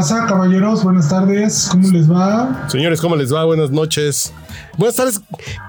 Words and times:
pasa, 0.00 0.24
caballeros? 0.26 0.82
Buenas 0.82 1.10
tardes, 1.10 1.68
¿cómo 1.70 1.90
les 1.90 2.10
va? 2.10 2.64
Señores, 2.68 3.02
¿cómo 3.02 3.16
les 3.16 3.34
va? 3.34 3.44
Buenas 3.44 3.70
noches. 3.70 4.32
Buenas 4.78 4.96
tardes, 4.96 5.20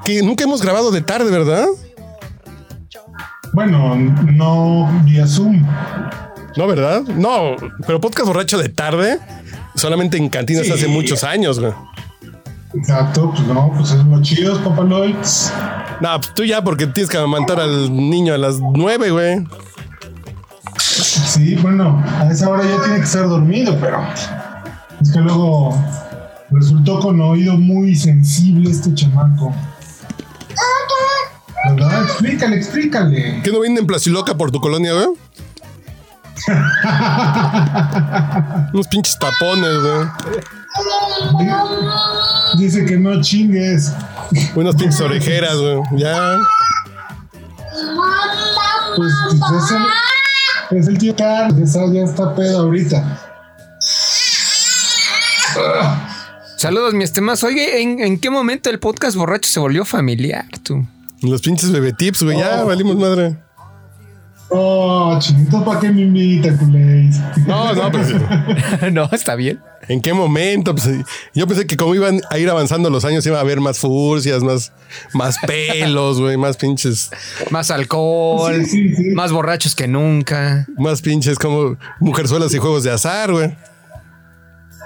que 0.06 0.24
nunca 0.24 0.46
hemos 0.46 0.62
grabado 0.62 0.90
de 0.90 1.02
tarde, 1.02 1.30
¿verdad? 1.30 1.66
Bueno, 3.52 3.94
no 3.98 4.90
vía 5.04 5.28
Zoom. 5.28 5.68
No, 6.56 6.66
¿verdad? 6.66 7.02
No, 7.02 7.58
pero 7.86 8.00
podcast 8.00 8.26
borracho 8.26 8.58
de 8.58 8.70
tarde, 8.70 9.20
solamente 9.76 10.16
en 10.16 10.30
cantinas 10.30 10.66
Sí. 10.66 10.72
hace 10.72 10.88
muchos 10.88 11.26
años, 11.26 11.60
güey. 11.60 11.74
Exacto, 12.74 13.32
pues 13.36 13.46
no, 13.48 13.74
pues 13.78 13.92
es 13.92 14.02
lo 14.06 14.22
chido, 14.22 14.58
papaloids. 14.64 15.52
No, 16.00 16.22
pues 16.22 16.34
tú 16.34 16.46
ya, 16.46 16.64
porque 16.64 16.88
tienes 16.88 17.10
que 17.10 17.18
amamantar 17.18 17.60
al 17.60 17.94
niño 17.94 18.34
a 18.34 18.38
las 18.38 18.60
nueve, 18.62 19.12
güey. 19.12 19.44
Sí, 21.02 21.56
bueno, 21.56 22.04
a 22.20 22.30
esa 22.30 22.50
hora 22.50 22.64
ya 22.64 22.80
tiene 22.82 22.98
que 22.98 23.06
estar 23.06 23.28
dormido, 23.28 23.76
pero 23.80 24.04
es 25.02 25.12
que 25.12 25.20
luego 25.20 25.76
resultó 26.52 27.00
con 27.00 27.20
oído 27.22 27.58
muy 27.58 27.96
sensible 27.96 28.70
este 28.70 28.94
chamaco. 28.94 29.54
¿Verdad? 31.70 32.04
Explícale, 32.04 32.56
explícale. 32.56 33.42
¿Qué 33.44 33.52
no 33.52 33.62
viene 33.62 33.80
en 33.80 33.88
Placiloca 33.88 34.36
por 34.36 34.52
tu 34.52 34.60
colonia, 34.60 34.94
güey? 34.94 35.08
Unos 38.74 38.88
pinches 38.88 39.18
tapones, 39.20 39.80
güey. 39.80 40.08
Dice 42.58 42.86
que 42.86 42.98
no 42.98 43.22
chingues. 43.22 43.94
Unas 44.56 44.76
pinches 44.76 45.02
orejeras, 45.02 45.58
güey. 45.58 45.82
Ya. 45.98 46.40
Pues 48.96 49.14
es 49.64 49.72
el, 49.72 49.84
es 50.80 50.88
el 50.88 50.98
tío 50.98 51.16
Carlos, 51.16 51.74
ya 51.74 52.04
está 52.04 52.34
pedo 52.36 52.60
ahorita. 52.62 53.20
Saludos, 56.58 56.94
mi 56.94 57.04
estimado. 57.04 57.48
Oye, 57.48 57.82
¿en, 57.82 58.00
en 58.00 58.20
qué 58.20 58.30
momento 58.30 58.70
el 58.70 58.80
podcast 58.80 59.16
borracho 59.18 59.50
se 59.50 59.60
volvió 59.60 59.84
familiar, 59.84 60.46
tú? 60.64 60.86
Los 61.22 61.42
pinches 61.42 61.72
bebé 61.72 61.94
tips, 61.94 62.24
güey. 62.24 62.38
Ya, 62.38 62.62
Oh. 62.64 62.68
valimos 62.68 62.96
madre. 62.96 63.36
Oh, 64.54 65.18
chinito, 65.20 65.64
¿para 65.64 65.80
qué 65.80 65.90
me 65.90 66.02
invita, 66.02 66.56
culéis? 66.58 67.18
No, 67.48 67.74
no, 67.74 67.92
pues. 67.92 68.14
no, 68.92 69.10
está 69.12 69.36
bien. 69.36 69.60
¿En 69.92 70.02
qué 70.02 70.14
momento? 70.14 70.74
Pues, 70.74 70.88
yo 71.34 71.48
pensé 71.48 71.68
que 71.68 71.76
como 71.76 71.94
iban 71.96 72.22
a 72.30 72.38
ir 72.38 72.50
avanzando 72.50 72.90
los 72.90 73.04
años 73.04 73.26
iba 73.26 73.38
a 73.38 73.42
haber 73.42 73.60
más 73.60 73.78
furcias, 73.80 74.42
más, 74.42 74.72
más 75.14 75.36
pelos, 75.46 76.20
güey, 76.22 76.38
más 76.38 76.56
pinches, 76.58 77.10
Más 77.50 77.72
alcohol, 77.72 78.64
Sí, 78.66 78.90
sí, 78.90 78.96
sí. 78.96 79.10
más 79.10 79.32
borrachos 79.32 79.76
que 79.76 79.88
nunca. 79.88 80.66
más 80.78 81.02
pinches 81.02 81.38
como 81.38 81.78
mujerzuelas 82.00 82.54
y 82.54 82.58
juegos 82.58 82.84
de 82.84 82.92
azar, 82.92 83.32
güey. 83.32 83.54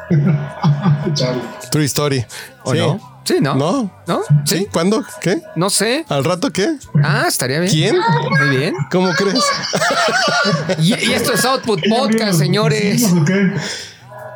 True 1.71 1.85
story. 1.85 2.25
¿O 2.63 2.71
Sí. 2.71 2.77
no? 2.79 3.21
Sí, 3.25 3.35
¿no? 3.41 3.55
¿No? 3.55 3.91
¿No? 4.07 4.21
¿Sí? 4.45 4.57
¿Sí? 4.59 4.67
¿Cuándo? 4.71 5.03
¿Qué? 5.19 5.41
No 5.55 5.71
sé. 5.71 6.05
¿Al 6.09 6.23
rato 6.23 6.51
qué? 6.51 6.75
Ah, 7.03 7.25
estaría 7.27 7.59
bien. 7.59 7.71
¿Quién? 7.71 7.95
Muy 8.39 8.55
bien. 8.57 8.73
¿Cómo 8.91 9.11
crees? 9.13 9.43
Y, 10.79 10.93
y 10.93 11.13
esto 11.13 11.33
es 11.33 11.43
Output 11.45 11.81
Podcast, 11.89 12.37
señores. 12.37 13.03
¿O 13.11 13.25
qué? 13.25 13.51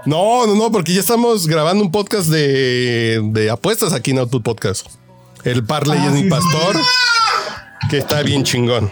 No, 0.05 0.47
no, 0.47 0.55
no, 0.55 0.71
porque 0.71 0.93
ya 0.93 1.01
estamos 1.01 1.47
grabando 1.47 1.83
un 1.83 1.91
podcast 1.91 2.27
de, 2.29 3.21
de 3.31 3.49
apuestas 3.49 3.93
aquí 3.93 4.11
en 4.11 4.19
Output 4.19 4.43
Podcast. 4.43 4.87
El 5.43 5.63
Parley 5.63 5.99
Ah, 5.99 6.05
es 6.07 6.11
mi 6.13 6.17
sí, 6.19 6.23
sí, 6.23 6.29
pastor, 6.29 6.75
que 7.89 7.97
está 7.99 8.21
bien 8.21 8.43
chingón. 8.43 8.91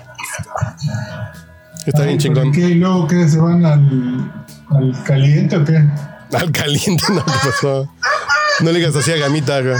Está 1.85 2.03
bien 2.03 2.17
chingón. 2.17 2.51
¿por 2.51 2.53
¿Qué? 2.53 2.61
¿Y 2.69 2.75
luego 2.75 3.07
qué? 3.07 3.27
¿Se 3.27 3.37
van 3.37 3.65
al, 3.65 4.45
al 4.69 5.03
caliente 5.03 5.57
o 5.57 5.65
qué? 5.65 5.83
Al 6.33 6.51
caliente, 6.51 7.03
no, 7.09 7.23
¿qué 7.23 7.31
pasó? 7.43 7.89
No 8.59 8.71
le 8.71 8.79
digas 8.79 8.95
así 8.95 9.11
a 9.11 9.17
Gamita, 9.17 9.61
güey. 9.61 9.77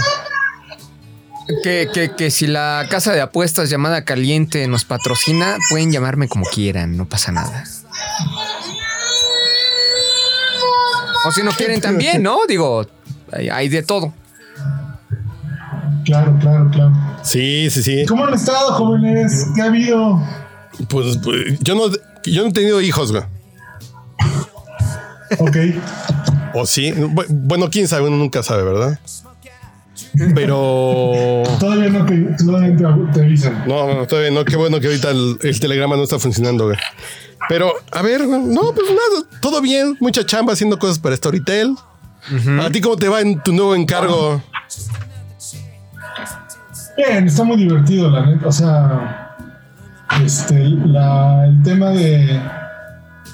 Que, 1.62 1.88
que, 1.92 2.14
que 2.14 2.30
si 2.30 2.46
la 2.46 2.86
casa 2.90 3.12
de 3.12 3.22
apuestas 3.22 3.70
llamada 3.70 4.04
Caliente 4.04 4.66
nos 4.68 4.84
patrocina, 4.84 5.56
pueden 5.70 5.90
llamarme 5.90 6.28
como 6.28 6.44
quieran, 6.44 6.96
no 6.96 7.06
pasa 7.06 7.32
nada. 7.32 7.64
O 11.26 11.32
si 11.32 11.42
no 11.42 11.50
quieren 11.52 11.80
también, 11.80 12.22
¿no? 12.22 12.38
Digo, 12.48 12.86
hay, 13.32 13.48
hay 13.48 13.68
de 13.68 13.82
todo. 13.82 14.12
Claro, 16.04 16.36
claro, 16.40 16.70
claro. 16.70 16.92
Sí, 17.22 17.68
sí, 17.70 17.82
sí. 17.82 18.04
¿Cómo 18.06 18.24
han 18.26 18.34
estado, 18.34 18.72
jóvenes? 18.72 19.46
¿Qué 19.54 19.62
ha 19.62 19.66
habido? 19.66 20.22
Pues, 20.88 21.18
pues, 21.22 21.58
yo 21.60 21.74
no, 21.74 21.82
yo 22.24 22.42
no 22.42 22.48
he 22.48 22.52
tenido 22.52 22.80
hijos, 22.80 23.12
güey. 23.12 23.24
Ok. 25.38 25.56
O 26.54 26.64
sí. 26.66 26.92
Bu- 26.92 27.26
Bueno, 27.28 27.68
quién 27.70 27.86
sabe, 27.88 28.06
uno 28.08 28.16
nunca 28.16 28.42
sabe, 28.42 28.62
¿verdad? 28.62 28.98
Pero. 30.34 31.42
Todavía 31.60 31.90
no 31.90 32.06
te, 32.06 32.16
todavía 32.44 32.76
te, 32.76 33.12
te 33.12 33.20
avisan. 33.24 33.64
No, 33.68 33.92
no, 33.94 34.06
todavía 34.06 34.30
no. 34.30 34.44
Qué 34.44 34.56
bueno 34.56 34.80
que 34.80 34.86
ahorita 34.86 35.10
el, 35.10 35.38
el 35.42 35.60
telegrama 35.60 35.96
no 35.96 36.04
está 36.04 36.18
funcionando, 36.18 36.64
güey. 36.66 36.78
Pero, 37.48 37.72
a 37.92 38.02
ver, 38.02 38.26
no, 38.26 38.72
pues 38.72 38.86
nada, 38.88 39.26
todo 39.40 39.60
bien. 39.60 39.96
Mucha 40.00 40.24
chamba 40.24 40.52
haciendo 40.52 40.78
cosas 40.78 40.98
para 40.98 41.16
Storytel. 41.16 41.76
¿A 42.60 42.70
ti 42.70 42.80
cómo 42.80 42.96
te 42.96 43.08
va 43.08 43.20
en 43.20 43.42
tu 43.42 43.52
nuevo 43.52 43.74
encargo? 43.74 44.42
Bien, 46.96 47.26
está 47.26 47.44
muy 47.44 47.56
divertido, 47.56 48.10
la 48.10 48.26
neta. 48.26 48.48
O 48.48 48.52
sea, 48.52 49.36
este, 50.22 50.58
la, 50.68 51.46
el 51.46 51.62
tema 51.62 51.90
de 51.90 52.40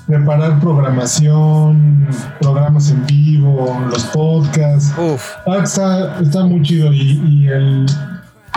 preparar 0.07 0.61
programación, 0.61 2.07
programas 2.41 2.91
en 2.91 3.07
vivo, 3.07 3.81
los 3.91 4.05
podcasts. 4.05 4.93
Uf. 4.99 5.25
Ah, 5.47 5.61
está, 5.65 6.21
está 6.21 6.45
muy 6.45 6.63
chido 6.63 6.93
y, 6.93 7.21
y 7.27 7.49
el, 7.49 7.87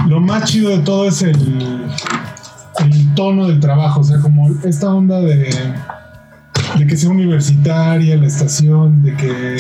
lo 0.08 0.20
más 0.20 0.44
chido 0.46 0.72
de 0.72 0.80
todo 0.80 1.08
es 1.08 1.22
el, 1.22 1.86
el 2.80 3.14
tono 3.16 3.48
del 3.48 3.60
trabajo, 3.60 4.02
o 4.02 4.04
sea, 4.04 4.20
como 4.20 4.50
esta 4.64 4.94
onda 4.94 5.20
de, 5.22 5.50
de 6.78 6.88
que 6.88 6.98
sea 6.98 7.10
universitaria 7.10 8.16
la 8.18 8.28
estación, 8.28 9.04
de 9.04 9.16
que 9.16 9.58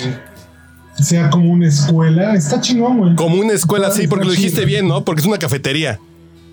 sea 1.04 1.30
como 1.30 1.52
una 1.52 1.68
escuela, 1.68 2.34
está 2.34 2.60
chingón, 2.60 2.98
güey. 2.98 3.16
Como 3.16 3.40
una 3.40 3.54
escuela, 3.54 3.92
sí, 3.92 4.08
porque 4.08 4.26
lo 4.26 4.32
dijiste 4.32 4.66
bien, 4.66 4.88
¿no? 4.88 5.04
Porque 5.06 5.22
es 5.22 5.28
una 5.28 5.38
cafetería 5.38 6.00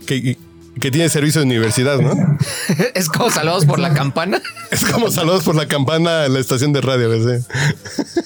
que, 0.07 0.37
que 0.81 0.91
tiene 0.91 1.09
servicio 1.09 1.41
de 1.41 1.47
universidad, 1.47 1.99
¿no? 1.99 2.11
Es 2.95 3.09
como 3.09 3.31
saludos 3.31 3.65
por 3.65 3.79
la 3.79 3.93
campana. 3.95 4.41
Es 4.71 4.85
como 4.85 5.11
saludos 5.11 5.45
por 5.45 5.55
la 5.55 5.67
campana 5.67 6.25
a 6.25 6.29
la 6.29 6.41
estación 6.41 6.73
de 6.73 6.81
radio, 6.81 7.11
sí. 7.17 7.45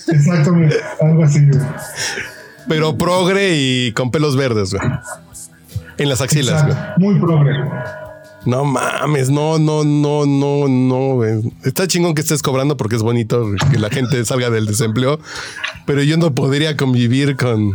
Exactamente, 0.09 0.77
algo 1.01 1.25
así, 1.25 1.47
güey. 1.47 1.63
Pero 2.69 2.99
progre 2.99 3.57
y 3.57 3.93
con 3.93 4.11
pelos 4.11 4.37
verdes, 4.37 4.75
güey. 4.75 4.83
En 5.99 6.09
las 6.09 6.21
axilas, 6.21 6.65
güey. 6.67 6.77
Muy 6.99 7.21
progre. 7.21 7.55
No 8.47 8.65
mames, 8.65 9.31
no, 9.31 9.59
no, 9.59 9.85
no, 9.85 10.25
no, 10.25 10.69
no. 10.69 11.25
Está 11.65 11.87
chingón 11.87 12.15
que 12.15 12.21
estés 12.23 12.43
cobrando 12.43 12.77
porque 12.77 12.97
es 12.97 13.03
bonito 13.03 13.47
que 13.71 13.79
la 13.79 13.91
gente 13.91 14.25
salga 14.25 14.49
del 14.51 14.67
desempleo, 14.67 15.19
pero 15.87 16.03
yo 16.03 16.17
no 16.17 16.35
podría 16.35 16.77
convivir 16.77 17.37
con 17.37 17.75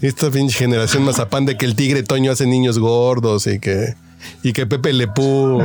esta 0.00 0.30
pinche 0.30 0.56
generación 0.56 1.04
mazapán 1.04 1.46
de 1.46 1.56
que 1.56 1.64
el 1.64 1.74
tigre 1.74 2.02
Toño 2.02 2.30
hace 2.30 2.46
niños 2.46 2.78
gordos 2.78 3.46
y 3.46 3.58
que, 3.58 3.94
y 4.42 4.52
que 4.52 4.66
Pepe 4.66 4.92
Lepú 4.92 5.60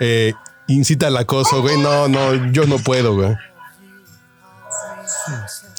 eh, 0.00 0.34
incita 0.68 1.08
al 1.08 1.16
acoso, 1.16 1.62
güey. 1.62 1.78
No, 1.78 2.08
no, 2.08 2.52
yo 2.52 2.66
no 2.66 2.78
puedo, 2.78 3.14
güey. 3.14 3.34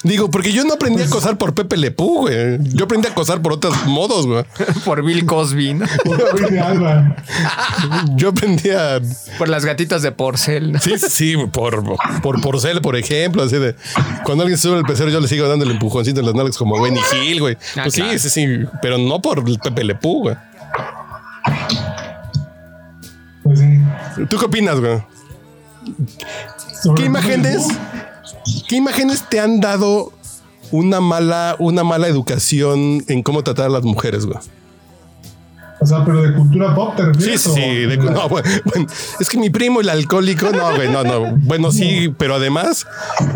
Digo, 0.03 0.29
porque 0.29 0.51
yo 0.51 0.65
no 0.65 0.73
aprendí 0.73 1.01
a 1.01 1.05
acosar 1.05 1.37
por 1.37 1.53
Pepe 1.55 1.77
Lepú, 1.77 2.21
güey. 2.21 2.57
Yo 2.73 2.85
aprendí 2.85 3.07
a 3.07 3.11
acosar 3.11 3.41
por 3.41 3.53
otros 3.53 3.85
modos, 3.85 4.27
güey. 4.27 4.43
Por 4.85 5.03
Bill 5.03 5.25
Cosby, 5.25 5.73
¿no? 5.75 5.85
Yo 8.15 8.29
aprendí 8.29 8.69
a 8.71 8.99
Por 9.37 9.47
las 9.49 9.63
gatitas 9.65 10.01
de 10.01 10.11
porcel. 10.11 10.73
¿no? 10.73 10.79
Sí, 10.79 10.97
sí, 10.97 11.35
por, 11.51 11.83
por 12.21 12.41
porcel, 12.41 12.81
por 12.81 12.95
ejemplo, 12.97 13.43
así 13.43 13.57
de 13.57 13.75
cuando 14.25 14.43
alguien 14.43 14.57
se 14.57 14.63
sube 14.67 14.77
al 14.77 14.83
pecero, 14.83 15.09
yo 15.09 15.19
le 15.21 15.27
sigo 15.27 15.47
dando 15.47 15.63
el 15.65 15.71
empujoncito 15.71 16.19
en 16.19 16.25
las 16.25 16.35
nalgas 16.35 16.57
como 16.57 16.81
Benny 16.81 16.99
Hill, 17.13 17.39
güey. 17.39 17.57
Ah, 17.75 17.83
Pues 17.83 17.95
claro. 17.95 18.11
sí, 18.11 18.19
sí, 18.19 18.29
sí, 18.29 18.47
pero 18.81 18.97
no 18.97 19.21
por 19.21 19.43
Pepe 19.59 19.83
Lepú, 19.85 20.23
güey. 20.23 20.35
Pues 23.43 23.59
sí. 23.59 23.79
¿Tú 24.29 24.37
qué 24.37 24.45
opinas, 24.45 24.79
güey? 24.79 25.01
¿Qué 26.95 27.05
imágenes, 27.05 27.67
qué 28.67 28.75
imágenes 28.77 29.27
te 29.29 29.39
han 29.39 29.59
dado 29.59 30.11
una 30.71 30.99
mala, 30.99 31.55
una 31.59 31.83
mala 31.83 32.07
educación 32.07 33.03
en 33.07 33.21
cómo 33.23 33.43
tratar 33.43 33.67
a 33.67 33.69
las 33.69 33.83
mujeres, 33.83 34.25
güey? 34.25 34.37
O 35.79 35.85
sea, 35.85 36.05
pero 36.05 36.21
de 36.21 36.33
cultura 36.33 36.73
pop 36.73 36.95
te 36.95 37.03
refieres. 37.03 37.41
sí, 37.41 37.49
sí. 37.53 37.61
de- 37.61 37.97
no, 37.97 38.29
bueno, 38.29 38.47
es 39.19 39.29
que 39.29 39.37
mi 39.37 39.49
primo, 39.49 39.81
el 39.81 39.89
alcohólico, 39.89 40.49
no, 40.51 40.73
güey, 40.75 40.89
no, 40.89 41.03
no. 41.03 41.35
Bueno, 41.39 41.71
sí, 41.71 42.13
pero 42.17 42.35
además, 42.35 42.87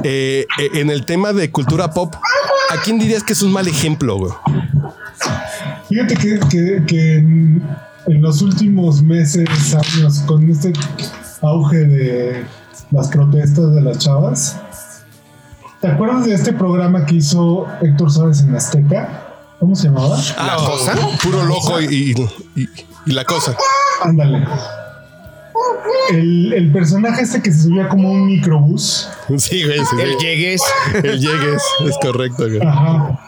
eh, 0.03 0.45
eh, 0.59 0.69
en 0.75 0.89
el 0.89 1.05
tema 1.05 1.33
de 1.33 1.51
cultura 1.51 1.91
pop, 1.91 2.15
¿a 2.69 2.81
quién 2.83 2.99
dirías 2.99 3.23
que 3.23 3.33
es 3.33 3.41
un 3.41 3.51
mal 3.51 3.67
ejemplo, 3.67 4.17
güey? 4.17 4.31
Fíjate 5.89 6.15
que, 6.15 6.39
que- 6.49 6.83
que 6.87 7.15
en, 7.17 7.61
en 8.07 8.21
los 8.21 8.41
últimos 8.41 9.01
meses, 9.01 9.47
años, 9.75 10.19
con 10.25 10.49
este 10.49 10.71
auge 11.41 11.77
de 11.77 12.45
las 12.91 13.09
protestas 13.09 13.73
de 13.75 13.81
las 13.81 13.97
chavas, 13.99 14.57
¿Te 15.81 15.87
acuerdas 15.87 16.25
de 16.25 16.33
este 16.33 16.53
programa 16.53 17.05
que 17.05 17.15
hizo 17.15 17.67
Héctor 17.81 18.11
Suárez 18.11 18.41
en 18.41 18.55
Azteca? 18.55 19.23
¿Cómo 19.59 19.75
se 19.75 19.87
llamaba? 19.87 20.17
¿La 20.37 20.55
cosa? 20.55 20.95
Puro 21.21 21.43
loco 21.43 21.79
y, 21.81 21.85
y, 22.55 22.61
y, 22.61 22.69
y 23.05 23.11
la 23.11 23.23
cosa. 23.25 23.55
Ándale. 24.03 24.45
El, 26.11 26.53
el, 26.53 26.71
personaje 26.71 27.21
este 27.23 27.41
que 27.41 27.51
se 27.51 27.63
subía 27.63 27.89
como 27.89 28.11
un 28.11 28.27
microbús. 28.27 29.09
Sí, 29.37 29.63
güey. 29.65 29.79
Sí, 29.79 29.95
el 30.01 30.17
llegues. 30.17 30.61
El 30.93 31.19
llegues, 31.19 31.61
es 31.85 31.97
correcto, 32.01 32.47
güey. 32.47 32.61
Ajá. 32.61 33.19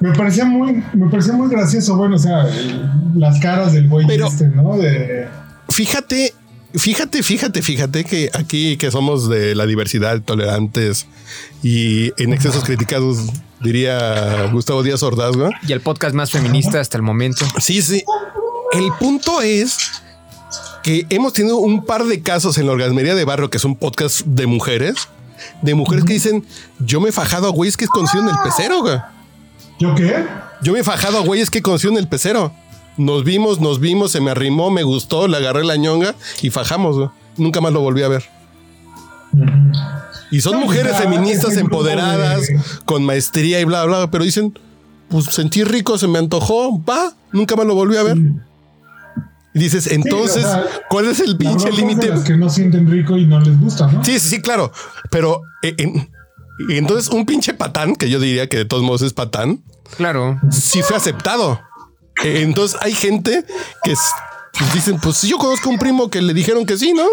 Me 0.00 0.12
parecía 0.12 0.44
muy, 0.44 0.82
me 0.94 1.08
parecía 1.08 1.34
muy 1.34 1.48
gracioso, 1.48 1.96
bueno, 1.96 2.16
o 2.16 2.18
sea, 2.18 2.42
el, 2.48 2.90
las 3.14 3.38
caras 3.38 3.72
del 3.72 3.88
güey 3.88 4.06
Pero- 4.06 4.26
este, 4.26 4.48
¿no? 4.48 4.76
De, 4.76 5.28
Fíjate, 5.68 6.34
fíjate, 6.74 7.22
fíjate, 7.22 7.62
fíjate 7.62 8.04
que 8.04 8.30
aquí 8.32 8.76
que 8.76 8.90
somos 8.90 9.28
de 9.28 9.54
la 9.54 9.66
diversidad, 9.66 10.20
tolerantes 10.22 11.06
y 11.62 12.12
en 12.22 12.32
excesos 12.32 12.64
criticados, 12.64 13.18
diría 13.60 14.48
Gustavo 14.52 14.82
Díaz 14.82 15.02
Ordaz, 15.02 15.36
güey. 15.36 15.52
Y 15.66 15.72
el 15.72 15.80
podcast 15.80 16.14
más 16.14 16.30
feminista 16.30 16.80
hasta 16.80 16.96
el 16.96 17.02
momento. 17.02 17.44
Sí, 17.60 17.82
sí. 17.82 18.02
El 18.72 18.90
punto 18.98 19.42
es 19.42 19.76
que 20.82 21.06
hemos 21.10 21.32
tenido 21.32 21.58
un 21.58 21.84
par 21.84 22.04
de 22.04 22.22
casos 22.22 22.58
en 22.58 22.66
la 22.66 22.72
Orgasmería 22.72 23.14
de 23.14 23.24
Barrio, 23.24 23.50
que 23.50 23.58
es 23.58 23.64
un 23.64 23.76
podcast 23.76 24.22
de 24.26 24.46
mujeres, 24.46 25.08
de 25.60 25.74
mujeres 25.74 26.04
que 26.04 26.14
dicen, 26.14 26.44
yo 26.80 27.00
me 27.00 27.10
he 27.10 27.12
fajado 27.12 27.46
a 27.46 27.50
güeyes 27.50 27.76
que 27.76 27.86
conocieron 27.86 28.28
el 28.28 28.36
pecero, 28.42 28.80
güey. 28.80 28.98
¿Yo 29.78 29.94
qué? 29.94 30.24
Yo 30.62 30.72
me 30.72 30.80
he 30.80 30.84
fajado 30.84 31.18
a 31.18 31.20
güeyes 31.22 31.50
que 31.50 31.62
conocieron 31.62 31.98
el 31.98 32.08
pecero. 32.08 32.52
Nos 32.96 33.24
vimos, 33.24 33.60
nos 33.60 33.80
vimos, 33.80 34.12
se 34.12 34.20
me 34.20 34.30
arrimó, 34.30 34.70
me 34.70 34.82
gustó, 34.82 35.26
le 35.28 35.36
agarré 35.38 35.64
la 35.64 35.76
ñonga 35.76 36.14
y 36.42 36.50
fajamos, 36.50 36.96
güey. 36.96 37.08
Nunca 37.38 37.60
más 37.60 37.72
lo 37.72 37.80
volví 37.80 38.02
a 38.02 38.08
ver. 38.08 38.24
Y 40.30 40.40
son 40.40 40.54
No, 40.54 40.60
mujeres 40.66 40.92
ya, 40.92 40.98
feministas 40.98 41.56
empoderadas, 41.56 42.46
de- 42.46 42.60
con 42.84 43.04
maestría 43.04 43.60
y 43.60 43.64
bla, 43.64 43.84
bla, 43.84 44.10
pero 44.10 44.24
dicen, 44.24 44.58
pues 45.08 45.26
sentí 45.26 45.64
rico, 45.64 45.98
se 45.98 46.08
me 46.08 46.18
antojó, 46.18 46.82
va, 46.84 47.12
nunca 47.32 47.56
más 47.56 47.66
lo 47.66 47.74
volví 47.74 47.96
a 47.96 48.02
ver. 48.02 48.16
Y 49.54 49.58
dices, 49.58 49.86
entonces, 49.88 50.44
o 50.44 50.48
sea, 50.50 50.64
¿cuál 50.88 51.06
es 51.08 51.20
el 51.20 51.36
pinche 51.36 51.70
límite? 51.70 52.10
que 52.26 52.36
no 52.36 52.48
sienten 52.48 52.90
rico 52.90 53.18
y 53.18 53.26
no 53.26 53.38
les 53.40 53.58
gusta, 53.60 53.86
¿no? 53.90 54.02
Sí, 54.02 54.18
sí, 54.18 54.28
sí, 54.36 54.40
claro. 54.42 54.72
Pero 55.10 55.42
eh, 55.62 55.74
en- 55.78 56.10
entonces 56.70 57.08
un 57.10 57.26
pinche 57.26 57.52
patán, 57.52 57.94
que 57.96 58.08
yo 58.08 58.18
diría 58.18 58.48
que 58.48 58.56
de 58.58 58.64
todos 58.64 58.82
modos 58.82 59.02
es 59.02 59.12
patán, 59.12 59.62
Claro. 59.98 60.40
sí 60.50 60.82
fue 60.82 60.96
aceptado. 60.96 61.60
Eh, 62.24 62.42
Entonces 62.42 62.78
hay 62.82 62.94
gente 62.94 63.44
que 63.82 63.94
pues 64.58 64.72
dicen, 64.74 64.98
pues 65.00 65.22
yo 65.22 65.38
conozco 65.38 65.70
un 65.70 65.78
primo 65.78 66.08
que 66.10 66.20
le 66.20 66.34
dijeron 66.34 66.66
que 66.66 66.76
sí, 66.76 66.92
¿no? 66.92 67.06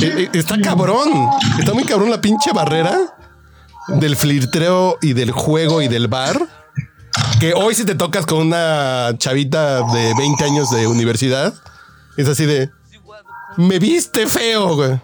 Eh, 0.00 0.24
eh, 0.24 0.30
está 0.34 0.60
cabrón, 0.60 1.08
está 1.58 1.72
muy 1.72 1.84
cabrón 1.84 2.10
la 2.10 2.20
pinche 2.20 2.52
barrera 2.52 2.98
del 3.88 4.16
flirteo 4.16 4.98
y 5.00 5.12
del 5.14 5.30
juego 5.30 5.80
y 5.82 5.88
del 5.88 6.08
bar. 6.08 6.48
Que 7.40 7.54
hoy 7.54 7.74
si 7.74 7.84
te 7.84 7.94
tocas 7.94 8.26
con 8.26 8.38
una 8.46 9.12
chavita 9.18 9.82
de 9.92 10.14
20 10.14 10.44
años 10.44 10.70
de 10.70 10.86
universidad, 10.86 11.54
es 12.16 12.28
así 12.28 12.44
de, 12.46 12.70
me 13.56 13.78
viste 13.78 14.26
feo, 14.26 14.74
güey. 14.76 15.00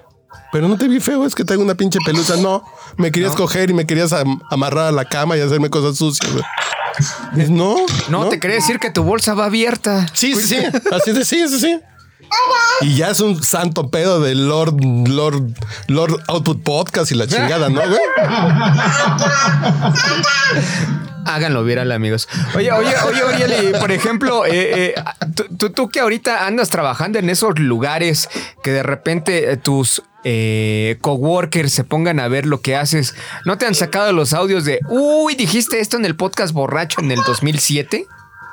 Pero 0.53 0.67
no 0.69 0.79
te 0.79 0.89
vi 0.89 0.99
feo, 1.01 1.27
es 1.27 1.35
que 1.35 1.45
tengo 1.45 1.63
una 1.63 1.75
pinche 1.75 1.99
pelusa. 2.05 2.37
No, 2.37 2.65
me 2.97 3.13
querías 3.13 3.35
coger 3.35 3.71
y 3.71 3.75
me 3.75 3.87
querías 3.87 4.13
am- 4.15 4.41
amarrar 4.51 4.87
a 4.87 4.93
la 4.93 5.05
cama 5.05 5.37
y 5.37 5.41
hacerme 5.41 5.69
cosas 5.69 5.97
sucias. 5.99 6.31
güey. 6.33 6.45
No, 7.49 7.77
No, 8.09 8.29
te 8.29 8.39
quería 8.41 8.57
decir 8.57 8.79
que 8.79 8.91
tu 8.91 9.03
bolsa 9.03 9.35
va 9.35 9.47
abierta. 9.47 10.07
Sí, 10.13 10.35
sí, 10.35 10.43
sí. 10.43 10.57
Así 10.93 11.13
de 11.13 11.25
sí, 11.25 11.49
sí, 11.49 11.61
sí. 11.61 11.81
Y 12.83 12.97
ya 12.97 13.11
es 13.11 13.21
un 13.21 13.43
santo 13.43 13.91
pedo 13.91 14.21
de 14.21 14.35
Lord, 14.35 14.75
Lord, 15.09 15.45
Lord 15.87 16.23
Output 16.29 16.63
Podcast 16.63 17.11
y 17.11 17.15
la 17.15 17.27
chingada, 17.27 17.71
¿no, 17.71 17.81
güey? 17.81 18.01
Háganlo 21.25 21.63
viral, 21.65 21.93
amigos. 21.93 22.29
Oye, 22.55 22.73
oye, 22.73 22.95
oye, 23.07 23.23
oye, 23.45 23.79
por 23.79 23.93
ejemplo, 23.93 24.47
eh, 24.47 24.87
eh, 24.87 24.95
tú, 25.35 25.45
tú- 25.59 25.71
tú 25.71 25.89
que 25.91 26.01
ahorita 26.01 26.47
andas 26.47 26.71
trabajando 26.71 27.19
en 27.19 27.29
esos 27.29 27.59
lugares 27.59 28.31
que 28.63 28.71
de 28.73 28.83
repente 28.83 29.53
eh, 29.53 29.57
tus 29.59 30.03
eh, 30.25 30.99
coworkers 31.01 31.73
se 31.73 31.85
pongan 31.85 32.21
a 32.21 32.29
ver 32.29 32.47
lo 32.47 32.61
que 32.61 32.77
haces, 32.77 33.15
¿no 33.45 33.59
te 33.59 33.67
han 33.67 33.75
sacado 33.75 34.13
los 34.13 34.33
audios 34.33 34.65
de, 34.65 34.81
uy, 34.91 35.35
dijiste 35.35 35.81
esto 35.81 35.97
en 35.97 36.05
el 36.05 36.17
podcast 36.17 36.53
borracho 36.53 37.01
en 37.01 37.11
el 37.11 37.21
2007? 37.27 38.07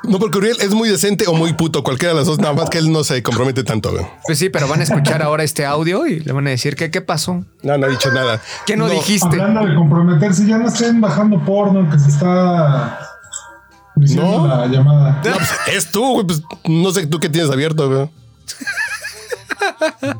No, 0.07 0.19
porque 0.19 0.38
Uriel 0.38 0.57
es 0.62 0.71
muy 0.73 0.88
decente 0.88 1.25
o 1.27 1.33
muy 1.33 1.53
puto, 1.53 1.83
cualquiera 1.83 2.13
de 2.13 2.19
las 2.19 2.27
dos, 2.27 2.38
nada 2.38 2.53
más 2.53 2.69
que 2.69 2.77
él 2.77 2.91
no 2.91 3.03
se 3.03 3.23
compromete 3.23 3.63
tanto, 3.63 3.91
güey. 3.91 4.06
Pues 4.25 4.38
sí, 4.38 4.50
pero 4.50 4.67
van 4.67 4.79
a 4.81 4.83
escuchar 4.83 5.23
ahora 5.23 5.44
este 5.44 5.65
audio 5.65 6.06
y 6.06 6.19
le 6.19 6.31
van 6.31 6.45
a 6.45 6.51
decir 6.51 6.75
que 6.75 6.91
qué 6.91 7.01
pasó. 7.01 7.44
No, 7.63 7.77
no 7.77 7.85
ha 7.88 7.89
dicho 7.89 8.12
nada. 8.12 8.39
¿Qué 8.67 8.77
no, 8.77 8.88
dijiste? 8.88 9.25
Hablando 9.41 9.65
de 9.65 9.73
comprometerse, 9.73 10.45
ya 10.45 10.59
no 10.59 10.67
estén 10.67 11.01
bajando 11.01 11.44
porno 11.44 11.89
que 11.89 11.97
se 11.97 12.09
está 12.09 13.00
diciendo 13.95 14.47
No. 14.47 14.47
la 14.47 14.67
llamada. 14.67 15.21
No, 15.25 15.31
pues, 15.33 15.50
es 15.73 15.91
tú, 15.91 16.13
güey. 16.13 16.27
Pues 16.27 16.44
no 16.65 16.91
sé 16.91 17.07
tú 17.07 17.19
qué 17.19 17.29
tienes 17.29 17.50
abierto, 17.50 17.89
güey. 17.89 18.07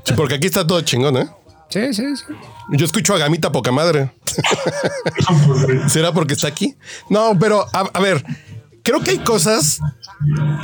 Sí, 0.04 0.13
porque 0.16 0.36
aquí 0.36 0.48
está 0.48 0.66
todo 0.66 0.81
chingón, 0.81 1.18
¿eh? 1.18 1.28
Sí, 1.69 1.94
sí, 1.94 2.16
sí. 2.16 2.24
Yo 2.72 2.86
escucho 2.86 3.13
a 3.13 3.18
Gamita 3.18 3.52
poca 3.52 3.72
madre. 3.72 4.12
¿Será 5.88 6.12
porque 6.13 6.34
está 6.34 6.48
aquí? 6.48 6.75
No, 7.10 7.38
pero 7.40 7.66
a, 7.74 7.90
a 7.94 8.00
ver, 8.00 8.24
creo 8.83 9.02
que 9.02 9.12
hay 9.12 9.18
cosas. 9.19 9.80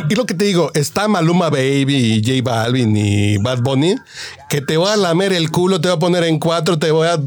Y 0.09 0.15
lo 0.15 0.25
que 0.25 0.33
te 0.33 0.45
digo, 0.45 0.71
está 0.73 1.07
Maluma 1.07 1.49
Baby 1.49 1.95
y 1.95 2.21
J 2.23 2.49
Balvin 2.49 2.95
y 2.95 3.37
Bad 3.37 3.61
Bunny, 3.61 3.95
que 4.49 4.61
te 4.61 4.77
voy 4.77 4.89
a 4.89 4.95
lamer 4.95 5.33
el 5.33 5.51
culo, 5.51 5.81
te 5.81 5.89
voy 5.89 5.97
a 5.97 5.99
poner 5.99 6.23
en 6.23 6.39
cuatro, 6.39 6.79
te 6.79 6.91
voy 6.91 7.07
a. 7.07 7.19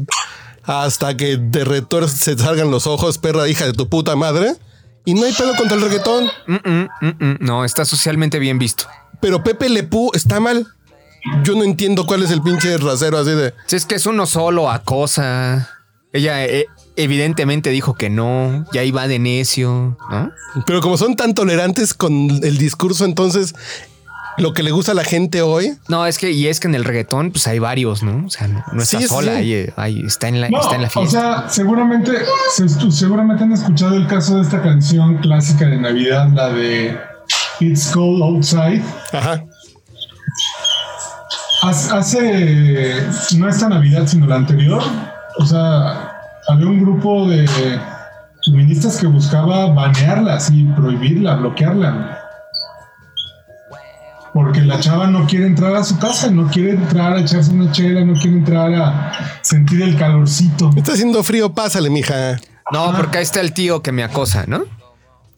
hasta 0.63 1.15
que 1.15 1.37
de 1.37 1.63
retor 1.63 2.09
se 2.09 2.37
salgan 2.37 2.71
los 2.71 2.87
ojos, 2.87 3.17
perra 3.17 3.47
hija 3.47 3.65
de 3.65 3.73
tu 3.73 3.87
puta 3.87 4.15
madre. 4.15 4.55
Y 5.05 5.13
no 5.13 5.25
hay 5.25 5.33
pedo 5.33 5.55
contra 5.55 5.75
el 5.75 5.83
reggaetón. 5.83 6.31
Mm, 6.47 6.53
mm, 6.53 6.89
mm, 7.01 7.25
mm. 7.25 7.37
No, 7.41 7.63
está 7.63 7.85
socialmente 7.85 8.39
bien 8.39 8.57
visto. 8.57 8.85
Pero 9.21 9.43
Pepe 9.43 9.69
Lepú 9.69 10.09
está 10.15 10.39
mal. 10.39 10.67
Yo 11.43 11.55
no 11.55 11.63
entiendo 11.63 12.05
cuál 12.05 12.23
es 12.23 12.31
el 12.31 12.41
pinche 12.41 12.77
rasero 12.77 13.17
así 13.17 13.31
de. 13.31 13.53
Si 13.67 13.75
es 13.75 13.85
que 13.85 13.95
es 13.95 14.05
uno 14.05 14.25
solo, 14.25 14.69
acosa. 14.69 15.69
Ella 16.13 16.45
eh, 16.45 16.65
evidentemente 16.95 17.71
dijo 17.71 17.95
que 17.95 18.09
no, 18.09 18.65
y 18.71 18.77
ahí 18.77 18.91
va 18.91 19.07
de 19.07 19.19
necio, 19.19 19.97
¿no? 20.09 20.31
Pero 20.65 20.79
como 20.81 20.97
son 20.97 21.15
tan 21.15 21.33
tolerantes 21.33 21.93
con 21.93 22.13
el 22.13 22.57
discurso, 22.57 23.03
entonces 23.05 23.53
lo 24.37 24.53
que 24.53 24.63
le 24.63 24.71
gusta 24.71 24.91
a 24.93 24.95
la 24.95 25.03
gente 25.03 25.41
hoy. 25.41 25.73
No, 25.89 26.05
es 26.05 26.17
que, 26.17 26.31
y 26.31 26.47
es 26.47 26.59
que 26.61 26.67
en 26.67 26.75
el 26.75 26.83
reggaetón, 26.85 27.31
pues 27.31 27.47
hay 27.47 27.59
varios, 27.59 28.01
¿no? 28.03 28.25
O 28.25 28.29
sea, 28.29 28.47
no, 28.47 28.63
no 28.71 28.81
está 28.81 28.99
Sí, 29.01 29.07
sola, 29.07 29.33
sí. 29.33 29.37
ahí, 29.39 29.53
eh, 29.53 29.73
ahí 29.75 30.03
está, 30.05 30.27
en 30.29 30.39
la, 30.41 30.49
No, 30.49 30.61
está 30.61 30.75
en 30.75 30.81
la 30.83 30.89
o 30.95 31.07
sea, 31.07 31.49
seguramente, 31.49 32.11
se- 32.53 32.91
seguramente 32.91 33.43
han 33.43 33.51
escuchado 33.51 33.95
el 33.95 34.07
caso 34.07 34.35
de 34.37 34.41
esta 34.43 34.61
canción 34.61 35.17
clásica 35.17 35.65
de 35.65 35.77
Navidad, 35.77 36.29
la 36.33 36.49
de 36.49 36.97
It's 37.59 37.91
Cold 37.93 38.21
Outside. 38.23 38.81
Ajá. 39.11 39.43
Hace, 41.67 41.93
hace- 41.93 43.07
no 43.37 43.49
esta 43.49 43.69
Navidad, 43.69 44.05
sino 44.07 44.27
la 44.27 44.35
anterior, 44.35 44.81
o 45.39 45.45
sea, 45.45 46.11
había 46.47 46.67
un 46.67 46.81
grupo 46.81 47.27
de 47.27 47.47
feministas 48.45 48.97
que 48.97 49.07
buscaba 49.07 49.67
banearla, 49.73 50.35
así, 50.35 50.63
prohibirla, 50.75 51.35
bloquearla. 51.35 52.19
Porque 54.33 54.61
la 54.61 54.79
chava 54.81 55.07
no 55.07 55.25
quiere 55.25 55.45
entrar 55.47 55.75
a 55.75 55.83
su 55.83 55.97
casa, 55.97 56.29
no 56.29 56.47
quiere 56.49 56.71
entrar 56.71 57.13
a 57.13 57.21
echarse 57.21 57.51
una 57.51 57.71
chela, 57.71 58.03
no 58.03 58.13
quiere 58.19 58.37
entrar 58.37 58.73
a 58.73 59.11
sentir 59.41 59.81
el 59.81 59.97
calorcito. 59.97 60.71
Está 60.75 60.91
haciendo 60.91 61.23
frío, 61.23 61.53
pásale, 61.53 61.89
mija. 61.89 62.37
no, 62.71 62.93
porque 62.97 63.19
ahí 63.19 63.23
está 63.23 63.39
el 63.39 63.53
tío 63.53 63.81
que 63.81 63.91
me 63.93 64.03
acosa, 64.03 64.43
¿no? 64.47 64.59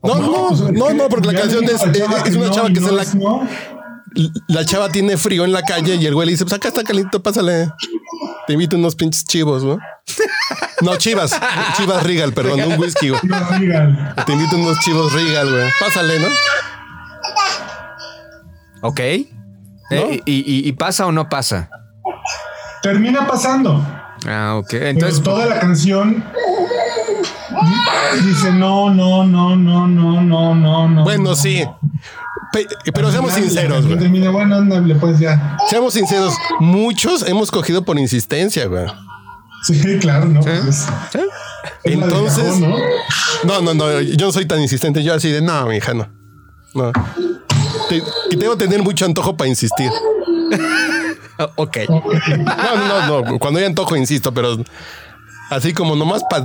No, 0.04 0.16
no, 0.20 0.48
pues, 0.50 0.62
no, 0.74 0.90
es 0.90 0.96
no, 0.96 1.10
porque 1.10 1.28
la 1.28 1.40
canción 1.40 1.64
es, 1.66 1.72
es- 1.74 2.36
una 2.36 2.50
chava 2.52 2.68
que 2.70 2.80
no 2.80 2.88
se 2.88 2.94
la, 2.96 3.02
es 3.04 3.16
no. 3.16 3.42
La 4.48 4.66
chava 4.66 4.90
tiene 4.90 5.18
frío 5.18 5.46
en 5.46 5.52
la 5.52 5.62
calle 5.62 5.96
y 5.96 6.06
el 6.06 6.14
güey 6.14 6.26
le 6.28 6.32
dice, 6.32 6.44
pues 6.46 6.54
acá 6.56 6.68
está 6.70 6.84
caliente, 6.84 7.20
pásale. 7.20 7.72
Te 8.48 8.54
invito 8.54 8.76
unos 8.78 8.96
pinches 8.96 9.26
chivos, 9.26 9.64
¿no? 9.64 9.78
No, 10.82 10.96
chivas, 10.96 11.32
chivas 11.76 12.04
Regal, 12.04 12.34
perdón, 12.34 12.62
un 12.62 12.80
whisky, 12.80 13.10
güey. 13.10 13.20
Te 14.28 14.32
invito 14.34 14.56
unos 14.58 14.80
chivos 14.82 15.12
Regal, 15.12 15.50
güey. 15.50 15.70
Pásale, 15.80 16.20
¿no? 16.20 16.28
Ok. 18.82 19.00
Eh, 19.00 19.26
y, 19.90 20.22
y- 20.26 20.68
y 20.68 20.72
pasa 20.74 21.08
o 21.08 21.12
no 21.12 21.28
pasa? 21.30 21.70
Termina 22.84 23.26
pasando. 23.26 23.84
Ah, 24.28 24.56
ok. 24.58 24.74
Entonces 24.74 25.24
toda 25.24 25.46
la 25.48 25.60
canción 25.60 26.24
dice 28.24 28.52
no, 28.52 28.92
no, 28.94 29.24
no, 29.24 29.56
no, 29.56 29.88
no, 29.88 30.22
no, 30.22 30.54
no, 30.56 30.88
no. 30.88 31.04
Bueno, 31.04 31.24
no, 31.32 31.36
sí. 31.36 31.64
no. 31.64 31.80
Pe- 32.54 32.68
pero 32.94 33.12
seamos 33.12 33.34
sinceros, 33.34 33.72
canción 33.72 33.86
güey. 33.88 34.00
termina, 34.00 34.30
bueno, 34.32 34.56
ándale, 34.56 34.96
pues 34.96 35.20
ya. 35.20 35.58
Seamos 35.70 35.94
sinceros, 35.94 36.34
muchos 36.60 37.28
hemos 37.28 37.52
cogido 37.52 37.84
por 37.84 38.00
insistencia, 38.00 38.66
güey. 38.68 38.86
Sí, 39.64 39.98
claro, 40.00 40.26
¿no? 40.26 40.40
Pues 40.42 40.88
Entonces- 41.84 42.44
cajón, 42.44 42.62
¿no? 42.62 42.78
No, 43.44 43.62
no, 43.62 43.74
no, 43.74 44.02
yo 44.02 44.26
no 44.28 44.32
soy 44.32 44.46
tan 44.46 44.62
insistente. 44.62 45.04
Yo 45.04 45.14
así 45.14 45.30
de, 45.30 45.42
no, 45.42 45.66
mi 45.68 45.78
hija, 45.78 45.94
no. 45.94 46.08
No. 46.74 46.92
Te- 47.90 48.04
y 48.32 48.36
debo 48.36 48.56
tener 48.58 48.82
mucho 48.84 49.06
antojo 49.06 49.36
para 49.38 49.50
insistir. 49.50 49.90
Ok. 51.56 51.78
No, 51.88 52.02
no, 52.88 53.08
no, 53.08 53.22
no. 53.32 53.38
Cuando 53.40 53.60
hay 53.60 53.66
antojo, 53.66 53.96
insisto, 53.96 54.34
pero 54.34 54.58
Así 55.52 55.72
como 55.72 55.96
nomás 55.96 56.24
para 56.30 56.44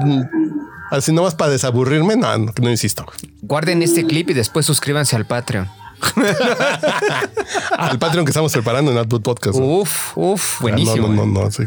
así 0.91 1.13
nomás 1.13 1.35
para 1.35 1.51
desaburrirme, 1.51 2.15
no, 2.15 2.37
no, 2.39 2.53
no 2.61 2.71
insisto. 2.71 3.05
Guarden 3.41 3.83
este 3.83 4.07
clip 4.07 4.31
y 4.31 4.35
después 4.35 4.67
suscríbanse 4.67 5.17
al 5.17 5.25
Patreon. 5.27 5.67
Al 7.79 7.99
Patreon 7.99 8.25
que 8.25 8.31
estamos 8.31 8.53
preparando 8.53 8.91
en 8.91 8.99
Output 8.99 9.23
Podcast. 9.23 9.59
¿no? 9.59 9.65
Uf, 9.65 10.17
uf, 10.17 10.61
buenísimo. 10.61 11.09
No, 11.09 11.15
no, 11.15 11.27
no, 11.27 11.45
no, 11.45 11.51
sí. 11.51 11.65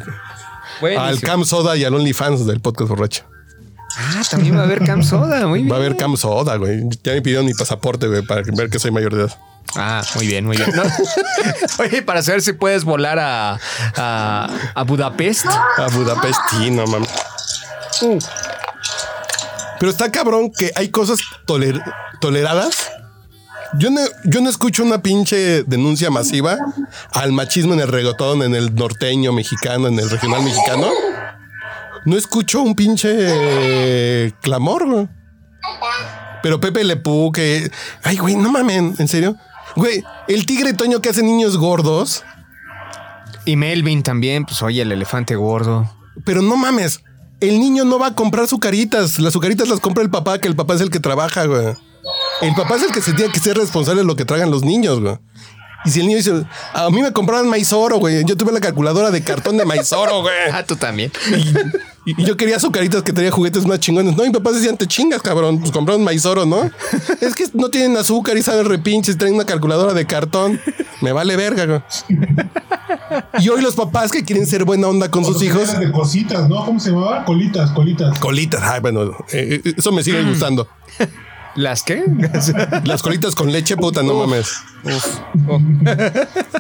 Buenísimo. 0.82 1.06
Al 1.06 1.20
Cam 1.22 1.46
Soda 1.46 1.76
y 1.78 1.84
al 1.86 1.94
OnlyFans 1.94 2.46
del 2.46 2.60
podcast 2.60 2.90
borracho. 2.90 3.24
Ah, 3.98 4.22
también 4.30 4.58
va 4.58 4.62
a 4.62 4.64
haber 4.66 4.84
Cam 4.84 5.04
Soda, 5.04 5.48
muy 5.48 5.60
bien. 5.60 5.72
Va 5.72 5.78
a 5.78 5.80
haber 5.80 5.96
Cam 5.96 6.18
Soda, 6.18 6.58
güey. 6.58 6.84
Ya 7.04 7.14
me 7.14 7.22
pidieron 7.22 7.46
mi 7.46 7.54
pasaporte, 7.54 8.08
güey, 8.08 8.24
para 8.24 8.42
ver 8.46 8.70
que 8.70 8.78
soy 8.80 8.92
mayor 8.92 9.16
de 9.16 9.24
edad. 9.24 9.38
Ah, 9.78 10.04
muy 10.16 10.28
bien, 10.28 10.46
muy 10.46 10.58
bien. 10.58 10.70
No. 10.76 10.84
Oye, 11.80 12.02
para 12.02 12.22
saber 12.22 12.42
si 12.42 12.54
puedes 12.54 12.84
volar 12.84 13.18
a, 13.20 13.58
a, 13.96 14.50
a 14.76 14.84
Budapest. 14.84 15.46
A 15.48 15.88
Budapest, 15.94 16.40
sí, 16.52 16.72
no 16.72 16.86
mames. 16.88 17.10
Uh. 18.02 18.20
Pero 19.80 19.92
está 19.92 20.12
cabrón 20.12 20.52
que 20.52 20.72
hay 20.76 20.90
cosas 20.90 21.20
toler- 21.48 21.82
toleradas. 22.20 22.92
Yo 23.74 23.90
no, 23.90 24.02
yo 24.24 24.42
no 24.42 24.50
escucho 24.50 24.84
una 24.84 25.02
pinche 25.02 25.64
denuncia 25.64 26.10
masiva 26.10 26.58
al 27.12 27.32
machismo 27.32 27.74
en 27.74 27.80
el 27.80 27.88
reggaetón, 27.88 28.44
en 28.44 28.56
el 28.56 28.74
norteño 28.74 29.34
mexicano, 29.34 29.88
en 29.88 30.00
el 30.00 30.10
regional 30.10 30.44
mexicano. 30.44 30.88
No 32.06 32.18
escucho 32.18 32.62
un 32.62 32.76
pinche 32.76 34.34
clamor. 34.42 35.10
Pero 36.44 36.60
Pepe 36.60 36.84
Le 36.84 36.98
Pew, 36.98 37.32
que. 37.32 37.72
Ay, 38.04 38.18
güey, 38.18 38.36
no 38.36 38.52
mamen, 38.52 38.96
¿en 39.00 39.08
serio? 39.08 39.36
Güey, 39.76 40.04
el 40.28 40.46
tigre 40.46 40.74
Toño 40.74 41.02
que 41.02 41.10
hace 41.10 41.24
niños 41.24 41.58
gordos. 41.58 42.24
Y 43.46 43.56
Melvin 43.56 44.04
también, 44.04 44.46
pues 44.46 44.62
oye, 44.62 44.84
el 44.84 44.92
elefante 44.92 45.36
gordo. 45.36 45.90
Pero 46.24 46.42
no 46.42 46.56
mames, 46.56 47.02
el 47.42 47.60
niño 47.60 47.84
no 47.84 48.00
va 48.00 48.08
a 48.08 48.16
comprar 48.16 48.48
sucaritas. 48.48 49.20
Las 49.20 49.34
sucaritas 49.34 49.68
las 49.68 49.80
compra 49.80 50.04
el 50.04 50.10
papá, 50.10 50.40
que 50.40 50.48
el 50.48 50.56
papá 50.56 50.76
es 50.76 50.82
el 50.82 50.90
que 50.90 51.00
trabaja, 51.00 51.46
güey. 51.46 51.76
El 52.42 52.54
papá 52.56 52.76
es 52.76 52.84
el 52.84 52.92
que 52.92 53.02
se 53.02 53.14
tiene 53.14 53.32
que 53.32 53.40
ser 53.40 53.58
responsable 53.58 54.02
de 54.02 54.08
lo 54.08 54.16
que 54.16 54.26
tragan 54.26 54.52
los 54.52 54.64
niños, 54.64 55.00
güey. 55.00 55.18
Y 55.86 55.92
si 55.92 56.00
el 56.00 56.08
niño 56.08 56.18
dice, 56.18 56.44
a 56.74 56.90
mí 56.90 57.02
me 57.02 57.14
compraron 57.14 57.48
maíz 57.48 57.72
oro, 57.72 57.98
güey. 58.00 58.26
Yo 58.26 58.36
tuve 58.36 58.52
la 58.52 58.60
calculadora 58.60 59.12
de 59.12 59.24
cartón 59.24 59.56
de 59.56 59.66
maíz 59.66 59.94
oro, 59.94 60.22
güey. 60.22 60.34
Ah, 60.52 60.64
tú 60.64 60.76
también. 60.76 61.12
Y 62.06 62.24
yo 62.24 62.38
quería 62.38 62.60
sucaritas 62.60 63.04
que 63.04 63.14
traía 63.14 63.32
juguetes 63.32 63.66
más 63.68 63.80
chingones. 63.80 64.16
No, 64.16 64.24
mi 64.24 64.32
papá 64.32 64.52
decían, 64.52 64.78
te 64.78 64.88
chingas, 64.88 65.22
cabrón. 65.22 65.60
Pues 65.60 65.72
compraron 65.72 66.04
maíz 66.04 66.26
oro, 66.26 66.46
¿no? 66.46 66.70
es 67.22 67.36
que 67.36 67.46
no 67.54 67.70
tienen 67.70 67.96
azúcar 67.98 68.36
y 68.36 68.42
saben 68.42 68.66
repinches, 68.66 69.18
traen 69.18 69.36
una 69.36 69.46
calculadora 69.46 69.94
de 69.94 70.06
cartón. 70.08 70.60
Me 71.02 71.12
vale 71.12 71.36
verga, 71.36 71.66
güey. 71.66 71.82
Y 73.40 73.50
hoy 73.50 73.62
los 73.62 73.76
papás 73.76 74.12
que 74.12 74.24
quieren 74.24 74.48
ser 74.48 74.66
buena 74.66 74.88
onda 74.88 75.12
con 75.12 75.24
sus 75.24 75.42
hijos. 75.44 75.80
De 75.80 75.92
cositas, 75.92 76.50
¿no? 76.50 76.66
¿Cómo 76.66 76.80
se 76.80 76.92
llamaba? 76.92 77.26
Colitas, 77.26 77.72
colitas. 77.72 78.18
Colitas, 78.20 78.62
ay, 78.64 78.80
bueno, 78.82 79.12
eh, 79.32 79.62
eh, 79.64 79.74
eso 79.78 79.92
me 79.92 80.04
sigue 80.04 80.24
gustando. 80.24 80.68
¿Las 81.56 81.84
qué? 81.84 82.04
Las 82.84 83.02
colitas 83.02 83.34
con 83.36 83.52
leche, 83.52 83.78
puta, 83.78 84.04
no 84.04 84.14
mames. 84.16 84.54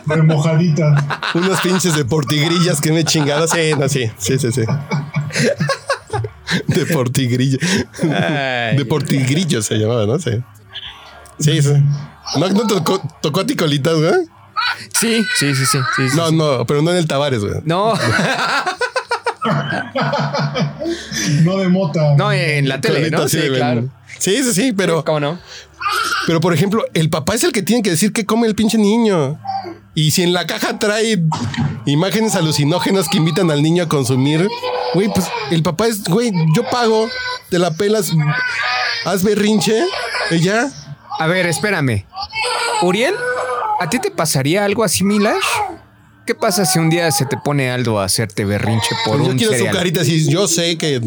Remojaditas. 0.08 1.04
Unos 1.34 1.60
pinches 1.62 1.96
de 1.96 2.06
portigrillas 2.06 2.80
que 2.80 2.92
me 2.92 3.04
chingaron. 3.04 3.48
Sí, 3.48 3.74
no, 3.78 3.90
sí, 3.90 4.10
sí, 4.18 4.38
sí, 4.40 4.52
sí. 4.52 4.62
De 6.68 6.86
portigrilla. 6.86 7.58
Ay. 8.04 8.78
De 8.78 8.86
portigrillo 8.86 9.62
se 9.62 9.76
llamaba, 9.76 10.06
¿no? 10.06 10.18
Sí. 10.20 10.32
Sí, 11.40 11.62
sí. 11.62 11.74
¿No, 12.40 12.50
no 12.50 12.66
tocó, 12.68 13.02
tocó 13.22 13.42
a 13.42 13.46
ti 13.46 13.56
colitas, 13.56 13.96
güey? 13.96 14.14
Sí, 14.94 15.22
sí, 15.38 15.54
sí, 15.56 15.66
sí. 15.66 15.78
sí, 15.96 16.10
sí. 16.10 16.16
No, 16.16 16.32
no, 16.32 16.66
pero 16.66 16.82
no 16.82 16.92
en 16.92 16.98
el 16.98 17.08
Tavares, 17.08 17.42
güey. 17.42 17.56
No, 17.66 17.94
No 21.44 21.58
de 21.58 21.68
mota. 21.70 22.16
no, 22.16 22.32
en 22.32 22.68
la 22.68 22.82
tele, 22.82 23.12
¿no? 23.12 23.28
Sí, 23.28 23.40
claro. 23.54 23.90
Sí, 24.26 24.44
sí, 24.44 24.54
sí, 24.54 24.74
pero, 24.74 25.06
¿Cómo 25.06 25.20
no? 25.20 25.40
pero 26.26 26.42
por 26.42 26.52
ejemplo, 26.54 26.84
el 26.96 27.10
papá 27.12 27.36
es 27.36 27.44
el 27.44 27.52
que 27.52 27.62
tiene 27.62 27.84
que 27.84 27.92
decir 27.92 28.12
que 28.12 28.26
come 28.26 28.48
el 28.48 28.56
pinche 28.56 28.78
niño. 28.80 29.40
Y 29.94 30.12
si 30.12 30.24
en 30.24 30.34
la 30.34 30.48
caja 30.48 30.80
trae 30.80 31.22
imágenes 31.86 32.36
alucinógenas 32.36 33.08
que 33.08 33.18
invitan 33.18 33.52
al 33.52 33.62
niño 33.62 33.84
a 33.84 33.88
consumir, 33.88 34.50
güey, 34.94 35.10
pues 35.14 35.28
el 35.52 35.62
papá 35.64 35.88
es, 35.88 36.04
güey, 36.04 36.32
yo 36.56 36.64
pago, 36.70 37.08
te 37.50 37.60
la 37.60 37.72
pelas, 37.76 38.12
haz 39.06 39.24
berrinche, 39.24 39.86
y 40.32 40.40
ya. 40.40 40.70
A 41.20 41.28
ver, 41.28 41.46
espérame. 41.46 42.06
Uriel, 42.82 43.14
¿a 43.80 43.90
ti 43.90 44.00
te 44.00 44.12
pasaría 44.12 44.66
algo 44.66 44.84
así, 44.84 45.04
Milash? 45.04 45.46
¿Qué 46.26 46.34
pasa 46.34 46.66
si 46.66 46.80
un 46.80 46.90
día 46.90 47.12
se 47.12 47.26
te 47.26 47.38
pone 47.38 47.70
Aldo 47.70 48.00
a 48.00 48.06
hacerte 48.06 48.44
berrinche 48.44 48.90
por 49.06 49.18
Pues 49.18 49.26
yo 49.28 49.32
un 49.32 49.38
quiero 49.38 49.54
cereal? 49.54 49.72
su 49.72 49.78
carita 49.78 50.02
así, 50.02 50.28
yo 50.30 50.48
sé 50.48 50.78
que. 50.78 51.00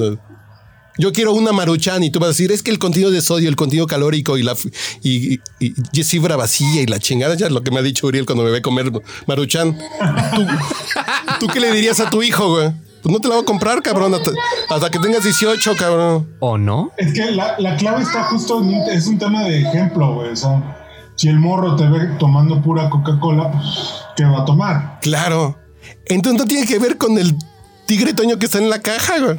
Yo 0.99 1.12
quiero 1.12 1.33
una 1.33 1.52
maruchan 1.52 2.02
y 2.05 2.11
tú 2.11 2.19
vas 2.19 2.26
a 2.26 2.31
decir, 2.31 2.52
es 2.52 2.62
que 2.62 2.71
el 2.71 2.78
contenido 2.78 3.11
de 3.11 3.23
sodio, 3.23 3.49
el 3.49 3.57
contenido 3.57 3.87
calórico 3.87 4.37
y 4.37 4.43
la 4.43 4.55
y, 5.02 5.35
y, 5.35 5.40
y- 5.61 5.75
y 5.93 6.00
es 6.00 6.09
fibra 6.09 6.37
vacía 6.37 6.83
y 6.83 6.87
la 6.87 6.99
chingada, 6.99 7.35
ya 7.37 7.47
es 7.47 7.52
lo 7.52 7.62
que 7.62 7.71
me 7.71 7.78
ha 7.78 7.83
dicho 7.83 8.07
Uriel 8.07 8.26
cuando 8.26 8.45
me 8.45 8.50
ve 8.50 8.61
comer 8.62 8.90
maruchan. 9.26 9.78
¿Tú, 10.35 10.47
¿tú 11.40 11.47
qué 11.52 11.61
le 11.61 11.73
dirías 11.73 12.00
a 12.00 12.11
tu 12.11 12.23
hijo, 12.23 12.49
güey? 12.50 12.73
Pues 13.02 13.12
no 13.12 13.21
te 13.21 13.28
la 13.28 13.35
voy 13.37 13.43
a 13.43 13.47
comprar, 13.47 13.81
cabrón, 13.81 14.12
hasta, 14.14 14.33
hasta 14.69 14.90
que 14.90 14.99
tengas 14.99 15.23
18, 15.23 15.76
cabrón. 15.76 16.28
¿O 16.40 16.59
no? 16.59 16.90
Es 16.97 17.12
que 17.14 17.31
la, 17.31 17.55
la 17.59 17.76
clave 17.76 18.02
está 18.02 18.25
justo, 18.25 18.61
en 18.61 18.69
un- 18.75 18.90
es 18.90 19.07
un 19.07 19.19
tema 19.19 19.45
de 19.45 19.61
ejemplo, 19.62 20.14
güey. 20.14 20.31
O 20.33 20.37
sea, 20.37 20.76
si 21.14 21.28
el 21.28 21.38
morro 21.38 21.76
te 21.76 21.87
ve 21.88 22.00
tomando 22.19 22.61
pura 22.61 22.90
Coca-Cola, 22.90 23.52
pues, 23.52 23.64
¿qué 24.17 24.25
va 24.25 24.43
a 24.43 24.45
tomar? 24.45 24.99
Claro. 25.00 25.57
Entonces 26.07 26.40
no 26.43 26.49
tiene 26.49 26.67
que 26.67 26.78
ver 26.81 26.99
con 26.99 27.17
el 27.19 27.37
tigre 27.87 28.14
toño 28.14 28.37
que 28.38 28.47
está 28.47 28.59
en 28.59 28.69
la 28.69 28.83
caja, 28.83 29.21
güey. 29.21 29.38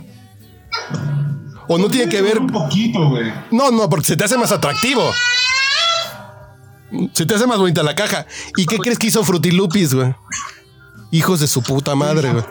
O 1.71 1.77
no 1.77 1.87
tiene 1.87 2.09
que 2.09 2.19
ver 2.23 2.39
Un 2.39 2.47
poquito, 2.47 3.09
güey. 3.09 3.31
No, 3.51 3.69
no, 3.69 3.87
porque 3.87 4.07
se 4.07 4.17
te 4.17 4.23
hace 4.23 4.37
más 4.37 4.51
atractivo. 4.51 5.03
Se 7.13 7.27
te 7.27 7.35
hace 7.35 7.45
más 7.45 7.59
bonita 7.59 7.83
la 7.83 7.93
caja. 7.93 8.25
¿Y 8.57 8.65
qué 8.65 8.77
crees 8.79 8.97
que 8.97 9.07
hizo 9.07 9.23
Frutilupis, 9.23 9.93
güey? 9.93 10.15
Hijos 11.11 11.39
de 11.39 11.47
su 11.47 11.61
puta 11.61 11.93
madre, 11.93 12.31
güey. 12.31 12.43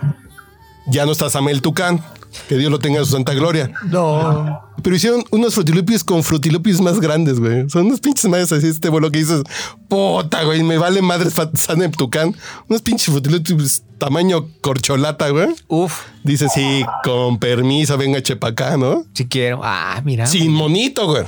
Ya 0.86 1.04
no 1.04 1.12
está 1.12 1.28
Samuel 1.28 1.62
Tucán. 1.62 2.00
Que 2.48 2.56
Dios 2.56 2.70
lo 2.70 2.78
tenga 2.78 2.98
en 2.98 3.04
su 3.04 3.12
santa 3.12 3.34
gloria. 3.34 3.70
No. 3.86 4.60
Pero 4.82 4.94
hicieron 4.96 5.24
unos 5.30 5.54
frutilupis 5.54 6.04
con 6.04 6.22
frutilupis 6.22 6.80
más 6.80 7.00
grandes, 7.00 7.40
güey. 7.40 7.68
Son 7.68 7.86
unos 7.86 8.00
pinches 8.00 8.30
madres 8.30 8.52
así, 8.52 8.68
este 8.68 8.88
vuelo 8.88 9.10
que 9.10 9.18
dices, 9.18 9.42
puta, 9.88 10.44
güey, 10.44 10.62
me 10.62 10.78
vale 10.78 11.02
madres 11.02 11.34
San 11.54 11.90
Tucán. 11.92 12.34
Unos 12.68 12.82
pinches 12.82 13.06
frutilupis 13.12 13.82
tamaño 13.98 14.48
corcholata, 14.60 15.28
güey. 15.30 15.48
Uf, 15.66 16.00
Dice, 16.22 16.48
sí, 16.48 16.84
con 17.04 17.38
permiso, 17.38 17.96
venga, 17.98 18.22
chepa 18.22 18.48
acá, 18.48 18.76
¿no? 18.76 19.04
si 19.14 19.26
quiero. 19.26 19.60
Ah, 19.62 20.00
mira. 20.04 20.26
Sin 20.26 20.52
monito, 20.52 21.06
güey. 21.06 21.24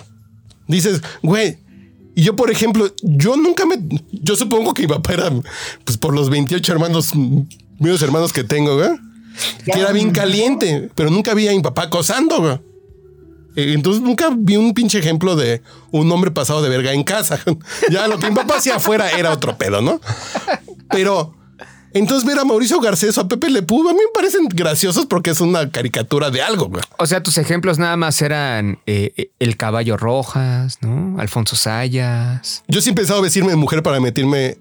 Dices, 0.69 1.03
güey. 1.23 1.59
Y 2.15 2.23
yo, 2.23 2.37
por 2.37 2.51
ejemplo, 2.51 2.93
yo 3.03 3.37
nunca 3.37 3.67
me. 3.67 3.77
Yo 4.13 4.37
supongo 4.37 4.75
que 4.75 4.83
mi 4.83 4.89
papá 4.89 5.15
era, 5.15 5.31
pues 5.85 5.97
por 5.97 6.15
los 6.15 6.29
28 6.29 6.73
hermanos, 6.73 7.13
menos 7.79 8.03
hermanos 8.03 8.33
que 8.33 8.45
tengo, 8.45 8.77
güey. 8.77 8.91
Que 9.65 9.79
era 9.79 9.93
bien 9.93 10.11
caliente, 10.11 10.91
pero 10.95 11.11
nunca 11.11 11.35
vi 11.35 11.49
a 11.49 11.53
mi 11.53 11.61
papá 11.61 11.85
acosando, 11.85 12.41
güey. 12.41 12.59
Eh, 13.57 13.73
Entonces 13.75 14.03
nunca 14.03 14.31
vi 14.37 14.57
un 14.57 14.75
pinche 14.75 14.99
ejemplo 14.99 15.37
de 15.37 15.63
un 15.91 16.11
hombre 16.13 16.31
pasado 16.31 16.63
de 16.63 16.69
verga 16.69 16.93
en 16.93 17.05
casa. 17.05 17.41
ya 17.91 18.09
lo 18.09 18.19
que 18.19 18.29
mi 18.29 18.37
papá 18.37 18.57
hacía 18.57 18.77
afuera 18.77 19.11
era 19.11 19.33
otro 19.33 19.57
pedo, 19.59 19.83
¿no? 19.83 20.01
Pero 20.89 21.35
entonces 21.93 22.25
ver 22.25 22.39
a 22.39 22.45
Mauricio 22.45 22.81
Garcés 22.81 23.19
o 23.19 23.23
a 23.23 23.29
Pepe 23.29 23.51
Le 23.51 23.59
a 23.59 23.63
mí 23.63 23.95
me 23.95 24.13
parecen 24.15 24.47
graciosos 24.49 25.07
porque 25.07 25.31
es 25.31 25.41
una 25.41 25.71
caricatura 25.71 26.31
de 26.31 26.43
algo, 26.43 26.69
güey. 26.69 26.83
O 26.99 27.07
sea, 27.07 27.23
tus 27.23 27.39
ejemplos 27.39 27.79
nada 27.79 27.97
más 27.97 28.23
eran 28.23 28.79
eh, 28.87 29.31
el 29.39 29.57
caballo 29.57 29.97
Rojas, 29.97 30.79
¿no? 30.83 31.21
Alfonso 31.21 31.57
Sayas. 31.57 32.63
Yo 32.69 32.81
sí 32.81 32.91
he 32.91 32.95
pensado 32.95 33.21
vestirme 33.23 33.51
de 33.51 33.57
mujer 33.57 33.83
para 33.83 33.99
meterme 33.99 34.59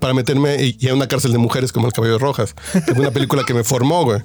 para 0.00 0.14
meterme 0.14 0.62
y 0.62 0.76
y 0.78 0.88
a 0.88 0.94
una 0.94 1.06
cárcel 1.06 1.32
de 1.32 1.38
mujeres 1.38 1.72
como 1.72 1.86
el 1.86 1.92
Cabello 1.92 2.18
Rojas. 2.18 2.54
Es 2.74 2.96
una 2.96 3.10
película 3.10 3.44
que 3.44 3.54
me 3.54 3.62
formó, 3.64 4.04
güey. 4.04 4.20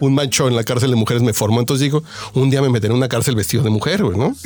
Un 0.00 0.14
macho 0.14 0.48
en 0.48 0.54
la 0.54 0.64
cárcel 0.64 0.90
de 0.90 0.96
mujeres 0.96 1.22
me 1.22 1.32
formó. 1.32 1.60
Entonces 1.60 1.82
digo, 1.82 2.02
un 2.34 2.50
día 2.50 2.60
me 2.60 2.68
meteré 2.68 2.92
en 2.92 2.98
una 2.98 3.08
cárcel 3.08 3.34
vestido 3.34 3.62
de 3.62 3.70
mujer, 3.70 4.04
güey, 4.04 4.18
¿no? 4.18 4.36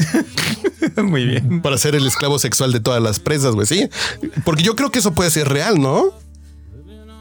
Muy 1.02 1.26
bien. 1.26 1.62
Para 1.62 1.78
ser 1.78 1.94
el 1.94 2.06
esclavo 2.06 2.38
sexual 2.38 2.72
de 2.72 2.80
todas 2.80 3.02
las 3.02 3.18
presas, 3.18 3.54
güey, 3.54 3.66
sí. 3.66 3.88
Porque 4.44 4.62
yo 4.62 4.76
creo 4.76 4.90
que 4.90 5.00
eso 5.00 5.12
puede 5.12 5.30
ser 5.30 5.48
real, 5.48 5.80
¿no? 5.80 6.12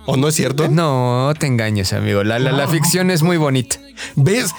¿O 0.08 0.18
no 0.18 0.28
es 0.28 0.36
cierto? 0.36 0.68
No 0.70 1.34
te 1.40 1.48
engañes, 1.48 1.92
amigo. 1.92 2.24
La, 2.24 2.38
la, 2.38 2.52
la 2.52 2.68
ficción 2.68 3.10
es 3.10 3.24
muy 3.24 3.38
bonita. 3.38 3.78
¿Ves? 4.16 4.52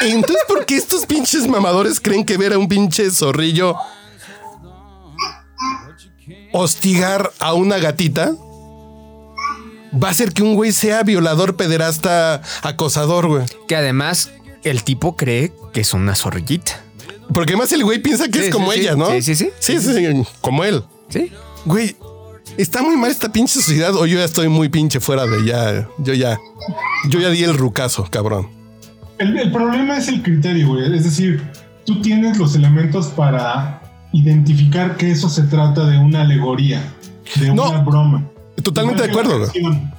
Entonces, 0.00 0.42
¿por 0.48 0.64
qué 0.64 0.76
estos 0.76 1.04
pinches 1.04 1.46
mamadores 1.46 2.00
creen 2.00 2.24
que 2.24 2.38
ver 2.38 2.54
a 2.54 2.58
un 2.58 2.66
pinche 2.66 3.10
zorrillo 3.10 3.76
hostigar 6.58 7.32
a 7.38 7.54
una 7.54 7.78
gatita 7.78 8.34
va 10.02 10.08
a 10.08 10.10
hacer 10.10 10.32
que 10.32 10.42
un 10.42 10.54
güey 10.54 10.72
sea 10.72 11.02
violador, 11.02 11.56
pederasta, 11.56 12.42
acosador, 12.62 13.28
güey? 13.28 13.46
Que 13.68 13.76
además 13.76 14.30
el 14.64 14.82
tipo 14.82 15.16
cree 15.16 15.52
que 15.72 15.80
es 15.80 15.94
una 15.94 16.14
zorrillita. 16.14 16.80
Porque 17.32 17.52
además 17.52 17.72
el 17.72 17.84
güey 17.84 18.00
piensa 18.00 18.28
que 18.28 18.38
Sí, 18.40 18.44
es 18.46 18.52
como 18.52 18.72
sí, 18.72 18.78
sí. 18.78 18.84
ella, 18.84 18.96
¿no? 18.96 19.10
Sí, 19.10 19.22
sí, 19.22 19.34
sí. 19.34 19.50
Sí, 19.58 19.78
sí, 19.80 19.94
sí, 19.94 20.22
como 20.40 20.64
él. 20.64 20.82
¿Sí? 21.08 21.32
Güey, 21.64 21.96
está 22.56 22.82
muy 22.82 22.96
mal 22.96 23.10
esta 23.10 23.30
pinche 23.30 23.54
sociedad 23.60 23.94
o 23.94 24.06
yo 24.06 24.18
ya 24.18 24.24
estoy 24.24 24.48
muy 24.48 24.68
pinche 24.68 25.00
fuera 25.00 25.26
de 25.26 25.44
ya. 25.44 25.88
Yo 25.98 26.14
ya. 26.14 26.38
Yo 27.08 27.20
ya 27.20 27.30
di 27.30 27.42
el 27.44 27.56
rucazo, 27.56 28.06
cabrón. 28.10 28.48
El, 29.18 29.38
el 29.38 29.50
problema 29.52 29.96
es 29.98 30.08
el 30.08 30.22
criterio, 30.22 30.68
güey. 30.68 30.94
Es 30.94 31.04
decir, 31.04 31.42
tú 31.84 32.00
tienes 32.02 32.38
los 32.38 32.54
elementos 32.54 33.06
para 33.08 33.82
identificar 34.12 34.96
que 34.96 35.10
eso 35.10 35.28
se 35.28 35.42
trata 35.42 35.86
de 35.86 35.98
una 35.98 36.22
alegoría, 36.22 36.82
de 37.40 37.52
No. 37.52 37.68
una 37.70 37.80
broma. 37.80 38.24
Totalmente 38.62 39.02
de 39.02 39.10
acuerdo, 39.10 39.42
canción. 39.42 39.92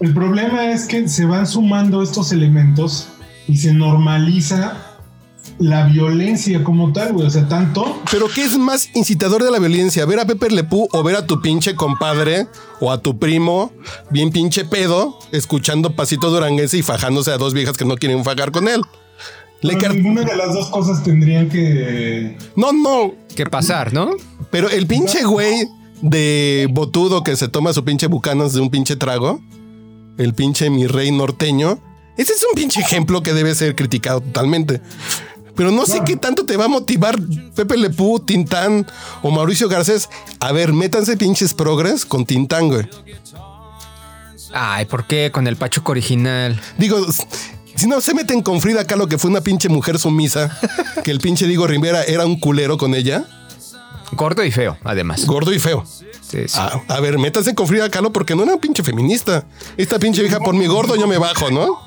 El 0.00 0.14
problema 0.14 0.70
es 0.70 0.86
que 0.86 1.08
se 1.08 1.24
van 1.24 1.46
sumando 1.46 2.02
estos 2.02 2.30
elementos 2.32 3.08
y 3.48 3.56
se 3.56 3.72
normaliza 3.74 4.76
la 5.58 5.86
violencia 5.86 6.62
como 6.62 6.92
tal, 6.92 7.14
güey. 7.14 7.26
O 7.26 7.30
sea, 7.30 7.48
tanto 7.48 8.00
Pero 8.12 8.28
¿qué 8.32 8.44
es 8.44 8.56
más 8.56 8.90
incitador 8.94 9.42
de 9.42 9.50
la 9.50 9.58
violencia? 9.58 10.04
¿Ver 10.06 10.20
a 10.20 10.24
Pepe 10.26 10.50
Lepú 10.50 10.88
o 10.92 11.02
ver 11.02 11.16
a 11.16 11.26
tu 11.26 11.40
pinche 11.42 11.74
compadre 11.74 12.46
o 12.80 12.92
a 12.92 12.98
tu 13.02 13.18
primo 13.18 13.72
bien 14.10 14.30
pinche 14.30 14.64
pedo 14.64 15.18
escuchando 15.32 15.96
pasito 15.96 16.30
duranguense 16.30 16.78
y 16.78 16.82
fajándose 16.82 17.32
a 17.32 17.38
dos 17.38 17.54
viejas 17.54 17.76
que 17.76 17.84
no 17.84 17.96
quieren 17.96 18.22
fajar 18.22 18.52
con 18.52 18.68
él? 18.68 18.82
Le 19.60 19.76
pero 19.76 19.92
ninguna 19.94 20.22
de 20.22 20.36
las 20.36 20.54
dos 20.54 20.68
cosas 20.68 21.02
tendrían 21.02 21.48
que 21.48 22.38
no, 22.54 22.72
no, 22.72 23.14
¿Qué 23.38 23.46
pasar, 23.46 23.92
no? 23.92 24.16
pero 24.50 24.68
el 24.68 24.88
pinche 24.88 25.22
güey 25.22 25.68
de 26.02 26.66
botudo 26.72 27.22
que 27.22 27.36
se 27.36 27.46
toma 27.46 27.72
su 27.72 27.84
pinche 27.84 28.08
bucanas 28.08 28.52
de 28.52 28.60
un 28.60 28.68
pinche 28.68 28.96
trago, 28.96 29.40
el 30.16 30.34
pinche 30.34 30.70
mi 30.70 30.88
rey 30.88 31.12
norteño, 31.12 31.78
ese 32.16 32.32
es 32.32 32.42
un 32.42 32.56
pinche 32.56 32.80
ejemplo 32.80 33.22
que 33.22 33.34
debe 33.34 33.54
ser 33.54 33.76
criticado 33.76 34.20
totalmente. 34.22 34.80
Pero 35.54 35.70
no 35.70 35.86
sé 35.86 36.00
qué 36.04 36.16
tanto 36.16 36.46
te 36.46 36.56
va 36.56 36.64
a 36.64 36.68
motivar 36.68 37.16
Pepe 37.54 37.76
Lepú, 37.76 38.18
Tintán 38.18 38.84
o 39.22 39.30
Mauricio 39.30 39.68
Garcés. 39.68 40.08
A 40.40 40.50
ver, 40.50 40.72
métanse 40.72 41.16
pinches 41.16 41.54
progres 41.54 42.04
con 42.04 42.26
Tintán, 42.26 42.66
güey. 42.66 42.88
Ay, 44.52 44.84
¿por 44.86 45.06
qué? 45.06 45.30
Con 45.30 45.46
el 45.46 45.54
Pachuco 45.54 45.92
original. 45.92 46.60
Digo, 46.76 47.06
si 47.78 47.86
no 47.86 48.00
se 48.00 48.14
meten 48.14 48.42
con 48.42 48.60
Frida 48.60 48.84
Kahlo, 48.84 49.06
que 49.08 49.18
fue 49.18 49.30
una 49.30 49.40
pinche 49.40 49.68
mujer 49.68 49.98
sumisa, 49.98 50.56
que 51.04 51.10
el 51.10 51.18
pinche 51.20 51.46
Diego 51.46 51.66
Rivera 51.66 52.02
era 52.04 52.26
un 52.26 52.38
culero 52.38 52.76
con 52.76 52.94
ella, 52.94 53.24
Gordo 54.12 54.42
y 54.42 54.50
feo, 54.50 54.78
además. 54.84 55.26
gordo 55.26 55.52
y 55.52 55.58
feo. 55.58 55.84
Sí, 55.86 56.48
sí. 56.48 56.58
A, 56.58 56.80
a 56.88 57.00
ver, 57.00 57.18
métanse 57.18 57.54
con 57.54 57.66
Frida 57.66 57.90
Kahlo 57.90 58.12
porque 58.12 58.34
no 58.34 58.42
era 58.42 58.54
un 58.54 58.60
pinche 58.60 58.82
feminista. 58.82 59.44
Esta 59.76 59.98
pinche 59.98 60.22
vieja 60.22 60.40
por 60.40 60.54
mi 60.54 60.66
gordo 60.66 60.96
yo 60.96 61.06
me 61.06 61.18
bajo, 61.18 61.50
¿no? 61.50 61.78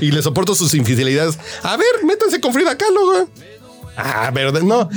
Y 0.00 0.12
le 0.12 0.22
soporto 0.22 0.54
sus 0.54 0.74
infidelidades. 0.74 1.38
A 1.62 1.76
ver, 1.76 2.04
métanse 2.04 2.40
con 2.40 2.52
Frida 2.52 2.76
Kahlo, 2.78 3.04
güey. 3.06 3.24
A 3.96 4.30
ver, 4.30 4.62
no. 4.62 4.88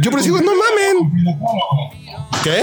Yo 0.00 0.10
por 0.10 0.20
eso 0.20 0.28
digo, 0.28 0.40
no 0.40 0.52
mamen. 0.52 1.26
¿Qué? 2.44 2.62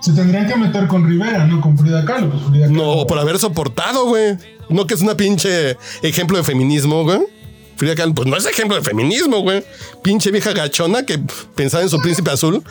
se 0.00 0.12
tendrían 0.12 0.46
que 0.46 0.54
meter 0.56 0.86
con 0.86 1.06
Rivera, 1.06 1.46
no 1.46 1.60
con 1.60 1.76
Frida 1.76 2.04
Kahlo. 2.04 2.30
Pues 2.30 2.42
Frida 2.44 2.66
Kahlo. 2.68 2.96
No, 2.96 3.06
por 3.06 3.18
haber 3.18 3.38
soportado, 3.38 4.06
güey. 4.06 4.36
No 4.68 4.86
que 4.86 4.94
es 4.94 5.00
una 5.02 5.16
pinche 5.16 5.76
ejemplo 6.02 6.36
de 6.38 6.44
feminismo, 6.44 7.02
güey. 7.04 7.20
Frida 7.76 7.94
Kahlo, 7.94 8.14
pues 8.14 8.26
no 8.28 8.36
es 8.36 8.46
ejemplo 8.46 8.76
de 8.76 8.82
feminismo, 8.82 9.40
güey. 9.40 9.64
Pinche 10.02 10.30
vieja 10.30 10.52
gachona 10.52 11.04
que 11.04 11.20
pensaba 11.54 11.82
en 11.82 11.90
su 11.90 12.00
príncipe 12.00 12.30
azul, 12.30 12.62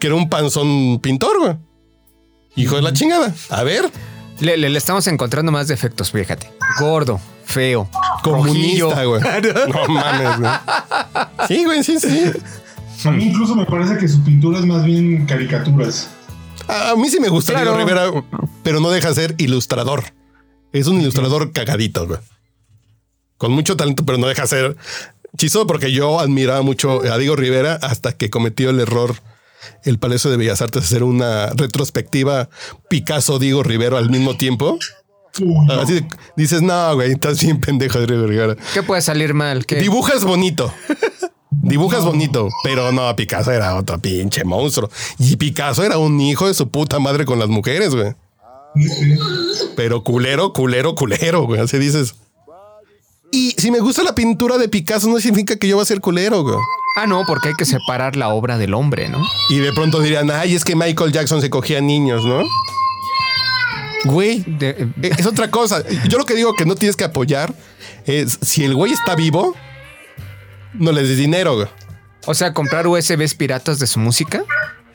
que 0.00 0.08
era 0.08 0.16
un 0.16 0.28
panzón 0.28 0.98
pintor, 1.00 1.38
güey. 1.38 1.56
Hijo 2.56 2.76
de 2.76 2.82
la 2.82 2.92
chingada. 2.92 3.32
A 3.50 3.62
ver, 3.62 3.90
Le, 4.40 4.56
le- 4.56 4.68
le 4.68 4.78
estamos 4.78 5.06
encontrando 5.06 5.52
más 5.52 5.68
defectos, 5.68 6.10
fíjate. 6.10 6.50
Gordo, 6.80 7.20
feo, 7.44 7.88
comunista, 8.22 9.04
güey. 9.04 9.20
No 9.68 9.86
mames, 9.94 10.38
güey. 10.40 10.52
Sí, 11.48 11.64
güey, 11.64 11.84
sí, 11.84 11.98
sí. 12.00 12.30
A 13.04 13.10
mí 13.12 13.24
incluso 13.26 13.54
me 13.54 13.64
parece 13.66 13.96
que 13.98 14.08
su 14.08 14.22
pintura 14.24 14.58
es 14.58 14.66
más 14.66 14.84
bien 14.84 15.26
caricaturas. 15.26 16.08
A 16.66 16.90
a 16.90 16.96
mí 16.96 17.08
sí 17.10 17.20
me 17.20 17.28
gusta 17.28 17.52
Claro. 17.52 17.76
Rivera, 17.76 18.10
pero 18.64 18.80
no 18.80 18.90
deja 18.90 19.08
de 19.10 19.14
ser 19.14 19.34
ilustrador. 19.38 20.02
Es 20.74 20.88
un 20.88 21.00
ilustrador 21.00 21.52
cagadito, 21.52 22.04
güey. 22.06 22.18
Con 23.38 23.52
mucho 23.52 23.76
talento, 23.76 24.04
pero 24.04 24.18
no 24.18 24.26
deja 24.26 24.42
de 24.42 24.48
ser 24.48 24.76
chistoso 25.36 25.68
porque 25.68 25.92
yo 25.92 26.18
admiraba 26.18 26.62
mucho 26.62 27.00
a 27.10 27.16
Diego 27.16 27.36
Rivera 27.36 27.78
hasta 27.80 28.12
que 28.12 28.28
cometió 28.28 28.70
el 28.70 28.80
error 28.80 29.14
el 29.84 29.98
Palacio 29.98 30.30
de 30.32 30.36
Bellas 30.36 30.60
Artes 30.62 30.82
de 30.82 30.86
hacer 30.86 31.04
una 31.04 31.46
retrospectiva 31.50 32.48
Picasso 32.88 33.38
Diego 33.38 33.62
Rivera 33.62 33.98
al 33.98 34.10
mismo 34.10 34.36
tiempo. 34.36 34.76
Uy, 35.40 35.66
no. 35.66 35.74
Así 35.74 36.04
dices, 36.36 36.60
no, 36.60 36.94
güey, 36.96 37.12
estás 37.12 37.40
bien 37.40 37.60
pendejo, 37.60 38.04
Diego 38.04 38.26
Rivera. 38.26 38.56
¿Qué 38.72 38.82
puede 38.82 39.00
salir 39.00 39.32
mal? 39.32 39.66
¿Qué? 39.66 39.76
Dibujas 39.76 40.24
bonito. 40.24 40.74
Dibujas 41.50 42.04
bonito, 42.04 42.48
pero 42.64 42.90
no, 42.90 43.14
Picasso 43.14 43.52
era 43.52 43.76
otro 43.76 43.98
pinche 43.98 44.42
monstruo. 44.42 44.90
Y 45.20 45.36
Picasso 45.36 45.84
era 45.84 45.98
un 45.98 46.20
hijo 46.20 46.48
de 46.48 46.54
su 46.54 46.68
puta 46.68 46.98
madre 46.98 47.24
con 47.24 47.38
las 47.38 47.48
mujeres, 47.48 47.94
güey. 47.94 48.12
Sí. 48.76 49.16
Pero 49.76 50.02
culero, 50.04 50.52
culero, 50.52 50.94
culero, 50.94 51.42
güey. 51.42 51.60
Así 51.60 51.78
dices. 51.78 52.14
Y 53.32 53.50
si 53.58 53.70
me 53.70 53.80
gusta 53.80 54.02
la 54.04 54.14
pintura 54.14 54.58
de 54.58 54.68
Picasso, 54.68 55.08
no 55.08 55.18
significa 55.18 55.56
que 55.56 55.66
yo 55.68 55.76
voy 55.76 55.82
a 55.82 55.86
ser 55.86 56.00
culero, 56.00 56.42
güey. 56.42 56.56
Ah, 56.96 57.06
no, 57.08 57.24
porque 57.26 57.48
hay 57.48 57.54
que 57.54 57.64
separar 57.64 58.14
la 58.14 58.28
obra 58.28 58.58
del 58.58 58.74
hombre, 58.74 59.08
¿no? 59.08 59.24
Y 59.50 59.58
de 59.58 59.72
pronto 59.72 60.00
dirían, 60.00 60.30
ay, 60.30 60.54
es 60.54 60.64
que 60.64 60.76
Michael 60.76 61.10
Jackson 61.12 61.40
se 61.40 61.50
cogía 61.50 61.80
niños, 61.80 62.24
¿no? 62.24 62.42
Güey, 64.04 64.44
De- 64.46 64.88
eh, 65.02 65.10
es 65.18 65.26
otra 65.26 65.50
cosa. 65.50 65.82
Yo 66.08 66.18
lo 66.18 66.26
que 66.26 66.34
digo 66.34 66.54
que 66.54 66.66
no 66.66 66.74
tienes 66.74 66.94
que 66.96 67.04
apoyar 67.04 67.54
es 68.04 68.38
si 68.42 68.62
el 68.64 68.74
güey 68.74 68.92
está 68.92 69.14
vivo, 69.16 69.56
no 70.74 70.92
le 70.92 71.02
des 71.02 71.16
dinero, 71.18 71.56
güey. 71.56 71.68
o 72.26 72.34
sea, 72.34 72.52
comprar 72.54 72.86
USBs 72.86 73.34
piratas 73.34 73.78
de 73.78 73.86
su 73.86 73.98
música. 73.98 74.44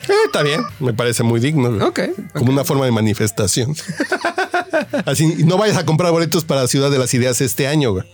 Eh, 0.10 0.14
está 0.26 0.44
bien, 0.44 0.62
me 0.80 0.94
parece 0.94 1.24
muy 1.24 1.40
digno. 1.40 1.70
güey. 1.72 1.82
Ok. 1.82 2.00
Como 2.34 2.52
una 2.52 2.64
forma 2.64 2.86
de 2.86 2.92
manifestación. 2.92 3.76
Así, 5.06 5.44
no 5.46 5.58
vayas 5.58 5.78
a 5.78 5.86
comprar 5.86 6.12
boletos 6.12 6.46
para 6.46 6.68
Ciudad 6.68 6.90
de 6.92 6.98
las 7.00 7.14
Ideas 7.14 7.42
este 7.42 7.68
año, 7.68 7.92
güey. 7.92 8.06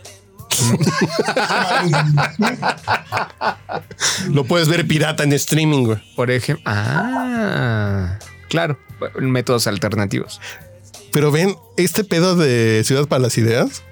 Lo 4.30 4.46
puedes 4.46 4.68
ver 4.68 4.88
pirata 4.88 5.24
en 5.24 5.34
streaming, 5.34 5.86
güey. 5.86 5.98
Por 6.16 6.32
ejemplo. 6.32 6.64
Ah, 6.66 8.18
claro. 8.50 8.80
Métodos 9.20 9.68
alternativos. 9.68 10.40
Pero 11.12 11.32
ven, 11.32 11.56
este 11.78 12.04
pedo 12.04 12.36
de 12.36 12.84
Ciudad 12.86 13.08
para 13.08 13.22
las 13.22 13.38
Ideas. 13.38 13.84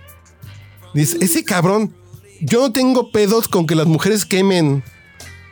Dice, 0.93 1.17
ese 1.21 1.43
cabrón, 1.43 1.93
yo 2.41 2.61
no 2.61 2.71
tengo 2.71 3.11
pedos 3.11 3.47
con 3.47 3.65
que 3.65 3.75
las 3.75 3.87
mujeres 3.87 4.25
quemen. 4.25 4.83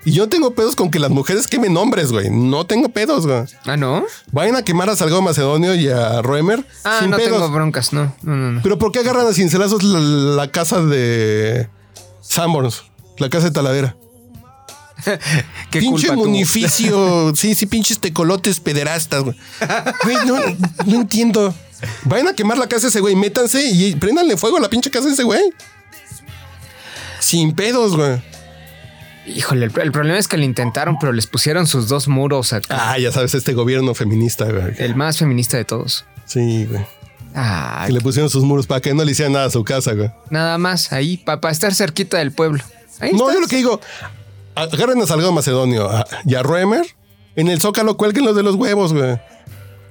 Y 0.03 0.13
yo 0.13 0.27
tengo 0.29 0.55
pedos 0.55 0.75
con 0.75 0.89
que 0.89 0.97
las 0.99 1.11
mujeres 1.11 1.47
quemen 1.47 1.77
hombres, 1.77 2.11
güey. 2.11 2.29
No 2.31 2.65
tengo 2.65 2.89
pedos, 2.89 3.27
güey. 3.27 3.43
Ah, 3.65 3.77
no. 3.77 4.03
Vayan 4.31 4.55
a 4.55 4.63
quemar 4.63 4.89
a 4.89 4.95
Salgado 4.95 5.21
Macedonio 5.21 5.75
y 5.75 5.89
a 5.89 6.21
Roemer 6.23 6.65
Ah, 6.83 6.97
sin 7.01 7.11
no 7.11 7.17
pedos. 7.17 7.33
tengo 7.33 7.49
broncas, 7.51 7.93
no. 7.93 8.13
No, 8.23 8.35
no, 8.35 8.51
no. 8.53 8.61
Pero 8.63 8.79
¿por 8.79 8.91
qué 8.91 8.99
agarran 8.99 9.27
a 9.27 9.33
cincelazos 9.33 9.83
la, 9.83 9.99
la 9.99 10.51
casa 10.51 10.81
de 10.81 11.69
Sanborns? 12.21 12.83
La 13.19 13.29
casa 13.29 13.45
de 13.45 13.51
Talavera. 13.51 13.95
¿Qué 15.71 15.79
Pinche 15.79 16.07
culpa 16.07 16.23
munificio. 16.23 17.31
sí, 17.35 17.53
sí, 17.53 17.65
pinches 17.67 17.99
tecolotes 17.99 18.59
pederastas, 18.59 19.23
güey. 19.23 19.35
Güey, 20.03 20.17
no, 20.25 20.35
no 20.85 20.95
entiendo. 21.01 21.53
Vayan 22.05 22.27
a 22.27 22.33
quemar 22.33 22.57
la 22.57 22.67
casa 22.67 22.83
de 22.83 22.89
ese 22.89 22.99
güey, 23.01 23.15
métanse 23.15 23.63
y 23.63 23.95
préndanle 23.95 24.37
fuego 24.37 24.57
a 24.57 24.61
la 24.61 24.69
pinche 24.69 24.89
casa 24.89 25.07
de 25.07 25.13
ese 25.13 25.23
güey. 25.23 25.41
Sin 27.19 27.53
pedos, 27.53 27.95
güey. 27.95 28.21
Híjole, 29.25 29.65
el, 29.67 29.71
el 29.81 29.91
problema 29.91 30.17
es 30.17 30.27
que 30.27 30.37
lo 30.37 30.43
intentaron, 30.43 30.97
pero 30.99 31.13
les 31.13 31.27
pusieron 31.27 31.67
sus 31.67 31.87
dos 31.87 32.07
muros 32.07 32.53
acá. 32.53 32.91
Ah, 32.91 32.97
ya 32.97 33.11
sabes, 33.11 33.33
este 33.35 33.53
gobierno 33.53 33.93
feminista, 33.93 34.45
güey. 34.45 34.73
El 34.77 34.95
más 34.95 35.17
feminista 35.19 35.57
de 35.57 35.65
todos. 35.65 36.05
Sí, 36.25 36.65
güey. 36.65 36.83
Ah, 37.35 37.83
Que 37.87 37.93
le 37.93 38.01
pusieron 38.01 38.29
sus 38.29 38.43
muros 38.43 38.67
para 38.67 38.81
que 38.81 38.93
no 38.93 39.03
le 39.05 39.11
hicieran 39.11 39.33
nada 39.33 39.45
a 39.45 39.49
su 39.49 39.63
casa, 39.63 39.93
güey. 39.93 40.11
nada 40.29 40.57
más 40.57 40.91
ahí, 40.91 41.17
para 41.17 41.49
estar 41.51 41.73
cerquita 41.73 42.17
del 42.17 42.31
pueblo. 42.31 42.63
Ahí 42.99 43.13
No, 43.13 43.31
yo 43.31 43.39
lo 43.39 43.47
que 43.47 43.55
digo, 43.57 43.79
agarren 44.55 45.01
a 45.01 45.05
Salgado 45.07 45.31
Macedonio 45.31 45.89
a- 45.89 46.05
y 46.25 46.35
a 46.35 46.43
Roemer. 46.43 46.85
En 47.35 47.47
el 47.47 47.61
zócalo 47.61 47.95
cuelguen 47.97 48.25
los 48.25 48.35
de 48.35 48.43
los 48.43 48.55
huevos, 48.55 48.91
güey. 48.93 49.17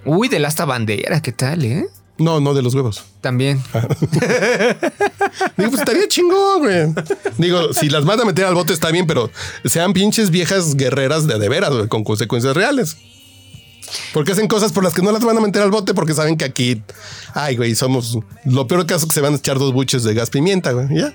Uy, 0.05 0.29
del 0.29 0.45
asta 0.45 0.65
bandera, 0.67 1.21
¿qué 1.23 1.33
tal, 1.33 1.65
eh? 1.65 1.87
No, 2.21 2.39
no 2.39 2.55
de 2.55 2.63
los 2.63 2.75
huevos. 2.75 3.03
También. 3.23 3.63
Digo, 5.57 5.71
pues 5.71 5.81
estaría 5.81 6.07
chingón, 6.07 6.61
güey. 6.61 6.95
Digo, 7.39 7.73
si 7.73 7.89
las 7.89 8.05
van 8.05 8.21
a 8.21 8.25
meter 8.25 8.45
al 8.45 8.55
bote 8.55 8.73
está 8.75 8.91
bien, 8.91 9.07
pero 9.07 9.31
sean 9.65 9.93
pinches 9.95 10.31
viejas 10.31 10.77
guerreras 10.77 11.27
de 11.27 11.39
de 11.39 11.49
veras, 11.49 11.71
güey, 11.71 11.89
con 11.89 12.05
consecuencias 12.05 12.55
reales. 12.55 12.99
Porque 14.13 14.33
hacen 14.33 14.47
cosas 14.49 14.73
por 14.73 14.85
las 14.85 14.95
que 14.95 15.03
no 15.03 15.13
las 15.13 15.25
van 15.25 15.37
a 15.37 15.41
meter 15.41 15.63
al 15.63 15.71
bote 15.71 15.95
porque 15.95 16.15
saben 16.15 16.37
que 16.37 16.45
aquí, 16.45 16.83
ay, 17.35 17.57
güey, 17.57 17.75
somos 17.75 18.19
lo 18.45 18.67
peor 18.67 18.87
caso 18.87 19.09
que 19.09 19.15
se 19.15 19.21
van 19.21 19.33
a 19.33 19.37
echar 19.37 19.59
dos 19.59 19.73
buches 19.73 20.05
de 20.05 20.15
gas 20.15 20.31
pimienta, 20.31 20.73
güey. 20.73 20.89
Ya. 20.91 21.15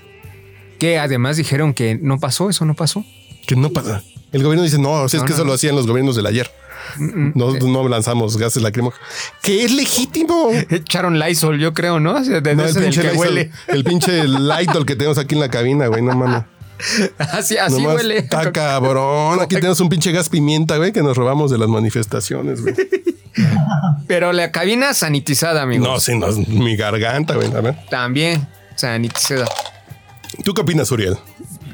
Que 0.78 0.98
además 0.98 1.36
dijeron 1.36 1.72
que 1.72 1.98
no 2.00 2.18
pasó, 2.18 2.50
eso 2.50 2.64
no 2.64 2.74
pasó. 2.74 3.04
Que 3.46 3.56
no 3.56 3.70
pasa. 3.70 4.02
El 4.32 4.42
gobierno 4.42 4.64
dice, 4.64 4.78
no, 4.78 5.08
sea, 5.08 5.18
es 5.18 5.22
No, 5.22 5.24
que 5.24 5.30
no, 5.30 5.36
eso 5.36 5.44
lo 5.44 5.52
hacían 5.52 5.76
los 5.76 5.86
gobiernos 5.86 6.16
del 6.16 6.26
ayer. 6.26 6.50
No, 6.98 7.52
no 7.52 7.88
lanzamos 7.88 8.36
gases 8.36 8.62
lacrimógenos. 8.62 9.06
Que 9.42 9.64
es 9.64 9.72
legítimo. 9.72 10.50
Echaron 10.70 11.18
Lysol, 11.18 11.58
yo 11.58 11.74
creo, 11.74 12.00
¿no? 12.00 12.14
No, 12.14 12.18
el 12.20 12.42
pinche, 12.42 13.02
que 13.02 13.12
Lysol- 13.12 13.16
huele. 13.18 13.50
el 13.68 13.84
pinche 13.84 14.24
Lysol 14.26 14.86
que 14.86 14.96
tenemos 14.96 15.18
aquí 15.18 15.34
en 15.34 15.40
la 15.40 15.48
cabina, 15.50 15.86
güey, 15.88 16.02
no 16.02 16.14
mames. 16.16 16.42
Así, 17.18 17.56
así 17.56 17.80
Nomás 17.82 17.96
huele. 17.96 18.18
Está 18.18 18.52
cabrón. 18.52 19.40
Aquí 19.40 19.54
tenemos 19.54 19.80
un 19.80 19.88
pinche 19.88 20.12
gas 20.12 20.28
pimienta, 20.28 20.76
güey, 20.76 20.92
que 20.92 21.02
nos 21.02 21.16
robamos 21.16 21.50
de 21.50 21.56
las 21.58 21.68
manifestaciones, 21.68 22.60
güey. 22.60 22.74
Pero 24.06 24.32
la 24.32 24.52
cabina 24.52 24.94
sanitizada, 24.94 25.62
amigos. 25.62 25.88
No, 25.88 26.00
sí, 26.00 26.16
no, 26.18 26.26
mi 26.48 26.76
garganta, 26.76 27.34
güey. 27.34 27.52
a 27.54 27.60
ver. 27.60 27.76
También. 27.90 28.46
Sanitida. 28.76 29.46
¿Tú 30.44 30.52
qué 30.52 30.60
opinas, 30.60 30.90
Uriel? 30.90 31.16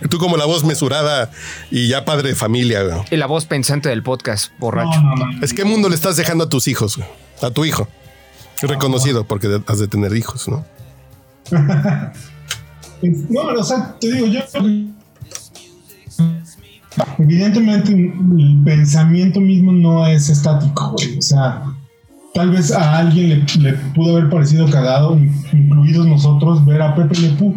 Tú 0.08 0.18
como 0.18 0.36
la 0.36 0.44
voz 0.44 0.64
mesurada 0.64 1.30
y 1.70 1.88
ya 1.88 2.04
padre 2.04 2.30
de 2.30 2.34
familia, 2.34 2.82
güey. 2.82 3.00
Y 3.10 3.16
la 3.16 3.26
voz 3.26 3.46
pensante 3.46 3.88
del 3.88 4.02
podcast, 4.02 4.52
borracho. 4.58 5.00
No, 5.00 5.14
no, 5.16 5.26
no. 5.26 5.44
Es 5.44 5.52
que 5.52 5.64
mundo 5.64 5.88
le 5.88 5.94
estás 5.94 6.16
dejando 6.16 6.44
a 6.44 6.48
tus 6.48 6.68
hijos, 6.68 6.96
güey? 6.96 7.08
A 7.42 7.50
tu 7.50 7.64
hijo. 7.64 7.88
Reconocido, 8.60 9.24
porque 9.24 9.60
has 9.66 9.78
de 9.78 9.88
tener 9.88 10.14
hijos, 10.16 10.48
¿no? 10.48 10.64
No, 13.02 13.40
o 13.40 13.64
sea, 13.64 13.96
te 14.00 14.12
digo, 14.12 14.26
yo. 14.28 14.40
Evidentemente, 17.18 17.92
el 17.92 18.62
pensamiento 18.64 19.40
mismo 19.40 19.72
no 19.72 20.06
es 20.06 20.28
estático, 20.28 20.90
güey. 20.92 21.18
O 21.18 21.22
sea, 21.22 21.64
tal 22.34 22.50
vez 22.50 22.70
a 22.70 22.98
alguien 22.98 23.44
le, 23.60 23.60
le 23.60 23.72
pudo 23.94 24.16
haber 24.16 24.30
parecido 24.30 24.70
cagado, 24.70 25.18
incluidos 25.52 26.06
nosotros, 26.06 26.64
ver 26.64 26.80
a 26.80 26.94
Pepe 26.94 27.18
Le 27.18 27.30
Pew. 27.30 27.54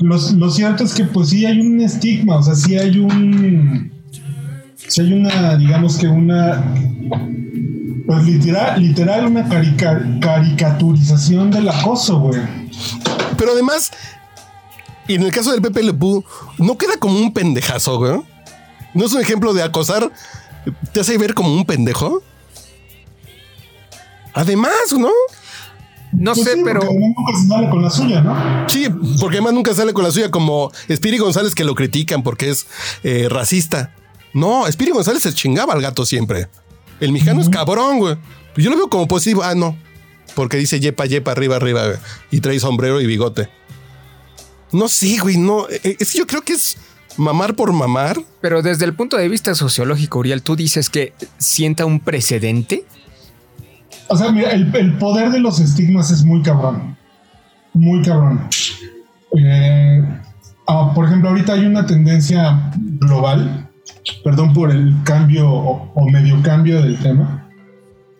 Lo, 0.00 0.50
cierto 0.50 0.84
es 0.84 0.92
que, 0.94 1.04
pues 1.04 1.30
sí 1.30 1.46
hay 1.46 1.60
un 1.60 1.80
estigma, 1.80 2.36
o 2.36 2.42
sea, 2.42 2.54
sí 2.54 2.76
hay 2.76 2.98
un. 2.98 3.92
Sí 4.76 5.00
hay 5.00 5.12
una, 5.12 5.56
digamos 5.56 5.96
que 5.96 6.06
una. 6.08 6.62
Pues 8.06 8.24
literal, 8.24 8.80
literal 8.80 9.26
una 9.26 9.48
carica- 9.48 10.20
caricaturización 10.20 11.50
del 11.50 11.68
acoso, 11.68 12.20
güey. 12.20 12.40
Pero 13.36 13.52
además, 13.52 13.90
y 15.08 15.14
en 15.14 15.22
el 15.22 15.32
caso 15.32 15.50
del 15.50 15.60
Pepe 15.62 15.82
Le 15.82 15.92
Pew, 15.92 16.24
no 16.58 16.78
queda 16.78 16.96
como 16.98 17.18
un 17.18 17.32
pendejazo, 17.32 17.98
güey. 17.98 18.20
¿No 18.94 19.06
es 19.06 19.12
un 19.12 19.20
ejemplo 19.20 19.52
de 19.54 19.62
acosar? 19.62 20.10
¿Te 20.92 21.00
hace 21.00 21.18
ver 21.18 21.34
como 21.34 21.52
un 21.52 21.64
pendejo? 21.64 22.22
Además, 24.34 24.72
¿no? 24.98 25.08
No 26.18 26.32
Pues 26.34 26.46
sé, 26.46 26.54
sí, 26.54 26.60
pero. 26.64 26.80
nunca 26.82 27.32
sale 27.48 27.68
con 27.68 27.82
la 27.82 27.90
suya, 27.90 28.20
¿no? 28.22 28.68
Sí, 28.68 28.88
porque 29.20 29.36
además 29.36 29.52
nunca 29.52 29.74
sale 29.74 29.92
con 29.92 30.02
la 30.04 30.10
suya 30.10 30.30
como 30.30 30.72
Spiri 30.90 31.18
González 31.18 31.54
que 31.54 31.64
lo 31.64 31.74
critican 31.74 32.22
porque 32.22 32.48
es 32.50 32.66
eh, 33.02 33.28
racista. 33.30 33.94
No, 34.32 34.64
Spiri 34.70 34.92
González 34.92 35.22
se 35.22 35.32
chingaba 35.34 35.74
al 35.74 35.82
gato 35.82 36.06
siempre. 36.06 36.48
El 37.00 37.12
mexicano 37.12 37.40
es 37.40 37.48
cabrón, 37.48 37.98
güey. 37.98 38.16
Yo 38.56 38.70
lo 38.70 38.76
veo 38.76 38.88
como 38.88 39.06
positivo. 39.06 39.42
Ah, 39.42 39.54
no. 39.54 39.76
Porque 40.34 40.56
dice 40.56 40.80
yepa, 40.80 41.04
yepa, 41.06 41.32
arriba, 41.32 41.56
arriba. 41.56 41.84
güey. 41.86 41.98
Y 42.30 42.40
trae 42.40 42.58
sombrero 42.60 43.00
y 43.00 43.06
bigote. 43.06 43.48
No, 44.72 44.88
sí, 44.88 45.18
güey, 45.18 45.36
no. 45.36 45.66
Eh, 45.68 45.96
Es 45.98 46.12
que 46.12 46.18
yo 46.18 46.26
creo 46.26 46.42
que 46.42 46.54
es 46.54 46.76
mamar 47.16 47.54
por 47.54 47.72
mamar. 47.72 48.20
Pero 48.40 48.62
desde 48.62 48.84
el 48.84 48.94
punto 48.94 49.16
de 49.16 49.28
vista 49.28 49.54
sociológico, 49.54 50.18
Uriel, 50.18 50.42
tú 50.42 50.56
dices 50.56 50.90
que 50.90 51.12
sienta 51.38 51.84
un 51.86 52.00
precedente. 52.00 52.84
O 54.08 54.16
sea, 54.16 54.30
mira, 54.30 54.50
el, 54.50 54.74
el 54.74 54.98
poder 54.98 55.30
de 55.30 55.40
los 55.40 55.60
estigmas 55.60 56.10
es 56.10 56.24
muy 56.24 56.42
cabrón. 56.42 56.96
Muy 57.72 58.02
cabrón. 58.02 58.48
Eh, 59.36 60.02
ah, 60.66 60.92
por 60.94 61.06
ejemplo, 61.06 61.30
ahorita 61.30 61.54
hay 61.54 61.66
una 61.66 61.86
tendencia 61.86 62.70
global, 62.76 63.68
perdón 64.24 64.52
por 64.52 64.70
el 64.70 64.94
cambio 65.04 65.50
o, 65.50 66.10
medio 66.10 66.40
cambio 66.42 66.82
del 66.82 66.98
tema, 66.98 67.48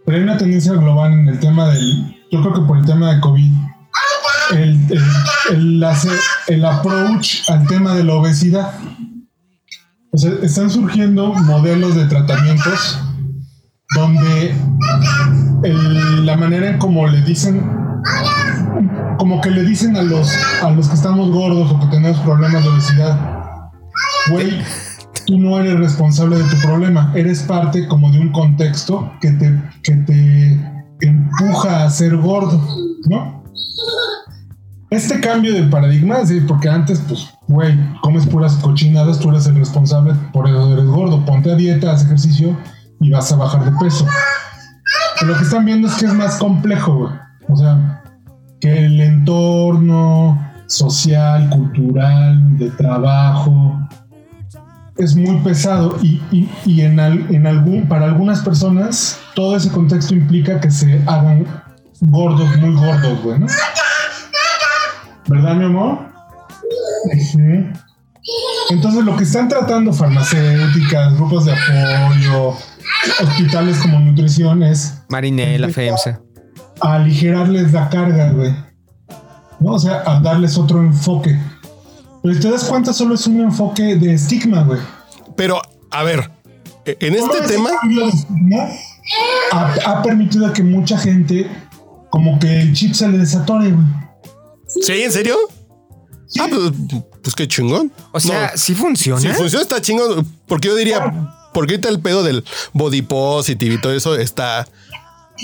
pero 0.04 0.18
hay 0.18 0.24
una 0.24 0.36
tendencia 0.36 0.72
global 0.72 1.12
en 1.12 1.28
el 1.28 1.38
tema 1.38 1.68
del, 1.68 2.16
yo 2.30 2.40
creo 2.42 2.54
que 2.54 2.60
por 2.62 2.78
el 2.78 2.84
tema 2.84 3.14
de 3.14 3.20
COVID, 3.20 3.52
el, 4.52 4.80
el, 5.50 5.82
el 5.82 5.84
el 6.48 6.64
approach 6.64 7.48
al 7.50 7.66
tema 7.66 7.94
de 7.94 8.04
la 8.04 8.14
obesidad. 8.14 8.72
O 10.12 10.18
sea, 10.18 10.32
están 10.42 10.70
surgiendo 10.70 11.32
modelos 11.34 11.94
de 11.94 12.06
tratamientos 12.06 13.00
donde 13.94 14.54
la 16.22 16.36
manera 16.36 16.68
en 16.68 16.78
como 16.78 17.06
le 17.06 17.20
dicen 17.22 17.62
como 19.18 19.40
que 19.40 19.50
le 19.50 19.62
dicen 19.62 19.96
a 19.96 20.02
los 20.02 20.30
a 20.62 20.70
los 20.70 20.88
que 20.88 20.94
estamos 20.94 21.30
gordos 21.30 21.70
o 21.70 21.80
que 21.80 21.86
tenemos 21.86 22.18
problemas 22.20 22.62
de 22.64 22.70
obesidad 22.70 23.18
güey 24.30 24.60
tú 25.26 25.38
no 25.38 25.58
eres 25.58 25.78
responsable 25.78 26.36
de 26.36 26.44
tu 26.44 26.56
problema 26.62 27.12
eres 27.14 27.42
parte 27.42 27.86
como 27.86 28.10
de 28.10 28.18
un 28.18 28.32
contexto 28.32 29.12
que 29.20 29.30
te 29.32 29.62
que 29.82 29.92
te 29.96 30.60
empuja 31.00 31.84
a 31.84 31.90
ser 31.90 32.16
gordo 32.16 32.60
no 33.08 33.44
este 34.90 35.20
cambio 35.20 35.52
del 35.52 35.68
paradigma 35.68 36.24
sí, 36.24 36.40
porque 36.40 36.68
antes 36.68 37.00
pues 37.08 37.28
güey 37.48 37.76
comes 38.02 38.26
puras 38.26 38.56
cochinadas 38.56 39.18
tú 39.20 39.30
eres 39.30 39.46
el 39.46 39.56
responsable 39.56 40.14
por 40.32 40.48
eso 40.48 40.72
eres 40.72 40.86
gordo 40.86 41.24
ponte 41.24 41.52
a 41.52 41.54
dieta 41.54 41.92
haz 41.92 42.04
ejercicio 42.04 42.56
y 43.00 43.10
vas 43.10 43.30
a 43.32 43.36
bajar 43.36 43.64
de 43.64 43.72
peso 43.78 44.06
lo 45.26 45.34
que 45.36 45.44
están 45.44 45.64
viendo 45.64 45.88
es 45.88 45.94
que 45.94 46.04
es 46.06 46.12
más 46.12 46.36
complejo, 46.36 46.94
güey. 46.94 47.12
O 47.48 47.56
sea, 47.56 48.02
que 48.60 48.84
el 48.86 49.00
entorno 49.00 50.38
social, 50.66 51.48
cultural, 51.48 52.58
de 52.58 52.70
trabajo, 52.72 53.78
es 54.98 55.16
muy 55.16 55.36
pesado 55.40 55.96
y, 56.02 56.20
y- 56.30 56.50
y 56.66 56.80
en, 56.82 57.00
al- 57.00 57.34
en 57.34 57.46
algún, 57.46 57.88
para 57.88 58.04
algunas 58.06 58.40
personas 58.40 59.18
todo 59.34 59.56
ese 59.56 59.70
contexto 59.70 60.14
implica 60.14 60.60
que 60.60 60.70
se 60.70 61.02
hagan 61.06 61.46
gordos, 62.00 62.54
muy 62.58 62.74
gordos, 62.74 63.22
güey, 63.22 63.38
¿no? 63.38 63.46
¿Verdad, 65.28 65.54
mi 65.54 65.64
amor? 65.64 65.98
Entonces 68.70 69.04
lo 69.04 69.16
que 69.16 69.24
están 69.24 69.48
tratando 69.48 69.92
farmacéuticas, 69.92 71.14
grupos 71.14 71.44
de 71.46 71.52
apoyo, 71.52 72.54
hospitales 73.22 73.78
como 73.78 74.00
nutrición 74.00 74.62
es 74.62 74.94
Marinela, 75.08 75.68
FEMSA. 75.68 76.20
a 76.80 76.94
aligerarles 76.94 77.72
la 77.72 77.88
carga, 77.88 78.30
güey. 78.32 78.54
¿No? 79.60 79.72
O 79.72 79.78
sea, 79.78 80.02
a 80.06 80.20
darles 80.20 80.56
otro 80.58 80.80
enfoque. 80.80 81.38
Pero 82.22 82.34
si 82.34 82.40
te 82.40 82.50
das 82.50 82.64
cuenta, 82.64 82.92
solo 82.92 83.14
es 83.14 83.26
un 83.26 83.40
enfoque 83.40 83.96
de 83.96 84.14
estigma, 84.14 84.62
güey. 84.64 84.80
Pero, 85.36 85.60
a 85.90 86.02
ver, 86.02 86.30
e- 86.84 86.96
en 87.00 87.14
este 87.14 87.40
tema, 87.42 87.70
ha, 89.52 89.74
ha 89.86 90.02
permitido 90.02 90.52
que 90.52 90.62
mucha 90.62 90.98
gente, 90.98 91.48
como 92.10 92.38
que 92.38 92.60
el 92.62 92.72
chip 92.74 92.92
se 92.94 93.08
le 93.08 93.18
desatore, 93.18 93.70
güey. 93.72 93.86
¿sí? 94.82 95.02
¿En 95.02 95.12
serio? 95.12 95.36
Ah, 96.40 96.46
pues, 96.50 96.72
pues 97.22 97.34
qué 97.34 97.46
chingón. 97.48 97.92
O 98.12 98.20
sea, 98.20 98.50
No, 98.52 98.58
sí 98.58 98.74
funciona. 98.74 99.20
si 99.20 99.28
funciona 99.28 99.62
está 99.62 99.80
chingón. 99.80 100.26
Porque 100.46 100.68
yo 100.68 100.74
diría, 100.76 101.00
porque 101.56 101.72
ahorita 101.72 101.88
el 101.88 102.00
pedo 102.00 102.22
del 102.22 102.44
body 102.74 103.00
positive 103.00 103.76
y 103.76 103.80
todo 103.80 103.94
eso 103.94 104.14
está. 104.14 104.68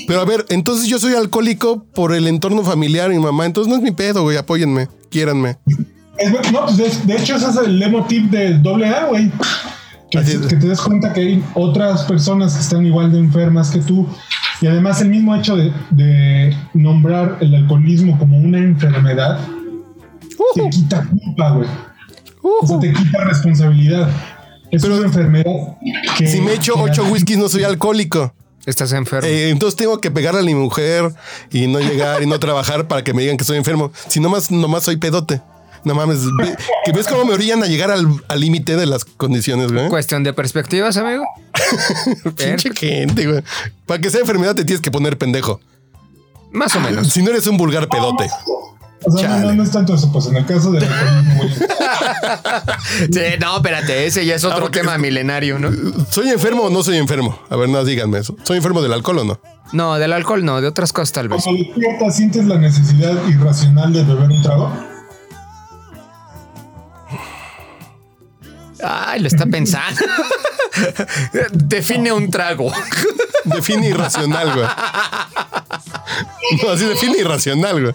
Pero 0.07 0.21
a 0.21 0.27
ver, 0.27 0.45
entonces 0.51 0.87
yo 0.87 0.99
soy 0.99 1.15
alcohólico 1.15 1.87
por 1.95 2.15
el 2.15 2.29
entorno 2.29 2.63
familiar, 2.65 3.09
mi 3.09 3.19
mamá. 3.19 3.47
Entonces 3.47 3.71
no 3.71 3.77
es 3.79 3.83
mi 3.83 3.93
pedo, 3.93 4.21
güey. 4.21 4.37
Apóyenme, 4.37 4.89
quiéranme. 5.11 5.57
Es- 6.19 6.53
no, 6.53 6.67
pues 6.67 6.77
de, 6.77 7.15
de 7.15 7.19
hecho, 7.19 7.37
ese 7.37 7.49
es 7.49 7.57
el 7.57 7.79
lemo 7.79 8.05
tip 8.05 8.31
de 8.31 8.59
doble 8.59 8.89
A, 8.89 9.07
güey. 9.07 9.33
Que, 10.11 10.21
te 10.21 10.57
des 10.57 10.83
cuenta 10.83 11.15
que 11.15 11.21
hay 11.23 11.45
otras 11.55 12.03
personas 12.03 12.57
que 12.57 12.61
están 12.61 12.85
igual 12.85 13.11
de 13.11 13.19
enfermas 13.19 13.71
que 13.71 13.79
tú. 13.79 14.07
Y 14.61 14.67
además 14.67 15.01
el 15.01 15.09
mismo 15.09 15.35
hecho 15.35 15.57
de, 15.57 15.73
de 15.93 16.55
nombrar 16.75 17.39
el 17.41 17.55
alcoholismo 17.55 18.19
como 18.19 18.37
una 18.37 18.59
enfermedad 18.59 19.41
te 20.55 20.69
quita 20.69 21.07
culpa, 21.07 21.53
güey. 21.53 21.69
O 22.43 22.67
sea, 22.67 22.79
te 22.81 22.93
quita 22.93 23.25
responsabilidad. 23.25 24.11
Es 24.73 24.83
Pero- 24.83 24.97
una 24.97 25.07
enfermedad 25.07 25.77
que... 26.19 26.27
Si 26.27 26.41
me 26.41 26.55
echo 26.55 26.75
ocho 26.77 27.05
whiskies, 27.05 27.39
no 27.39 27.49
soy 27.49 27.63
alcohólico. 27.63 28.35
Estás 28.67 28.93
enfermo. 28.93 29.29
Eh, 29.29 29.51
entonces 29.51 29.77
tengo 29.77 29.99
que 30.01 30.11
pegarle 30.11 30.41
a 30.41 30.45
mi 30.45 30.55
mujer 30.55 31.13
y 31.51 31.67
no 31.67 31.81
llegar 31.81 32.23
y 32.23 32.27
no 32.27 32.39
trabajar 32.39 32.87
para 32.89 33.03
que 33.05 33.13
me 33.13 33.23
digan 33.23 33.37
que 33.37 33.45
soy 33.45 33.57
enfermo. 33.59 33.93
Si 34.09 34.19
nomás, 34.21 34.51
nomás 34.51 34.85
soy 34.85 34.97
pedote. 34.97 35.41
No 35.85 35.97
mames, 35.97 36.21
ve- 36.39 36.57
que 36.85 36.93
ves 36.93 37.09
cómo 37.09 37.25
me 37.25 37.35
orillan 37.35 37.61
a 37.65 37.67
llegar 37.67 37.91
al 37.91 38.07
al 38.29 38.41
límite 38.41 38.77
de 38.77 38.87
las 38.87 39.05
condiciones, 39.05 39.73
güey. 39.73 39.89
Cuestión 39.89 40.23
de 40.23 40.33
perspectivas, 40.33 40.97
amigo. 40.97 41.25
Pinche 42.37 42.71
gente, 42.73 43.27
güey. 43.27 43.43
Para 43.85 44.01
que 44.01 44.09
sea 44.11 44.21
enfermedad 44.21 44.55
te 44.55 44.65
tienes 44.65 44.81
que 44.81 44.93
poner 44.93 45.19
pendejo. 45.19 45.61
Más 46.53 46.77
o 46.77 46.81
menos. 46.81 47.09
Si 47.09 47.21
no 47.21 47.31
eres 47.31 47.49
un 47.49 47.57
vulgar 47.57 47.89
pedote. 47.89 48.31
O 49.05 49.17
sea, 49.19 49.39
no, 49.39 49.53
no, 49.55 49.63
es 49.63 49.71
tanto 49.71 49.95
eso, 49.95 50.11
pues 50.13 50.27
en 50.27 50.37
el 50.37 50.47
caso 50.47 50.71
del 50.73 50.85
alcoholismo, 50.85 51.35
güey. 51.43 51.53
Sí, 53.13 53.21
no, 53.41 53.57
espérate, 53.57 54.07
ese 54.07 54.25
ya 54.27 54.35
es 54.37 54.45
otro 54.45 54.59
Ah, 54.59 54.61
porque- 54.63 54.81
tema 54.81 54.99
milenario, 54.99 55.59
¿no? 55.59 55.71
¿Soy 56.11 56.29
enfermo 56.31 56.65
o 56.65 56.71
no 56.71 56.83
soy 56.83 56.97
enfermo? 56.99 57.39
A 57.51 57.57
ver, 57.57 57.69
no, 57.69 57.85
díganme 57.85 58.19
eso. 58.19 58.37
¿Soy 58.43 58.57
enfermo 58.59 58.83
del 58.83 58.93
alcohol 58.93 59.19
o 59.19 59.25
no? 59.25 59.41
No, 59.73 59.95
del 59.99 60.13
alcohol 60.13 60.45
no, 60.45 60.61
de 60.61 60.69
otras 60.69 60.93
cosas 60.93 61.13
tal 61.13 61.29
vez. 61.29 61.43
Cuando 61.45 61.63
despiertas, 61.65 62.17
¿sientes 62.17 62.45
la 62.47 62.59
necesidad 62.59 63.15
irracional 63.29 63.93
de 63.93 64.03
beber 64.05 64.31
un 64.31 64.43
trago? 64.43 64.73
Ay, 68.83 69.21
lo 69.21 69.29
está 69.29 69.47
pensando. 69.47 70.01
Define 71.53 72.13
un 72.13 72.31
trago. 72.31 72.73
Define 73.45 73.89
irracional, 73.89 74.53
güey. 74.55 74.67
No, 76.63 76.71
así 76.71 76.85
define 76.85 77.19
irracional, 77.19 77.81
güey. 77.81 77.95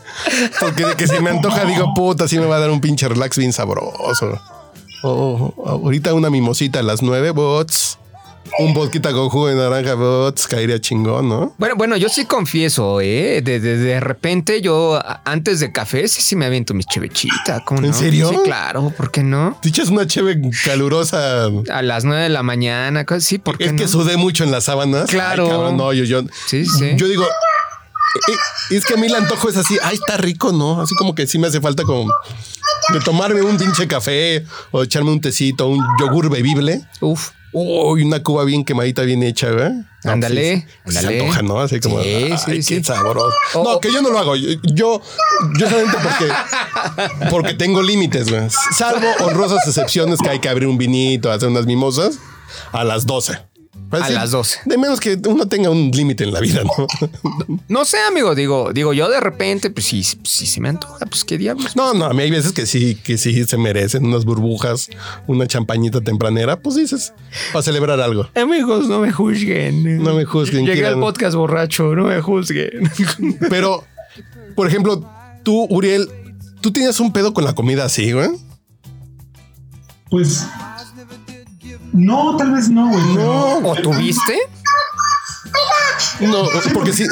Porque 0.60 0.86
de 0.86 0.96
que 0.96 1.08
si 1.08 1.20
me 1.22 1.30
antoja, 1.30 1.66
digo, 1.66 1.94
puta, 1.94 2.28
sí 2.28 2.40
me 2.40 2.46
va 2.46 2.58
a 2.58 2.60
dar 2.60 2.72
un 2.72 2.82
pinche 2.82 3.08
relax 3.08 3.38
bien 3.38 3.54
sabroso. 3.54 4.40
Oh, 5.04 5.54
ahorita 5.66 6.14
una 6.14 6.30
mimosita 6.30 6.80
a 6.80 6.84
las 6.84 7.02
nueve, 7.02 7.32
bots. 7.32 8.00
Un 8.60 8.74
vodka 8.74 9.12
con 9.12 9.30
jugo 9.30 9.48
de 9.48 9.56
naranja 9.56 9.94
bots 9.96 10.48
caería 10.48 10.80
chingón, 10.80 11.30
¿no? 11.30 11.54
Bueno, 11.58 11.76
bueno, 11.76 11.98
yo 11.98 12.10
sí 12.10 12.26
confieso, 12.26 13.02
¿eh? 13.02 13.42
De, 13.44 13.60
de, 13.60 13.78
de 13.78 14.00
repente 14.00 14.62
yo 14.62 15.00
antes 15.26 15.60
de 15.60 15.72
café 15.72 16.08
sí, 16.08 16.22
sí 16.22 16.36
me 16.36 16.46
aviento 16.46 16.74
mis 16.74 16.86
chevechitas. 16.88 17.62
¿cómo 17.66 17.80
¿En 17.82 17.88
no? 17.88 17.94
serio? 17.94 18.30
Sí, 18.30 18.36
claro, 18.46 18.92
¿por 18.96 19.12
qué 19.12 19.24
no? 19.24 19.58
Te 19.62 19.70
echas 19.70 19.90
una 19.90 20.08
cheve 20.08 20.40
calurosa. 20.66 21.46
A 21.72 21.82
las 21.82 22.04
nueve 22.06 22.24
de 22.24 22.30
la 22.30 22.44
mañana, 22.44 23.06
sí, 23.20 23.38
¿por 23.38 23.58
qué 23.58 23.66
Es 23.66 23.72
no? 23.74 23.78
que 23.78 23.88
sudé 23.88 24.18
mucho 24.18 24.44
en 24.44 24.52
las 24.52 24.66
sábanas. 24.66 25.10
Claro. 25.10 25.46
Ay, 25.46 25.50
cabrón, 25.52 25.78
no, 25.78 25.94
yo, 25.94 26.04
yo, 26.04 26.22
Sí, 26.48 26.66
sí. 26.66 26.92
yo 26.96 27.08
digo, 27.08 27.24
eh, 27.24 28.32
eh, 28.32 28.76
es 28.76 28.86
que 28.86 28.94
a 28.94 28.98
mí 28.98 29.08
el 29.08 29.16
antojo 29.16 29.50
es 29.50 29.58
así, 29.58 29.78
ay, 29.84 29.96
está 29.96 30.18
rico, 30.18 30.52
¿no? 30.52 30.82
Así 30.82 30.96
como 30.96 31.14
que 31.16 31.28
sí 31.28 31.38
me 31.40 31.48
hace 31.48 31.62
falta 31.62 31.84
como 31.84 32.12
de 32.94 33.00
tomarme 33.02 33.42
un 33.42 33.58
pinche 33.58 33.88
café 33.88 34.46
o 34.72 34.84
echarme 34.84 35.12
un 35.12 35.20
tecito, 35.22 35.68
un 35.68 35.84
yogur 36.00 36.30
bebible. 36.30 36.82
Uf. 37.02 37.32
Uy, 37.54 38.04
una 38.04 38.22
cuba 38.22 38.44
bien 38.44 38.64
quemadita, 38.66 39.02
bien 39.04 39.24
hecha, 39.24 39.50
güey. 39.52 39.70
No, 40.04 40.12
Ándale, 40.12 40.68
pues, 40.84 40.96
sí, 40.96 41.00
ándale. 41.00 41.18
Se 41.18 41.24
antoja, 41.24 41.42
¿no? 41.42 41.60
Así 41.60 41.80
como, 41.80 42.02
Sí, 42.04 42.10
ay, 42.10 42.38
sí, 42.38 42.52
qué 42.52 42.62
sí. 42.64 42.84
sabroso. 42.84 43.34
O- 43.56 43.64
no, 43.64 43.70
o- 43.76 43.80
que 43.80 43.92
yo 43.92 44.02
no 44.02 44.10
lo 44.10 44.20
hago. 44.20 44.36
Yo, 44.36 44.50
yo, 44.64 45.02
yo 45.58 45.70
solamente 45.70 45.98
porque, 46.04 47.26
porque 47.32 47.54
tengo 47.54 47.82
límites, 47.82 48.30
güey. 48.30 48.44
Salvo 48.76 49.08
honrosas 49.22 49.66
excepciones 49.68 50.20
que 50.20 50.30
hay 50.30 50.40
que 50.40 50.50
abrir 50.50 50.68
un 50.68 50.78
vinito, 50.78 51.32
hacer 51.32 51.48
unas 51.50 51.66
mimosas 51.66 52.20
a 52.72 52.84
las 52.84 53.06
12. 53.06 53.40
Pues 53.90 54.04
A 54.04 54.08
sí, 54.08 54.14
las 54.14 54.32
12. 54.32 54.60
De 54.66 54.78
menos 54.78 55.00
que 55.00 55.18
uno 55.28 55.48
tenga 55.48 55.70
un 55.70 55.92
límite 55.92 56.26
en 56.26 56.34
la 56.34 56.42
vida, 56.42 56.62
¿no? 56.64 56.88
No 57.70 57.86
sé, 57.86 57.98
amigo, 58.08 58.36
digo, 58.36 58.72
digo, 58.74 58.92
yo 58.94 59.10
de 59.10 59.20
repente, 59.20 59.70
pues 59.70 59.86
sí, 59.86 60.04
sí 60.04 60.46
se 60.46 60.60
me 60.60 60.70
antoja, 60.70 61.06
pues 61.06 61.24
qué 61.24 61.38
diablos. 61.38 61.76
No, 61.76 61.94
no, 61.94 62.06
a 62.06 62.14
mí 62.14 62.24
hay 62.24 62.32
veces 62.32 62.52
que 62.52 62.66
sí, 62.66 62.96
que 62.96 63.18
sí 63.18 63.46
se 63.46 63.58
merecen 63.58 64.06
unas 64.06 64.26
burbujas, 64.26 64.90
una 65.26 65.48
champañita 65.48 66.02
tempranera, 66.02 66.60
pues 66.60 66.76
dices, 66.76 67.14
para 67.54 67.64
celebrar 67.64 68.02
algo. 68.02 68.28
Amigos, 68.36 68.88
no 68.90 69.00
me 69.00 69.12
juzguen. 69.12 70.04
No 70.04 70.16
me 70.16 70.26
juzguen, 70.26 70.62
Llegué 70.66 70.74
quieran. 70.80 70.96
al 70.96 71.00
podcast 71.00 71.36
borracho, 71.36 71.96
no 71.96 72.06
me 72.06 72.20
juzguen. 72.22 72.92
Pero, 73.50 73.86
por 74.56 74.68
ejemplo, 74.68 75.10
tú, 75.44 75.66
Uriel, 75.70 76.10
tú 76.62 76.72
tenías 76.74 77.00
un 77.00 77.14
pedo 77.14 77.34
con 77.34 77.46
la 77.46 77.54
comida 77.56 77.86
así, 77.86 78.12
güey. 78.12 78.30
Pues. 80.10 80.46
No, 81.94 82.38
tal 82.38 82.52
vez 82.52 82.70
no, 82.70 82.90
güey. 82.90 83.04
No, 83.16 83.58
¿O 83.58 83.76
tuviste? 83.76 84.34
No, 86.20 86.44
porque 86.74 86.94
sí. 86.94 87.06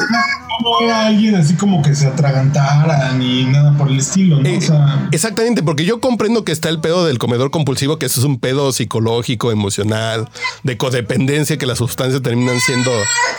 No 0.62 0.80
era 0.80 1.06
alguien 1.06 1.34
así 1.36 1.54
como 1.54 1.82
que 1.82 1.94
se 1.94 2.06
atragantara 2.06 3.12
ni 3.12 3.44
nada 3.44 3.76
por 3.76 3.88
el 3.88 3.98
estilo, 3.98 4.40
¿no? 4.40 4.48
eh, 4.48 4.58
o 4.58 4.60
sea, 4.60 5.08
exactamente, 5.12 5.62
porque 5.62 5.84
yo 5.84 6.00
comprendo 6.00 6.44
que 6.44 6.52
está 6.52 6.70
el 6.70 6.80
pedo 6.80 7.04
del 7.04 7.18
comedor 7.18 7.50
compulsivo, 7.50 7.98
que 7.98 8.06
eso 8.06 8.20
es 8.20 8.26
un 8.26 8.40
pedo 8.40 8.72
psicológico, 8.72 9.52
emocional, 9.52 10.28
de 10.62 10.76
codependencia, 10.76 11.58
que 11.58 11.66
las 11.66 11.78
sustancias 11.78 12.22
terminan 12.22 12.58
siendo 12.60 12.90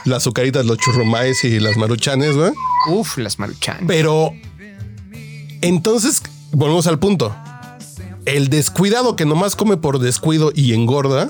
las 0.06 0.18
azucaritas, 0.18 0.66
los 0.66 0.78
churrumais 0.78 1.44
y 1.44 1.60
las 1.60 1.76
maruchanes, 1.76 2.36
güey. 2.36 2.52
Uf, 2.90 3.18
las 3.18 3.40
maruchan. 3.40 3.86
Pero 3.88 4.32
entonces 5.62 6.22
volvemos 6.52 6.88
al 6.88 7.00
punto. 7.00 7.36
El 8.28 8.50
descuidado 8.50 9.16
que 9.16 9.26
nomás 9.26 9.56
come 9.56 9.78
por 9.78 10.00
descuido 10.00 10.52
y 10.54 10.74
engorda 10.74 11.30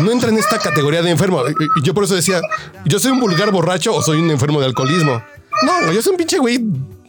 no 0.00 0.10
entra 0.10 0.30
en 0.30 0.36
esta 0.36 0.58
categoría 0.58 1.00
de 1.00 1.10
enfermo. 1.10 1.42
Yo 1.84 1.94
por 1.94 2.02
eso 2.02 2.16
decía, 2.16 2.40
yo 2.84 2.98
soy 2.98 3.12
un 3.12 3.20
vulgar 3.20 3.52
borracho 3.52 3.94
o 3.94 4.02
soy 4.02 4.18
un 4.18 4.32
enfermo 4.32 4.58
de 4.58 4.66
alcoholismo. 4.66 5.22
No, 5.62 5.92
yo 5.92 6.02
soy 6.02 6.10
un 6.10 6.16
pinche 6.16 6.38
güey 6.38 6.58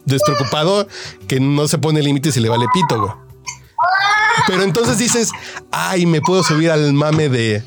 despreocupado 0.05 0.87
que 1.27 1.39
no 1.39 1.67
se 1.67 1.79
pone 1.79 2.03
límites 2.03 2.37
y 2.37 2.39
le 2.39 2.49
vale 2.49 2.65
pito, 2.71 3.01
güey. 3.01 3.11
Pero 4.45 4.61
entonces 4.61 4.99
dices, 4.99 5.31
ay, 5.71 6.05
me 6.05 6.21
puedo 6.21 6.43
subir 6.43 6.69
al 6.69 6.93
mame 6.93 7.29
de, 7.29 7.63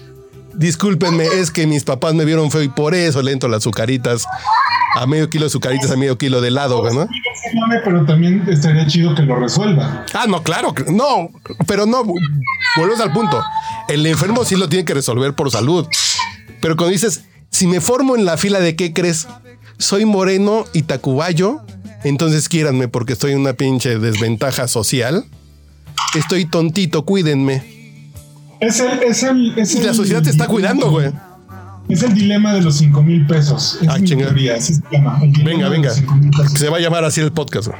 discúlpenme, 0.54 1.26
es 1.26 1.50
que 1.50 1.66
mis 1.66 1.82
papás 1.82 2.14
me 2.14 2.24
vieron 2.24 2.52
feo 2.52 2.62
y 2.62 2.68
por 2.68 2.94
eso 2.94 3.20
le 3.20 3.32
entro 3.32 3.48
las 3.48 3.58
azucaritas 3.58 4.26
a 4.94 5.06
medio 5.06 5.28
kilo 5.30 5.44
de 5.44 5.48
azucaritas 5.48 5.90
a 5.90 5.96
medio 5.96 6.18
kilo 6.18 6.40
de 6.40 6.48
helado, 6.48 6.80
güey, 6.80 6.94
¿no? 6.94 7.08
pero 7.84 8.04
también 8.04 8.44
estaría 8.48 8.86
chido 8.86 9.14
que 9.14 9.22
lo 9.22 9.36
resuelva. 9.36 10.04
Ah, 10.14 10.26
no, 10.28 10.42
claro, 10.42 10.74
no, 10.88 11.30
pero 11.66 11.86
no, 11.86 12.04
volvemos 12.04 13.00
al 13.00 13.12
punto. 13.12 13.42
El 13.88 14.06
enfermo 14.06 14.44
sí 14.44 14.56
lo 14.56 14.68
tiene 14.68 14.84
que 14.84 14.94
resolver 14.94 15.34
por 15.34 15.50
salud. 15.50 15.86
Pero 16.60 16.76
cuando 16.76 16.92
dices, 16.92 17.24
si 17.50 17.66
me 17.66 17.80
formo 17.80 18.16
en 18.16 18.24
la 18.24 18.36
fila 18.36 18.60
de 18.60 18.76
qué 18.76 18.92
crees, 18.92 19.26
soy 19.78 20.04
moreno 20.04 20.64
y 20.72 20.82
tacubayo, 20.82 21.60
entonces 22.04 22.48
quiéranme 22.48 22.88
porque 22.88 23.14
estoy 23.14 23.32
en 23.32 23.40
una 23.40 23.54
pinche 23.54 23.98
desventaja 23.98 24.68
social. 24.68 25.24
Estoy 26.14 26.44
tontito, 26.44 27.04
cuídenme. 27.04 27.64
Es 28.60 28.78
el, 28.80 29.02
es 29.02 29.22
el, 29.24 29.58
es 29.58 29.74
Y 29.74 29.80
la 29.82 29.90
el- 29.90 29.94
sociedad 29.96 30.22
te 30.22 30.30
está 30.30 30.46
cuidando, 30.46 30.90
güey. 30.90 31.10
Es 31.88 32.02
el 32.02 32.14
dilema 32.14 32.54
de 32.54 32.62
los 32.62 32.76
5 32.76 33.02
mil 33.02 33.26
pesos. 33.26 33.78
Es 33.82 33.88
Ah, 33.88 33.98
mi 33.98 34.08
teoría, 34.08 34.56
así 34.56 34.74
se 34.74 34.82
llama. 34.90 35.18
el 35.22 35.32
Venga, 35.44 35.68
venga. 35.68 35.88
los 35.88 35.96
5,000 35.98 36.30
pesos. 36.30 36.52
Se 36.58 36.68
va 36.68 36.76
a 36.78 36.80
llamar 36.80 37.04
así 37.04 37.20
el 37.20 37.32
podcast. 37.32 37.68
güey. 37.68 37.78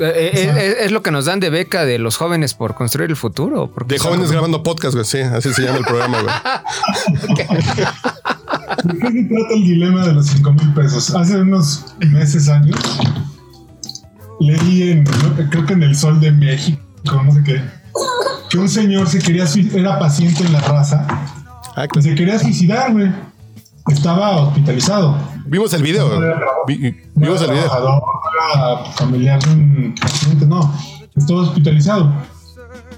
Eh, 0.00 0.30
eh, 0.34 0.52
es, 0.80 0.86
es 0.86 0.92
lo 0.92 1.02
que 1.04 1.12
nos 1.12 1.26
dan 1.26 1.38
de 1.38 1.50
beca 1.50 1.84
de 1.84 1.98
los 2.00 2.16
jóvenes 2.16 2.54
por 2.54 2.74
construir 2.74 3.10
el 3.10 3.16
futuro. 3.16 3.70
Porque 3.72 3.94
De 3.94 4.00
jóvenes 4.00 4.30
grabando 4.32 4.62
podcast, 4.64 4.94
güey. 4.94 5.04
Sí, 5.06 5.20
así 5.20 5.52
se 5.54 5.62
llama 5.62 5.78
el 5.78 5.84
programa, 5.84 6.20
güey. 6.20 6.34
¿De 8.84 8.98
qué 8.98 9.06
se 9.12 9.24
trata 9.24 9.54
el 9.54 9.62
dilema 9.62 10.06
de 10.06 10.12
los 10.14 10.26
5 10.26 10.52
mil 10.52 10.74
pesos? 10.74 11.14
Hace 11.14 11.36
unos 11.40 11.94
meses, 12.00 12.48
años, 12.48 12.76
leí 14.40 14.90
en, 14.90 15.04
creo 15.50 15.64
que 15.64 15.72
en 15.74 15.82
El 15.84 15.96
Sol 15.96 16.20
de 16.20 16.32
México, 16.32 16.80
no 17.24 17.32
sé 17.32 17.42
qué, 17.44 17.62
que 18.50 18.58
un 18.58 18.68
señor 18.68 19.08
se 19.08 19.20
quería, 19.20 19.46
era 19.74 19.98
paciente 19.98 20.42
en 20.44 20.52
la 20.52 20.60
raza, 20.60 21.06
Ah, 21.76 21.86
que 21.88 22.02
se 22.02 22.14
quería 22.14 22.38
suicidar, 22.38 22.92
güey. 22.92 23.10
Estaba 23.88 24.36
hospitalizado. 24.42 25.16
Vimos 25.46 25.72
el 25.74 25.82
video. 25.82 26.08
güey. 26.08 26.30
Vi- 26.66 26.90
No 27.14 27.26
Vimos 27.26 27.42
era 27.42 27.52
el 27.52 27.58
video. 27.58 27.70
trabajador, 27.70 28.02
no 28.02 28.54
era 28.80 28.84
familiar 28.92 29.42
de 29.42 29.52
un 29.52 29.94
paciente, 30.00 30.46
no. 30.46 30.72
Estaba 31.14 31.40
hospitalizado. 31.42 32.12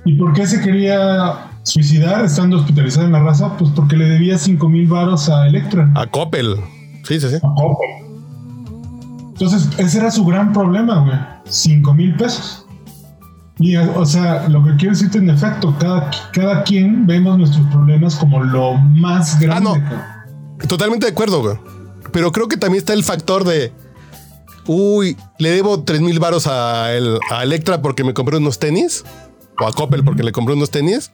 ¿Y 0.05 0.15
por 0.15 0.33
qué 0.33 0.47
se 0.47 0.61
quería 0.61 1.51
suicidar 1.65 2.25
estando 2.25 2.59
hospitalizado 2.59 3.07
en 3.07 3.13
la 3.13 3.21
raza? 3.21 3.57
Pues 3.59 3.71
porque 3.75 3.97
le 3.97 4.05
debía 4.07 4.39
5 4.39 4.69
mil 4.69 4.87
varos 4.87 5.29
a 5.29 5.47
Electra. 5.49 5.91
A 5.97 6.07
Coppel. 6.07 6.57
Sí, 7.03 7.19
sí, 7.21 7.29
sí. 7.31 7.37
Entonces, 9.33 9.69
ese 9.79 9.99
era 9.99 10.11
su 10.11 10.25
gran 10.25 10.53
problema, 10.53 11.01
güey. 11.01 11.19
5 11.45 11.93
mil 11.95 12.15
pesos. 12.17 12.65
Y, 13.59 13.77
o 13.77 14.05
sea, 14.07 14.49
lo 14.49 14.63
que 14.63 14.77
quiero 14.77 14.93
decirte 14.95 15.19
en 15.19 15.31
efecto, 15.31 15.75
cada, 15.79 16.11
cada 16.33 16.63
quien 16.63 17.07
vemos 17.07 17.39
nuestros 17.39 17.67
problemas 17.69 18.15
como 18.17 18.43
lo 18.43 18.75
más 18.75 19.39
grande. 19.41 19.71
Ah, 19.71 19.81
no. 19.81 20.16
Totalmente 20.69 21.07
de 21.07 21.13
acuerdo, 21.13 21.41
güey. 21.43 21.57
Pero 22.13 22.33
creo 22.33 22.49
que 22.49 22.57
también 22.57 22.81
está 22.81 22.93
el 22.93 23.05
factor 23.05 23.45
de. 23.45 23.73
Uy, 24.67 25.17
le 25.39 25.51
debo 25.51 25.83
3 25.85 26.01
mil 26.01 26.19
varos 26.19 26.47
a, 26.47 26.93
el- 26.95 27.19
a 27.31 27.43
Electra 27.43 27.83
porque 27.83 28.05
me 28.05 28.15
compré 28.15 28.37
unos 28.39 28.59
tenis. 28.59 29.05
O 29.61 29.67
a 29.67 29.73
Coppel 29.73 30.05
porque 30.05 30.23
le 30.23 30.33
compré 30.33 30.55
unos 30.55 30.71
tenis. 30.71 31.11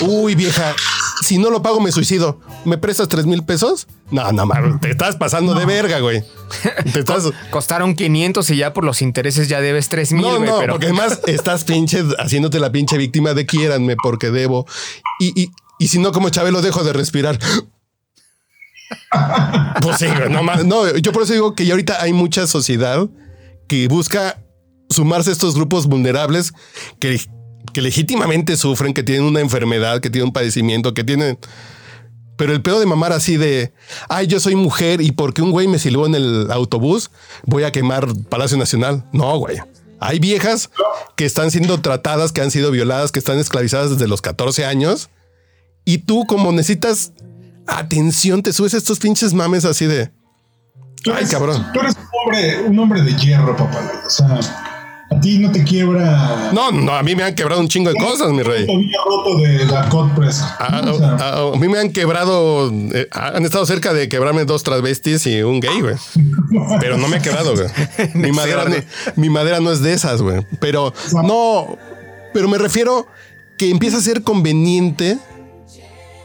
Uy, 0.00 0.34
vieja, 0.34 0.74
si 1.22 1.38
no 1.38 1.50
lo 1.50 1.62
pago 1.62 1.80
me 1.80 1.92
suicido. 1.92 2.40
¿Me 2.64 2.78
prestas 2.78 3.08
3 3.08 3.26
mil 3.26 3.44
pesos? 3.44 3.86
No, 4.10 4.30
no, 4.32 4.46
mames, 4.46 4.80
te 4.80 4.90
estás 4.90 5.16
pasando 5.16 5.54
de 5.54 5.64
verga, 5.66 6.00
güey. 6.00 6.22
Te 6.92 7.00
estás. 7.00 7.24
Costaron 7.50 7.94
500 7.94 8.48
y 8.50 8.56
ya 8.56 8.72
por 8.72 8.84
los 8.84 9.02
intereses 9.02 9.48
ya 9.48 9.60
debes 9.60 9.88
3 9.88 10.12
mil, 10.12 10.22
No, 10.22 10.36
güey. 10.38 10.48
no, 10.50 10.58
pero 10.58 10.72
porque 10.74 10.86
además 10.86 11.20
estás 11.26 11.64
pinche 11.64 12.02
haciéndote 12.18 12.58
la 12.60 12.70
pinche 12.72 12.96
víctima 12.98 13.34
de 13.34 13.46
quiéranme 13.46 13.96
porque 14.02 14.30
debo. 14.30 14.66
Y, 15.20 15.40
y, 15.40 15.50
y 15.78 15.88
si 15.88 15.98
no, 15.98 16.12
como 16.12 16.28
Chabelo, 16.30 16.60
dejo 16.62 16.82
de 16.84 16.92
respirar. 16.92 17.38
Pues 19.82 19.98
sí, 19.98 20.06
no, 20.30 20.42
ma- 20.42 20.62
no, 20.62 20.96
yo 20.96 21.12
por 21.12 21.22
eso 21.22 21.32
digo 21.32 21.54
que 21.54 21.64
ya 21.66 21.72
ahorita 21.74 22.02
hay 22.02 22.12
mucha 22.12 22.46
sociedad 22.46 23.06
que 23.68 23.88
busca 23.88 24.42
sumarse 24.90 25.30
a 25.30 25.32
estos 25.32 25.54
grupos 25.54 25.86
vulnerables 25.86 26.52
que, 26.98 27.20
que 27.72 27.82
legítimamente 27.82 28.56
sufren, 28.56 28.94
que 28.94 29.02
tienen 29.02 29.24
una 29.24 29.40
enfermedad, 29.40 30.00
que 30.00 30.10
tienen 30.10 30.28
un 30.28 30.32
padecimiento, 30.32 30.94
que 30.94 31.04
tienen. 31.04 31.38
Pero 32.36 32.52
el 32.52 32.62
pedo 32.62 32.80
de 32.80 32.86
mamar 32.86 33.12
así 33.12 33.36
de, 33.36 33.72
ay, 34.08 34.26
yo 34.26 34.40
soy 34.40 34.54
mujer 34.56 35.00
y 35.00 35.12
porque 35.12 35.40
un 35.42 35.50
güey 35.52 35.68
me 35.68 35.78
silbó 35.78 36.06
en 36.06 36.14
el 36.14 36.50
autobús, 36.52 37.10
voy 37.44 37.64
a 37.64 37.72
quemar 37.72 38.06
Palacio 38.28 38.58
Nacional. 38.58 39.04
No, 39.12 39.38
güey. 39.38 39.56
Hay 39.98 40.18
viejas 40.18 40.68
que 41.16 41.24
están 41.24 41.50
siendo 41.50 41.80
tratadas, 41.80 42.32
que 42.32 42.42
han 42.42 42.50
sido 42.50 42.70
violadas, 42.70 43.10
que 43.10 43.18
están 43.18 43.38
esclavizadas 43.38 43.90
desde 43.92 44.06
los 44.06 44.20
14 44.20 44.66
años. 44.66 45.08
Y 45.86 45.98
tú, 45.98 46.26
como 46.26 46.52
necesitas 46.52 47.12
atención, 47.66 48.42
te 48.42 48.52
subes 48.52 48.74
a 48.74 48.76
estos 48.78 48.98
pinches 48.98 49.32
mames 49.34 49.64
así 49.64 49.86
de, 49.86 50.10
Tú 51.02 51.12
ay, 51.14 51.24
cabrón. 51.26 51.64
Tú 51.72 51.80
eres 51.80 51.94
un 51.94 52.02
hombre, 52.24 52.60
un 52.68 52.78
hombre 52.78 53.02
de 53.02 53.14
hierro, 53.14 53.56
papá. 53.56 53.80
O 54.06 54.10
sea, 54.10 54.40
a 55.08 55.20
ti 55.20 55.38
no 55.38 55.52
te 55.52 55.62
quiebra. 55.62 56.50
No, 56.52 56.72
no, 56.72 56.92
a 56.96 57.02
mí 57.04 57.14
me 57.14 57.22
han 57.22 57.34
quebrado 57.36 57.60
un 57.60 57.68
chingo 57.68 57.90
de 57.90 57.96
cosas, 57.96 58.32
mi 58.32 58.42
rey. 58.42 58.66
Roto 59.04 59.38
de 59.38 59.66
Dakota 59.66 60.14
Prescott. 60.16 60.50
A, 60.58 60.80
O 60.90 60.98
sea, 60.98 61.10
a- 61.14 61.54
a 61.54 61.56
mí 61.58 61.68
me 61.68 61.78
han 61.78 61.92
quebrado, 61.92 62.72
eh, 62.92 63.06
han 63.12 63.44
estado 63.44 63.64
cerca 63.66 63.92
de 63.92 64.08
quebrarme 64.08 64.44
dos 64.46 64.64
travestis 64.64 65.26
y 65.28 65.42
un 65.42 65.60
gay, 65.60 65.80
güey. 65.80 65.94
Pero 66.80 66.96
no 66.98 67.06
me 67.06 67.18
ha 67.18 67.20
quebrado, 67.20 67.54
güey. 67.54 67.68
Mi 68.14 68.32
madera, 68.32 68.64
no, 68.64 68.74
mi 69.14 69.28
madera 69.30 69.60
no 69.60 69.70
es 69.70 69.80
de 69.82 69.92
esas, 69.92 70.22
güey. 70.22 70.44
Pero 70.60 70.92
no, 71.22 71.78
pero 72.34 72.48
me 72.48 72.58
refiero 72.58 73.06
que 73.58 73.70
empieza 73.70 73.98
a 73.98 74.00
ser 74.00 74.22
conveniente 74.22 75.18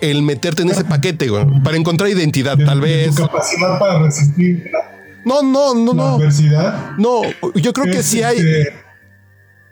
el 0.02 0.22
meterte 0.24 0.62
en 0.64 0.70
ese 0.70 0.84
paquete, 0.84 1.28
güey. 1.30 1.46
Para 1.64 1.78
encontrar 1.78 2.10
identidad, 2.10 2.58
De- 2.58 2.66
tal 2.66 2.82
vez. 2.82 3.16
Tu 3.16 3.22
capacidad 3.26 3.80
para 3.80 4.00
resistir 4.04 4.70
No, 5.26 5.42
no, 5.44 5.74
no, 5.76 5.94
no. 5.94 6.16
adversidad. 6.16 6.92
No, 6.98 7.22
yo 7.56 7.74
creo 7.74 7.86
que 7.94 8.04
sí 8.04 8.22
hay. 8.24 8.38
este, 8.38 8.74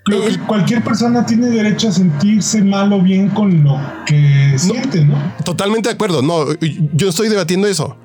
Creo 0.06 0.26
que 0.26 0.40
cualquier 0.48 0.84
persona 0.84 1.26
tiene 1.26 1.50
derecho 1.50 1.90
a 1.90 1.92
sentirse 1.92 2.64
mal 2.64 2.92
o 2.94 3.02
bien 3.02 3.30
con 3.30 3.64
lo 3.64 3.78
que 4.08 4.54
siente, 4.58 5.04
¿no? 5.06 5.16
Totalmente 5.44 5.90
de 5.90 5.94
acuerdo. 5.96 6.22
No, 6.22 6.46
yo 6.94 7.10
estoy 7.10 7.30
debatiendo 7.30 7.68
eso. 7.68 7.96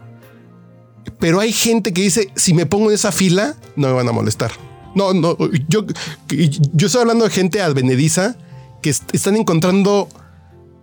Pero 1.18 1.40
hay 1.40 1.52
gente 1.52 1.92
que 1.92 2.02
dice, 2.02 2.28
si 2.34 2.52
me 2.52 2.66
pongo 2.66 2.88
en 2.90 2.94
esa 2.94 3.12
fila, 3.12 3.54
no 3.76 3.88
me 3.88 3.94
van 3.94 4.08
a 4.08 4.12
molestar. 4.12 4.50
No, 4.94 5.12
no, 5.14 5.36
yo, 5.68 5.84
yo 6.28 6.86
estoy 6.86 7.00
hablando 7.00 7.24
de 7.24 7.30
gente 7.30 7.60
advenediza 7.62 8.36
que 8.82 8.90
est- 8.90 9.14
están 9.14 9.36
encontrando, 9.36 10.08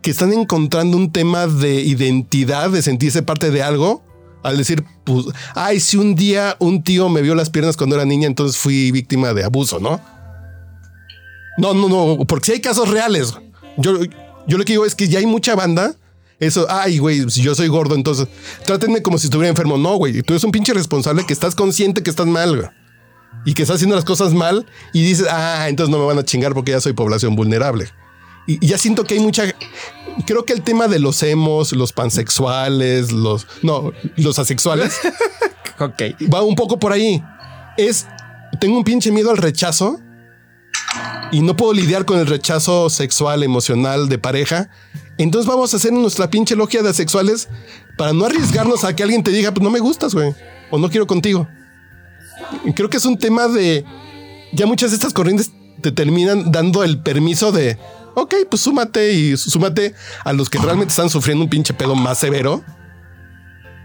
que 0.02 0.12
están 0.12 0.34
encontrando 0.34 0.98
un 0.98 1.12
tema 1.12 1.48
de 1.48 1.82
identidad, 1.82 2.70
de 2.70 2.82
sentirse 2.82 3.22
parte 3.22 3.52
de 3.52 3.64
algo. 3.64 4.04
Al 4.44 4.58
decir, 4.58 4.84
pues, 5.04 5.28
ay, 5.54 5.80
si 5.80 5.98
un 5.98 6.16
día 6.16 6.56
un 6.60 6.84
tío 6.84 7.10
me 7.10 7.22
vio 7.22 7.36
las 7.36 7.52
piernas 7.52 7.78
cuando 7.78 7.96
era 7.96 8.06
niña, 8.06 8.26
entonces 8.28 8.58
fui 8.58 8.92
víctima 8.92 9.34
de 9.34 9.44
abuso, 9.44 9.80
¿no? 9.80 10.02
No, 11.58 11.74
no, 11.76 11.90
no, 11.90 12.26
porque 12.26 12.48
si 12.48 12.52
hay 12.54 12.60
casos 12.62 12.90
reales. 12.90 13.36
Yo, 13.78 14.00
yo 14.48 14.58
lo 14.58 14.66
que 14.66 14.74
digo 14.74 14.86
es 14.86 14.96
que 14.96 15.08
ya 15.08 15.20
hay 15.20 15.28
mucha 15.28 15.56
banda. 15.56 15.96
Eso, 16.40 16.66
ay, 16.70 16.98
güey, 16.98 17.30
si 17.30 17.44
yo 17.44 17.54
soy 17.54 17.68
gordo, 17.68 17.94
entonces 17.94 18.28
trátenme 18.66 19.04
como 19.04 19.20
si 19.20 19.28
estuviera 19.28 19.50
enfermo. 19.50 19.78
No, 19.78 19.98
güey, 19.98 20.24
tú 20.24 20.34
eres 20.34 20.44
un 20.44 20.52
pinche 20.52 20.74
responsable 20.74 21.24
que 21.24 21.34
estás 21.34 21.54
consciente 21.54 22.02
que 22.02 22.10
estás 22.10 22.26
mal. 22.26 22.72
Y 23.46 23.54
que 23.54 23.62
estás 23.62 23.76
haciendo 23.76 23.96
las 23.96 24.06
cosas 24.06 24.34
mal 24.34 24.66
y 24.94 25.04
dices, 25.04 25.28
ah, 25.30 25.68
entonces 25.70 25.90
no 25.90 26.00
me 26.00 26.06
van 26.06 26.20
a 26.20 26.26
chingar 26.26 26.54
porque 26.54 26.72
ya 26.72 26.82
soy 26.82 26.94
población 26.94 27.36
vulnerable. 27.36 27.88
Y, 28.47 28.65
ya 28.65 28.77
siento 28.77 29.04
que 29.04 29.15
hay 29.15 29.19
mucha. 29.19 29.43
Creo 30.25 30.45
que 30.45 30.54
el 30.54 30.62
tema 30.62 30.88
de 30.88 30.99
los 30.99 31.21
emos, 31.23 31.71
los 31.73 31.93
pansexuales, 31.93 33.12
los. 33.12 33.47
No, 33.62 33.91
los 34.15 34.39
asexuales, 34.39 34.93
Ok. 35.80 36.01
va 36.34 36.41
un 36.41 36.56
poco 36.56 36.80
por 36.80 36.91
ahí. 36.91 37.23
Es. 37.77 38.08
Tengo 38.60 38.77
un 38.77 38.84
pinche 38.84 39.12
miedo 39.12 39.32
al 39.32 39.38
rechazo 39.38 39.99
y 41.32 41.39
no 41.41 41.56
puedo 41.56 41.73
lidiar 41.73 42.06
con 42.06 42.19
el 42.19 42.27
rechazo 42.27 42.89
sexual, 42.89 43.43
emocional 43.43 44.10
de 44.10 44.17
pareja. 44.17 44.69
Entonces 45.17 45.47
vamos 45.47 45.73
a 45.73 45.77
hacer 45.77 45.93
nuestra 45.93 46.30
pinche 46.30 46.56
logia 46.56 46.84
de 46.84 46.89
asexuales 46.89 47.47
para 47.97 48.13
no 48.13 48.25
arriesgarnos 48.25 48.84
a 48.84 48.95
que 48.95 49.04
alguien 49.04 49.23
te 49.23 49.32
diga, 49.32 49.51
pues 49.54 49.63
no 49.63 49.69
me 49.69 49.80
gustas, 49.80 50.13
güey, 50.13 50.34
o 50.69 50.77
no 50.77 50.89
quiero 50.89 51.08
contigo. 51.08 51.47
Creo 52.75 52.89
que 52.89 52.97
es 52.97 53.06
un 53.06 53.17
tema 53.17 53.47
de. 53.47 53.86
Ya 54.54 54.65
muchas 54.65 54.91
de 54.91 54.95
estas 54.95 55.13
corrientes 55.13 55.51
te 55.82 55.91
terminan 55.91 56.51
dando 56.51 56.84
el 56.84 57.01
permiso 57.01 57.51
de. 57.51 57.77
Ok, 58.13 58.36
pues 58.50 58.62
súmate 58.62 59.13
y 59.13 59.38
súmate 59.38 59.95
a 60.24 60.34
los 60.34 60.50
que 60.50 60.58
realmente 60.58 60.91
están 60.91 61.10
sufriendo 61.10 61.43
un 61.43 61.50
pinche 61.50 61.74
pedo 61.74 61.95
más 61.95 62.19
severo. 62.19 62.63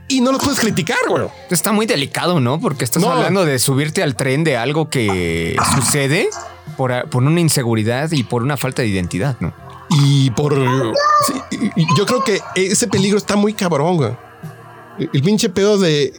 Y 0.09 0.21
no 0.21 0.31
los 0.33 0.43
puedes 0.43 0.61
criticar, 0.61 0.99
güey. 1.09 1.25
Está 1.51 1.73
muy 1.73 1.87
delicado, 1.87 2.39
¿no? 2.41 2.61
Porque 2.61 2.85
estás 2.85 3.03
No. 3.03 3.11
hablando 3.13 3.45
de 3.45 3.59
subirte 3.59 4.03
al 4.03 4.15
tren 4.15 4.45
de 4.45 4.57
algo 4.57 4.89
que 4.89 5.57
sucede 5.75 6.29
por, 6.77 7.09
por 7.11 7.23
una 7.25 7.41
inseguridad 7.41 8.11
y 8.13 8.23
por 8.23 8.43
una 8.43 8.57
falta 8.57 8.83
de 8.83 8.89
identidad, 8.89 9.37
¿no? 9.41 9.53
Y 9.91 10.31
por. 10.31 10.55
sí, 11.27 11.35
yo 11.97 12.07
creo 12.07 12.23
que 12.25 12.41
ese 12.55 12.87
peligro 12.89 13.19
está 13.19 13.37
muy 13.37 13.53
cabrón, 13.53 13.97
güey. 13.97 14.13
El 15.13 15.23
pinche 15.23 15.49
pedo 15.49 15.79
de. 15.79 16.13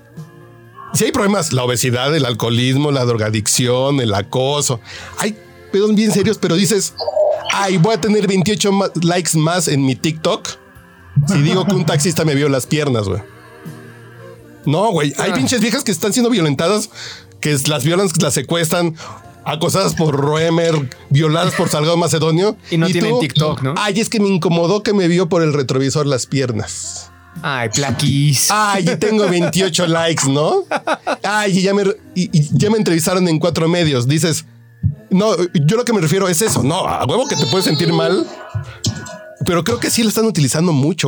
Si 0.93 1.05
hay 1.05 1.11
problemas, 1.11 1.51
la 1.53 1.63
obesidad, 1.63 2.15
el 2.15 2.25
alcoholismo, 2.25 2.91
la 2.91 3.03
drogadicción, 3.05 3.99
el 3.99 4.13
acoso. 4.13 4.79
Hay 5.19 5.37
pedos 5.71 5.93
bien 5.95 6.11
serios, 6.11 6.37
pero 6.37 6.55
dices, 6.55 6.93
ay, 7.63 7.77
voy 7.77 7.95
a 7.95 8.01
tener 8.01 8.27
28 8.27 8.71
ma- 8.71 8.89
likes 9.01 9.37
más 9.37 9.67
en 9.67 9.85
mi 9.85 9.95
TikTok 9.95 10.47
si 11.27 11.41
digo 11.41 11.65
que 11.65 11.73
un 11.73 11.85
taxista 11.85 12.23
me 12.25 12.35
vio 12.35 12.47
las 12.49 12.65
piernas, 12.67 13.07
güey. 13.07 13.21
No, 14.65 14.91
güey. 14.91 15.13
Hay 15.17 15.31
Ah. 15.31 15.33
pinches 15.33 15.61
viejas 15.61 15.83
que 15.83 15.91
están 15.91 16.13
siendo 16.13 16.29
violentadas, 16.29 16.89
que 17.39 17.57
las 17.67 17.83
violan, 17.83 18.07
las 18.21 18.33
secuestran, 18.33 18.95
acosadas 19.45 19.95
por 19.95 20.15
Roemer, 20.15 20.89
violadas 21.09 21.53
por 21.53 21.69
Salgado 21.69 21.95
Macedonio. 21.97 22.57
Y 22.69 22.77
no 22.77 22.87
tienen 22.87 23.17
TikTok, 23.19 23.61
¿no? 23.63 23.73
Ay, 23.77 23.99
es 23.99 24.09
que 24.09 24.19
me 24.19 24.27
incomodó 24.27 24.83
que 24.83 24.93
me 24.93 25.07
vio 25.07 25.29
por 25.29 25.41
el 25.41 25.53
retrovisor 25.53 26.05
las 26.05 26.25
piernas. 26.25 27.09
Ay, 27.41 27.69
plaquis. 27.69 28.47
Ay, 28.51 28.89
y 28.91 28.95
tengo 28.97 29.27
28 29.29 29.87
likes, 29.87 30.27
¿no? 30.29 30.63
Ay, 31.23 31.57
y 31.59 31.61
ya 31.61 31.73
me, 31.73 31.83
y- 32.15 32.29
y 32.37 32.49
ya 32.57 32.69
me 32.69 32.77
entrevistaron 32.77 33.27
en 33.27 33.39
cuatro 33.39 33.67
medios. 33.69 34.07
Dices, 34.07 34.45
no, 35.09 35.35
yo 35.65 35.77
lo 35.77 35.85
que 35.85 35.93
me 35.93 36.01
refiero 36.01 36.27
es 36.27 36.41
eso. 36.41 36.63
No, 36.63 36.87
a 36.87 37.05
huevo 37.05 37.27
que 37.27 37.35
te 37.35 37.45
puedes 37.47 37.65
sentir 37.65 37.91
mal, 37.93 38.25
pero 39.45 39.63
creo 39.63 39.79
que 39.79 39.89
sí 39.89 40.03
lo 40.03 40.09
están 40.09 40.25
utilizando 40.25 40.73
mucho. 40.73 41.07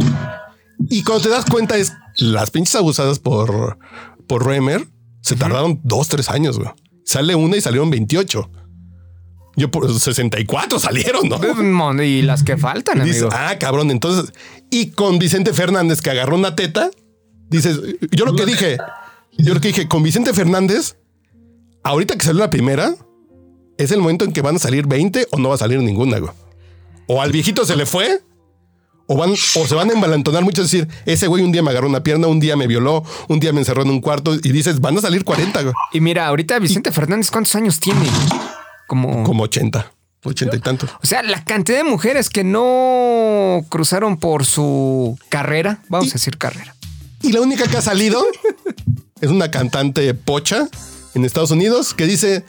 Y 0.89 1.03
cuando 1.03 1.23
te 1.23 1.29
das 1.29 1.45
cuenta 1.45 1.77
es 1.77 1.93
las 2.17 2.51
pinches 2.51 2.75
abusadas 2.75 3.19
por, 3.19 3.77
por 4.27 4.45
Remer 4.45 4.87
se 5.21 5.35
tardaron 5.35 5.81
dos, 5.83 6.07
tres 6.07 6.29
años. 6.29 6.57
güey. 6.57 6.69
Sale 7.05 7.35
una 7.35 7.57
y 7.57 7.61
salieron 7.61 7.89
28. 7.89 8.51
Yo 9.57 9.69
por 9.71 9.91
64 9.91 10.79
salieron, 10.79 11.27
¿no? 11.27 12.03
Y 12.03 12.21
las 12.21 12.43
que 12.43 12.55
faltan, 12.57 13.03
Dices, 13.03 13.23
amigo. 13.23 13.35
ah, 13.37 13.57
cabrón. 13.59 13.91
Entonces, 13.91 14.31
y 14.69 14.91
con 14.91 15.19
Vicente 15.19 15.53
Fernández 15.53 16.01
que 16.01 16.09
agarró 16.11 16.35
una 16.37 16.55
teta, 16.55 16.91
dices, 17.49 17.77
yo 18.11 18.25
lo 18.25 18.35
que 18.35 18.45
dije, 18.45 18.77
yo 19.37 19.53
lo 19.53 19.59
que 19.59 19.69
dije, 19.69 19.89
con 19.89 20.01
Vicente 20.03 20.33
Fernández, 20.33 20.95
ahorita 21.83 22.15
que 22.15 22.25
salió 22.25 22.39
la 22.39 22.49
primera, 22.49 22.95
es 23.79 23.91
el 23.91 23.99
momento 24.01 24.25
en 24.25 24.33
que 24.33 24.41
van 24.41 24.57
a 24.57 24.59
salir 24.59 24.85
20 24.85 25.27
o 25.31 25.39
no 25.39 25.49
va 25.49 25.55
a 25.55 25.57
salir 25.57 25.79
ninguna, 25.79 26.19
güey. 26.19 26.31
O 27.07 27.21
al 27.21 27.31
viejito 27.31 27.65
se 27.65 27.77
le 27.77 27.85
fue, 27.85 28.21
o 29.07 29.15
van, 29.15 29.31
o 29.31 29.35
se 29.67 29.73
van 29.73 29.89
a 29.89 29.93
embalantonar 29.93 30.43
mucho, 30.43 30.61
es 30.61 30.69
decir, 30.69 30.87
ese 31.05 31.27
güey 31.27 31.43
un 31.43 31.53
día 31.53 31.63
me 31.63 31.71
agarró 31.71 31.87
una 31.87 32.03
pierna, 32.03 32.27
un 32.27 32.41
día 32.41 32.57
me 32.57 32.67
violó, 32.67 33.03
un 33.29 33.39
día 33.39 33.53
me 33.53 33.59
encerró 33.59 33.83
en 33.83 33.89
un 33.89 34.01
cuarto, 34.01 34.35
y 34.35 34.51
dices, 34.51 34.81
van 34.81 34.97
a 34.97 35.01
salir 35.01 35.23
40, 35.23 35.61
güey. 35.63 35.73
Y 35.93 36.01
mira, 36.01 36.27
ahorita 36.27 36.59
Vicente 36.59 36.91
Fernández, 36.91 37.31
¿cuántos 37.31 37.55
años 37.55 37.79
tiene? 37.79 38.05
Como, 38.85 39.23
Como 39.23 39.43
80, 39.43 39.93
80 40.25 40.55
y 40.57 40.59
tantos. 40.59 40.89
O 41.01 41.07
sea, 41.07 41.23
la 41.23 41.45
cantidad 41.45 41.77
de 41.77 41.85
mujeres 41.85 42.29
que 42.29 42.43
no 42.43 43.65
cruzaron 43.69 44.17
por 44.17 44.45
su 44.45 45.17
carrera, 45.29 45.79
vamos 45.87 46.09
a 46.09 46.13
decir 46.13 46.37
carrera. 46.37 46.75
Y 47.21 47.31
la 47.31 47.39
única 47.39 47.65
que 47.65 47.77
ha 47.77 47.81
salido 47.81 48.23
es 49.21 49.29
una 49.29 49.49
cantante 49.49 50.13
pocha 50.13 50.67
en 51.15 51.23
Estados 51.23 51.51
Unidos 51.51 51.93
que 51.93 52.05
dice, 52.05 52.43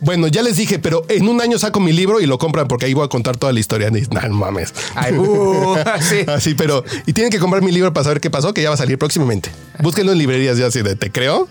bueno, 0.00 0.26
ya 0.28 0.42
les 0.42 0.56
dije, 0.56 0.78
pero 0.78 1.04
en 1.08 1.28
un 1.28 1.40
año 1.40 1.58
saco 1.58 1.80
mi 1.80 1.92
libro 1.92 2.20
y 2.20 2.26
lo 2.26 2.38
compran 2.38 2.68
porque 2.68 2.86
ahí 2.86 2.94
voy 2.94 3.04
a 3.04 3.08
contar 3.08 3.36
toda 3.36 3.52
la 3.52 3.60
historia. 3.60 3.88
Y, 3.88 4.02
no 4.28 4.34
mames. 4.34 4.72
Ay, 4.94 5.14
uh, 5.14 5.76
sí. 6.00 6.18
Así, 6.26 6.54
pero... 6.54 6.84
Y 7.06 7.12
tienen 7.12 7.30
que 7.30 7.38
comprar 7.38 7.62
mi 7.62 7.72
libro 7.72 7.92
para 7.92 8.04
saber 8.04 8.20
qué 8.20 8.30
pasó, 8.30 8.52
que 8.52 8.62
ya 8.62 8.68
va 8.68 8.74
a 8.74 8.78
salir 8.78 8.98
próximamente. 8.98 9.50
Búsquenlo 9.80 10.12
en 10.12 10.18
librerías 10.18 10.58
ya 10.58 10.66
así 10.66 10.82
de, 10.82 10.96
¿te 10.96 11.10
creo? 11.10 11.48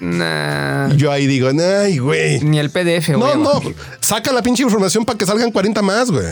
Nah, 0.00 0.88
Y 0.94 0.96
yo 0.96 1.12
ahí 1.12 1.26
digo, 1.26 1.48
ay, 1.48 1.98
güey. 1.98 2.40
ni 2.40 2.58
el 2.58 2.70
PDF, 2.70 3.10
No, 3.10 3.18
güey. 3.18 3.36
no, 3.36 3.60
saca 4.00 4.32
la 4.32 4.42
pinche 4.42 4.62
información 4.62 5.04
para 5.04 5.18
que 5.18 5.26
salgan 5.26 5.50
40 5.50 5.82
más, 5.82 6.10
güey. 6.10 6.24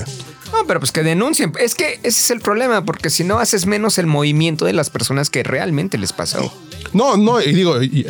No, 0.53 0.67
pero 0.67 0.81
pues 0.81 0.93
que 0.93 1.03
denuncien. 1.03 1.53
Es 1.61 1.75
que 1.75 1.95
ese 2.03 2.09
es 2.09 2.31
el 2.31 2.41
problema, 2.41 2.85
porque 2.85 3.11
si 3.11 3.25
no 3.25 3.39
haces 3.39 3.67
menos 3.67 3.99
el 3.99 4.07
movimiento 4.07 4.65
de 4.65 4.73
las 4.73 4.91
personas 4.91 5.31
que 5.31 5.43
realmente 5.43 5.99
les 5.99 6.13
pasó. 6.13 6.53
No, 6.93 7.17
no, 7.17 7.41
y 7.41 7.53
digo, 7.53 7.83
y, 7.83 8.07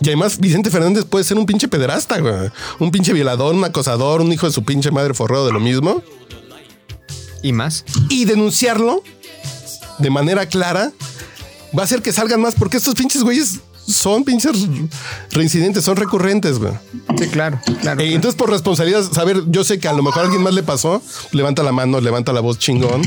y 0.00 0.06
además 0.08 0.38
Vicente 0.38 0.70
Fernández 0.70 1.04
puede 1.04 1.24
ser 1.24 1.36
un 1.36 1.46
pinche 1.46 1.68
pederasta, 1.68 2.18
güey. 2.18 2.50
Un 2.78 2.90
pinche 2.90 3.12
violador, 3.12 3.54
un 3.54 3.64
acosador, 3.64 4.20
un 4.20 4.32
hijo 4.32 4.46
de 4.46 4.52
su 4.52 4.64
pinche 4.64 4.90
madre 4.90 5.14
forrado 5.14 5.46
de 5.46 5.52
lo 5.52 5.60
mismo. 5.60 6.02
Y 7.42 7.52
más. 7.52 7.84
y 8.08 8.24
denunciarlo 8.24 9.04
de 9.98 10.10
manera 10.10 10.46
clara 10.46 10.92
va 11.76 11.82
a 11.82 11.84
hacer 11.84 12.02
que 12.02 12.12
salgan 12.12 12.40
más 12.40 12.54
porque 12.54 12.76
estos 12.76 12.94
pinches 12.94 13.22
güeyes 13.22 13.60
son 13.86 14.24
pinches 14.24 14.52
reincidentes, 15.30 15.84
son 15.84 15.96
recurrentes, 15.96 16.58
güey. 16.58 16.72
Sí, 17.18 17.28
claro, 17.28 17.60
claro. 17.80 18.00
Eh, 18.00 18.14
entonces, 18.14 18.36
por 18.36 18.50
responsabilidad, 18.50 19.02
saber, 19.12 19.42
yo 19.48 19.64
sé 19.64 19.78
que 19.78 19.88
a 19.88 19.92
lo 19.92 20.02
mejor 20.02 20.22
a 20.22 20.24
alguien 20.26 20.42
más 20.42 20.54
le 20.54 20.62
pasó, 20.62 21.02
levanta 21.32 21.62
la 21.62 21.72
mano, 21.72 22.00
levanta 22.00 22.32
la 22.32 22.40
voz 22.40 22.58
chingón, 22.58 23.02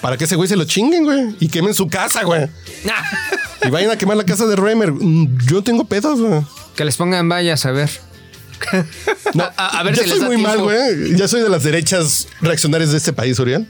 para 0.00 0.16
que 0.16 0.24
ese 0.24 0.36
güey 0.36 0.48
se 0.48 0.56
lo 0.56 0.64
chinguen, 0.64 1.04
güey, 1.04 1.36
y 1.40 1.48
quemen 1.48 1.74
su 1.74 1.88
casa, 1.88 2.24
güey. 2.24 2.48
Y 3.64 3.70
vayan 3.70 3.90
a 3.90 3.96
quemar 3.96 4.16
la 4.16 4.24
casa 4.24 4.46
de 4.46 4.56
Remer. 4.56 4.92
Mm, 4.92 5.38
Yo 5.46 5.56
no 5.56 5.62
tengo 5.62 5.84
pedos, 5.84 6.20
güey. 6.20 6.42
que 6.74 6.84
les 6.84 6.96
pongan 6.96 7.28
vallas 7.28 7.64
a 7.66 7.70
ver. 7.72 7.90
No, 9.34 9.44
A- 9.56 9.78
a 9.78 9.82
ver 9.82 9.94
ya 9.94 10.02
si 10.02 10.08
les 10.08 10.18
soy 10.18 10.20
da 10.20 10.26
muy 10.34 10.42
mal, 10.42 10.60
güey. 10.60 11.16
Ya 11.16 11.26
soy 11.28 11.40
de 11.40 11.48
las 11.48 11.62
derechas 11.62 12.28
reaccionarias 12.40 12.90
de 12.92 12.98
este 12.98 13.12
país, 13.12 13.38
Uriel. 13.38 13.66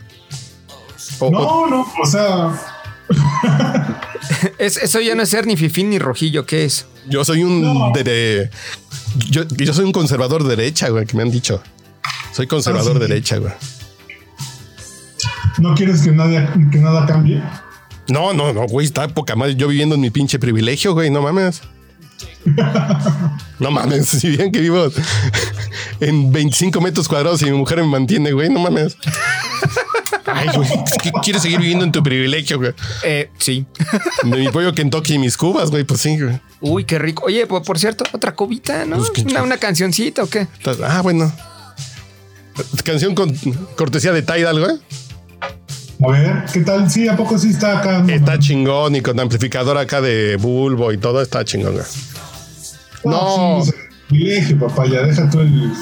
O- 1.18 1.26
o- 1.26 1.30
No, 1.30 1.66
no, 1.68 1.86
o 2.02 2.06
sea, 2.06 2.52
Es- 4.58 4.76
eso 4.76 5.00
ya 5.00 5.14
no 5.14 5.22
es 5.22 5.28
ser 5.30 5.46
ni 5.46 5.56
fifín 5.56 5.90
ni 5.90 5.98
rojillo, 5.98 6.46
¿qué 6.46 6.64
es? 6.64 6.86
Yo 7.08 7.24
soy 7.24 7.42
un 7.44 7.62
No. 7.62 7.92
de, 7.94 8.04
de- 8.04 8.50
yo, 9.30 9.44
yo 9.48 9.72
soy 9.74 9.84
un 9.84 9.92
conservador 9.92 10.42
de 10.44 10.56
derecha, 10.56 10.88
güey, 10.88 11.06
que 11.06 11.16
me 11.16 11.22
han 11.22 11.30
dicho. 11.30 11.62
Soy 12.32 12.46
conservador 12.46 12.96
Ah, 12.96 13.00
sí. 13.00 13.08
derecha, 13.08 13.36
güey. 13.38 13.52
no 15.58 15.74
quieres 15.74 16.02
que 16.02 16.10
nada, 16.12 16.52
que 16.70 16.78
nada 16.78 17.06
cambie. 17.06 17.42
No, 18.08 18.32
no, 18.34 18.52
no, 18.52 18.66
güey, 18.66 18.86
está 18.86 19.08
poca 19.08 19.34
madre. 19.34 19.56
Yo 19.56 19.68
viviendo 19.68 19.94
en 19.94 20.00
mi 20.02 20.10
pinche 20.10 20.38
privilegio, 20.38 20.92
güey, 20.92 21.10
no 21.10 21.22
mames. 21.22 21.62
No 23.58 23.70
mames, 23.70 24.06
si 24.06 24.28
bien 24.36 24.52
que 24.52 24.60
vivo 24.60 24.86
en 26.00 26.30
25 26.30 26.78
metros 26.82 27.08
cuadrados 27.08 27.40
y 27.40 27.46
mi 27.46 27.52
mujer 27.52 27.78
me 27.78 27.86
mantiene, 27.86 28.32
güey, 28.32 28.50
no 28.50 28.60
mames. 28.60 28.96
Ay, 30.26 30.48
güey, 30.54 30.68
¿qué 31.02 31.12
¿quieres 31.22 31.42
seguir 31.42 31.60
viviendo 31.60 31.84
en 31.84 31.92
tu 31.92 32.02
privilegio, 32.02 32.58
güey? 32.58 32.72
Eh, 33.04 33.30
sí. 33.38 33.64
De 34.22 34.36
mi 34.36 34.48
pollo 34.48 34.74
Kentucky 34.74 35.14
y 35.14 35.18
mis 35.18 35.36
cubas, 35.36 35.70
güey, 35.70 35.84
pues 35.84 36.00
sí, 36.00 36.20
güey. 36.20 36.40
Uy, 36.60 36.84
qué 36.84 36.98
rico. 36.98 37.24
Oye, 37.26 37.46
por, 37.46 37.62
por 37.62 37.78
cierto, 37.78 38.04
otra 38.12 38.34
cubita, 38.34 38.84
¿no? 38.84 38.96
Pues, 38.96 39.10
¿qué 39.10 39.22
una, 39.40 39.56
cancioncita 39.58 40.24
o 40.24 40.26
qué? 40.26 40.48
Ah, 40.84 41.00
bueno. 41.02 41.32
Canción 42.84 43.14
con 43.14 43.34
cortesía 43.76 44.12
de 44.12 44.22
Tidal, 44.22 44.58
güey. 44.58 44.76
A 46.04 46.10
ver, 46.10 46.44
¿qué 46.52 46.60
tal? 46.60 46.90
Sí, 46.90 47.08
¿a 47.08 47.16
poco 47.16 47.38
sí 47.38 47.50
está 47.50 47.78
acá? 47.78 48.04
Está 48.08 48.38
chingón 48.38 48.96
y 48.96 49.00
con 49.00 49.18
amplificador 49.18 49.78
acá 49.78 50.00
de 50.00 50.36
bulbo 50.36 50.92
y 50.92 50.98
todo 50.98 51.22
está 51.22 51.44
chingón, 51.44 51.74
güey. 51.74 51.84
No, 53.04 53.62
sí, 53.64 53.72
privilegio, 54.08 54.58
papá, 54.58 54.86
ya 54.86 55.02
deja 55.02 55.30
tú 55.30 55.40
el. 55.40 55.72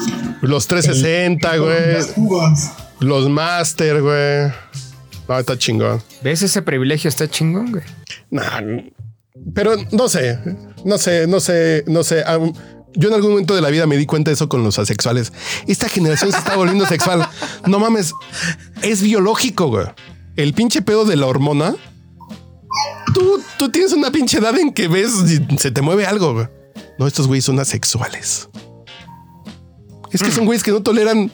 los 0.43 0.67
360, 0.69 1.57
güey. 1.57 1.93
Las 1.95 2.07
cubas. 2.09 2.73
Los 3.05 3.29
master, 3.29 4.01
güey. 4.03 4.53
No, 5.29 5.39
está 5.39 5.59
chingón. 5.59 6.03
¿Ves 6.23 6.43
ese 6.43 6.63
privilegio? 6.63 7.09
Está 7.09 7.29
chingón, 7.29 7.71
güey. 7.73 7.85
Nah, 8.31 8.61
pero 9.55 9.75
no 9.93 10.09
sé, 10.09 10.39
no 10.85 10.99
sé, 10.99 11.27
no 11.27 11.41
sé, 11.41 11.85
no 11.87 12.03
sé. 12.05 12.23
Am- 12.27 12.53
yo 12.97 13.09
en 13.09 13.15
algún 13.15 13.31
momento 13.33 13.55
de 13.55 13.61
la 13.61 13.71
vida 13.71 13.87
me 13.87 13.97
di 13.97 14.07
cuenta 14.07 14.31
de 14.31 14.35
eso 14.35 14.49
con 14.49 14.63
los 14.63 14.79
asexuales. 14.79 15.33
Esta 15.67 15.89
generación 15.89 16.31
se 16.31 16.39
está 16.39 16.57
volviendo 16.57 16.87
sexual. 16.87 17.29
No 17.67 17.79
mames, 17.81 18.13
es 18.83 19.03
biológico, 19.03 19.67
güey. 19.67 19.87
El 20.37 20.55
pinche 20.55 20.81
pedo 20.83 21.05
de 21.05 21.17
la 21.17 21.27
hormona. 21.27 21.75
Tú, 23.13 23.41
tú 23.59 23.71
tienes 23.71 23.93
una 23.93 24.11
pinche 24.11 24.39
edad 24.39 24.57
en 24.59 24.73
que 24.73 24.89
ves 24.89 25.11
y 25.29 25.59
se 25.59 25.71
te 25.71 25.83
mueve 25.83 26.07
algo, 26.07 26.35
güey. 26.35 26.47
No, 26.99 27.07
estos 27.07 27.27
güeyes 27.27 27.45
son 27.45 27.59
asexuales. 27.61 28.49
Es 30.13 30.23
que 30.23 30.31
son 30.31 30.45
güeyes 30.47 30.63
que 30.63 30.71
no 30.71 30.81
toleran, 30.83 31.33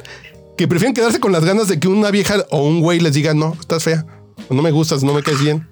que 0.60 0.68
prefieren 0.68 0.92
quedarse 0.92 1.20
con 1.20 1.32
las 1.32 1.42
ganas 1.42 1.68
de 1.68 1.80
que 1.80 1.88
una 1.88 2.10
vieja 2.10 2.44
o 2.50 2.62
un 2.66 2.82
güey 2.82 3.00
les 3.00 3.14
diga, 3.14 3.32
no, 3.32 3.56
estás 3.58 3.82
fea, 3.82 4.04
o 4.50 4.52
no 4.54 4.60
me 4.60 4.70
gustas, 4.70 5.02
no 5.02 5.14
me 5.14 5.22
caes 5.22 5.40
bien. 5.42 5.66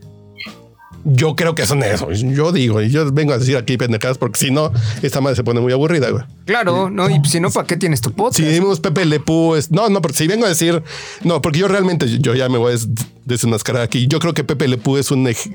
Yo 1.05 1.37
creo 1.37 1.55
que 1.55 1.67
son 1.67 1.83
eso. 1.83 2.11
Yo 2.11 2.53
digo, 2.53 2.81
y 2.81 2.89
yo 2.91 3.13
vengo 3.13 3.35
a 3.35 3.39
decir 3.39 3.59
aquí 3.59 3.77
pendejadas 3.77 4.17
porque 4.17 4.39
si 4.41 4.51
no, 4.51 4.73
esta 5.03 5.21
madre 5.21 5.37
se 5.37 5.45
pone 5.45 5.61
muy 5.61 5.75
aburrida, 5.75 6.09
güey. 6.09 6.25
Claro, 6.47 6.89
¿no? 6.89 7.11
Y 7.11 7.21
si 7.29 7.39
no, 7.39 7.51
¿para 7.51 7.67
qué 7.67 7.77
tienes 7.77 8.01
tu 8.01 8.13
podcast? 8.13 8.39
Si 8.39 8.45
decimos 8.45 8.81
Pepe 8.81 9.05
Le 9.05 9.21
Pew, 9.21 9.57
es- 9.57 9.71
no, 9.71 9.91
no, 9.91 10.01
porque 10.01 10.17
si 10.17 10.27
vengo 10.27 10.47
a 10.47 10.49
decir, 10.49 10.83
no, 11.23 11.43
porque 11.43 11.59
yo 11.59 11.69
realmente, 11.69 12.07
yo 12.21 12.35
ya 12.35 12.49
me 12.49 12.57
voy 12.57 12.71
a 12.71 12.73
des- 12.73 12.89
desenmascarar 13.27 13.83
aquí. 13.83 14.07
Yo 14.09 14.21
creo 14.21 14.33
que 14.33 14.43
Pepe 14.43 14.69
Le 14.69 14.79
Pew 14.79 14.97
es 14.97 15.11
un, 15.11 15.27
ej- 15.29 15.55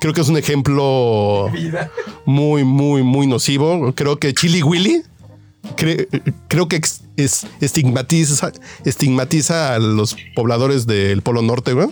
creo 0.00 0.12
que 0.12 0.20
es 0.20 0.28
un 0.28 0.36
ejemplo 0.36 1.50
muy, 2.26 2.62
muy, 2.64 3.02
muy 3.02 3.26
nocivo. 3.26 3.92
Creo 3.94 4.18
que 4.18 4.34
Chili 4.34 4.62
Willy, 4.62 5.02
cre- 5.76 6.08
creo 6.48 6.68
que 6.68 6.80
es, 7.16 7.46
estigmatiza, 7.60 8.52
estigmatiza 8.84 9.74
a 9.74 9.78
los 9.78 10.16
pobladores 10.34 10.86
del 10.86 11.22
Polo 11.22 11.42
Norte, 11.42 11.72
güey, 11.72 11.88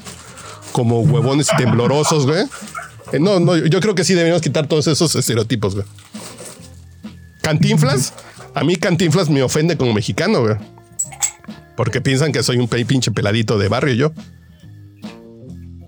como 0.72 1.00
huevones 1.00 1.48
temblorosos, 1.56 2.26
güey. 2.26 2.44
Eh, 3.12 3.18
No, 3.18 3.40
no, 3.40 3.56
yo 3.56 3.80
creo 3.80 3.94
que 3.94 4.04
sí 4.04 4.14
debemos 4.14 4.42
quitar 4.42 4.66
todos 4.66 4.86
esos 4.86 5.14
estereotipos, 5.16 5.74
güey. 5.74 5.86
Cantinflas, 7.42 8.12
a 8.54 8.64
mí 8.64 8.76
Cantinflas 8.76 9.30
me 9.30 9.42
ofende 9.42 9.76
como 9.76 9.92
mexicano, 9.94 10.40
güey. 10.42 10.56
Porque 11.76 12.00
piensan 12.00 12.32
que 12.32 12.42
soy 12.42 12.58
un 12.58 12.68
pinche 12.68 13.10
peladito 13.10 13.56
de 13.58 13.68
barrio 13.68 13.94
yo. 13.94 14.12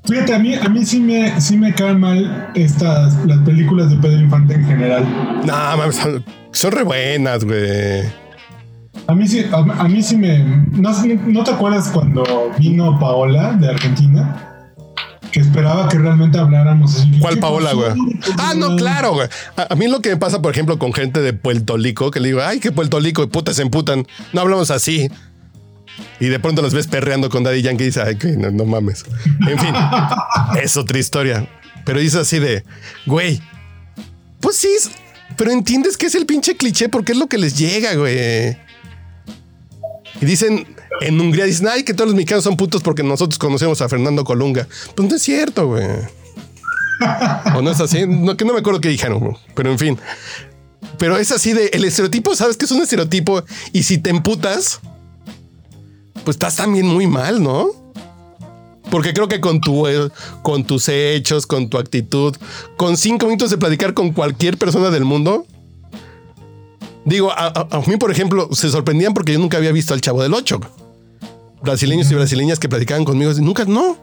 Fíjate, 0.04 0.34
a 0.34 0.38
mí, 0.38 0.54
a 0.54 0.68
mí 0.68 0.84
sí, 0.84 1.00
me, 1.00 1.40
sí 1.40 1.56
me 1.56 1.74
caen 1.74 2.00
mal 2.00 2.50
estas, 2.54 3.14
las 3.26 3.38
películas 3.40 3.90
de 3.90 3.96
Pedro 3.96 4.20
Infante 4.20 4.54
en 4.54 4.66
general. 4.66 5.04
No, 5.44 5.52
mames, 5.52 5.96
son, 5.96 6.24
son 6.52 6.72
re 6.72 6.82
buenas, 6.82 7.44
güey. 7.44 8.02
A 9.06 9.14
mí 9.14 9.26
sí, 9.26 9.44
a, 9.52 9.56
a 9.56 9.88
mí 9.88 10.02
sí 10.02 10.16
me. 10.16 10.38
No, 10.72 10.90
¿No 11.26 11.44
te 11.44 11.50
acuerdas 11.50 11.90
cuando 11.92 12.50
vino 12.58 12.98
Paola 12.98 13.52
de 13.52 13.68
Argentina? 13.68 14.46
Que 15.30 15.40
esperaba 15.40 15.88
que 15.88 15.96
realmente 15.96 16.38
habláramos 16.38 16.96
así. 16.96 17.18
¿Cuál 17.20 17.34
¿Qué 17.34 17.40
Paola, 17.40 17.72
güey? 17.72 17.92
Ah, 18.38 18.52
no, 18.56 18.74
claro, 18.74 19.12
güey. 19.12 19.28
A, 19.56 19.72
a 19.72 19.76
mí 19.76 19.86
lo 19.86 20.00
que 20.00 20.10
me 20.10 20.16
pasa, 20.16 20.42
por 20.42 20.50
ejemplo, 20.50 20.78
con 20.78 20.92
gente 20.92 21.20
de 21.20 21.32
Puerto 21.32 21.76
Rico, 21.76 22.10
que 22.10 22.18
le 22.18 22.28
digo, 22.28 22.40
ay, 22.42 22.58
que 22.58 22.72
Puerto 22.72 22.98
Rico, 22.98 23.22
y 23.22 23.28
putas 23.28 23.54
se 23.56 23.62
emputan. 23.62 24.06
No 24.32 24.40
hablamos 24.40 24.72
así. 24.72 25.08
Y 26.18 26.26
de 26.26 26.38
pronto 26.38 26.62
los 26.62 26.74
ves 26.74 26.86
perreando 26.86 27.28
con 27.30 27.42
Daddy 27.42 27.62
Yankee 27.62 27.84
y 27.84 27.86
dices, 27.86 28.04
ay, 28.04 28.18
no, 28.36 28.50
no 28.50 28.64
mames. 28.64 29.04
En 29.48 29.58
fin, 29.58 29.74
es 30.62 30.76
otra 30.76 30.98
historia. 30.98 31.48
Pero 31.84 32.00
dice 32.00 32.18
así 32.18 32.38
de, 32.38 32.64
güey, 33.06 33.40
pues 34.40 34.56
sí, 34.56 34.68
pero 35.36 35.50
entiendes 35.50 35.96
que 35.96 36.06
es 36.06 36.14
el 36.14 36.26
pinche 36.26 36.56
cliché 36.56 36.88
porque 36.88 37.12
es 37.12 37.18
lo 37.18 37.26
que 37.26 37.38
les 37.38 37.58
llega, 37.58 37.94
güey. 37.94 38.56
Y 40.20 40.26
dicen, 40.26 40.66
en 41.00 41.20
Hungría 41.20 41.44
dicen, 41.44 41.68
ay, 41.68 41.82
que 41.82 41.94
todos 41.94 42.08
los 42.08 42.14
mexicanos 42.14 42.44
son 42.44 42.56
putos 42.56 42.82
porque 42.82 43.02
nosotros 43.02 43.38
conocemos 43.38 43.80
a 43.80 43.88
Fernando 43.88 44.24
Colunga. 44.24 44.66
Pues 44.94 45.08
no 45.08 45.16
es 45.16 45.22
cierto, 45.22 45.68
güey. 45.68 45.86
O 47.54 47.62
no 47.62 47.70
es 47.70 47.80
así, 47.80 48.06
no, 48.06 48.36
que 48.36 48.44
no 48.44 48.52
me 48.52 48.58
acuerdo 48.58 48.80
qué 48.80 48.88
dijeron, 48.88 49.36
pero 49.54 49.70
en 49.70 49.78
fin. 49.78 49.98
Pero 50.98 51.16
es 51.16 51.32
así 51.32 51.52
de 51.54 51.70
el 51.72 51.84
estereotipo, 51.84 52.34
sabes 52.34 52.56
que 52.56 52.66
es 52.66 52.70
un 52.70 52.82
estereotipo 52.82 53.42
y 53.72 53.84
si 53.84 53.98
te 53.98 54.10
emputas, 54.10 54.80
pues 56.24 56.36
estás 56.36 56.56
también 56.56 56.86
muy 56.86 57.06
mal, 57.06 57.42
¿no? 57.42 57.68
Porque 58.90 59.12
creo 59.12 59.28
que 59.28 59.40
con 59.40 59.60
tu 59.60 59.86
eh, 59.86 60.10
con 60.42 60.64
tus 60.64 60.88
hechos, 60.88 61.46
con 61.46 61.68
tu 61.68 61.78
actitud, 61.78 62.36
con 62.76 62.96
cinco 62.96 63.26
minutos 63.26 63.50
de 63.50 63.58
platicar 63.58 63.94
con 63.94 64.12
cualquier 64.12 64.58
persona 64.58 64.90
del 64.90 65.04
mundo. 65.04 65.46
Digo, 67.04 67.32
a, 67.32 67.82
mí, 67.86 67.96
por 67.96 68.10
ejemplo, 68.10 68.48
se 68.52 68.68
sorprendían 68.70 69.14
porque 69.14 69.32
yo 69.32 69.38
nunca 69.38 69.56
había 69.56 69.72
visto 69.72 69.94
al 69.94 70.00
chavo 70.00 70.22
del 70.22 70.34
8. 70.34 70.60
Brasileños 71.62 72.10
y 72.10 72.14
brasileñas 72.14 72.58
que 72.58 72.68
platicaban 72.68 73.04
conmigo, 73.04 73.32
nunca, 73.34 73.64
no. 73.64 73.96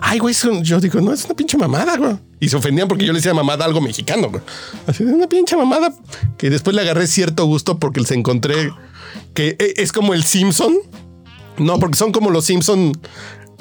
Ay, 0.00 0.18
güey, 0.18 0.34
yo 0.62 0.80
digo, 0.80 1.00
no, 1.00 1.12
es 1.12 1.24
una 1.24 1.34
pinche 1.34 1.56
mamada, 1.56 1.96
güey. 1.96 2.16
Y 2.40 2.48
se 2.48 2.56
ofendían 2.56 2.88
porque 2.88 3.04
yo 3.04 3.12
le 3.12 3.18
decía 3.18 3.34
mamada 3.34 3.64
algo 3.64 3.80
mexicano. 3.80 4.30
Así 4.86 5.02
de 5.04 5.12
una 5.12 5.28
pinche 5.28 5.56
mamada 5.56 5.92
que 6.38 6.50
después 6.50 6.76
le 6.76 6.82
agarré 6.82 7.06
cierto 7.06 7.46
gusto 7.46 7.78
porque 7.78 8.00
les 8.00 8.10
encontré 8.12 8.70
que 9.34 9.56
e- 9.58 9.74
es 9.78 9.92
como 9.92 10.14
el 10.14 10.22
Simpson. 10.22 10.74
No, 11.58 11.78
porque 11.78 11.96
son 11.98 12.12
como 12.12 12.30
los 12.30 12.44
Simpson 12.44 12.92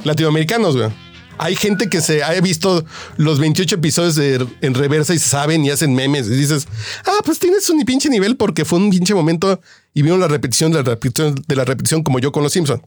latinoamericanos, 0.04 0.76
güey. 0.78 0.89
Hay 1.38 1.56
gente 1.56 1.89
que 1.89 2.02
se 2.02 2.24
ha 2.24 2.39
visto 2.39 2.86
los 3.18 3.39
28 3.39 3.76
episodios 3.76 4.16
de- 4.16 4.46
en 4.62 4.74
reversa 4.76 5.14
y 5.16 5.20
saben 5.20 5.66
y 5.66 5.72
hacen 5.72 5.96
memes. 5.96 6.28
Y 6.28 6.32
dices, 6.36 6.68
ah, 7.06 7.20
pues 7.26 7.39
tienes 7.39 7.68
un 7.70 7.84
pinche 7.84 8.10
nivel 8.10 8.38
porque 8.38 8.64
fue 8.64 8.78
un 8.78 8.92
pinche 8.92 9.16
momento 9.16 9.60
y 9.94 10.04
vieron 10.04 10.20
la 10.20 10.28
repetición 10.28 10.72
de 10.72 10.78
la 10.80 10.84
repetición 10.84 11.36
de 11.48 11.56
la 11.56 11.66
repetición 11.66 12.04
como 12.04 12.20
yo 12.20 12.32
con 12.32 12.44
los 12.44 12.54
Simpson. 12.54 12.82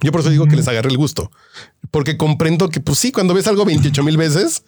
Yo 0.00 0.10
por 0.12 0.22
eso 0.22 0.30
digo 0.30 0.46
que 0.46 0.56
les 0.56 0.68
agarré 0.68 0.88
el 0.90 0.96
gusto. 0.96 1.30
Porque 1.90 2.16
comprendo 2.16 2.68
que, 2.70 2.80
pues 2.80 2.98
sí, 2.98 3.12
cuando 3.12 3.34
ves 3.34 3.46
algo 3.46 3.64
28 3.64 4.02
mil 4.02 4.16
veces 4.16 4.62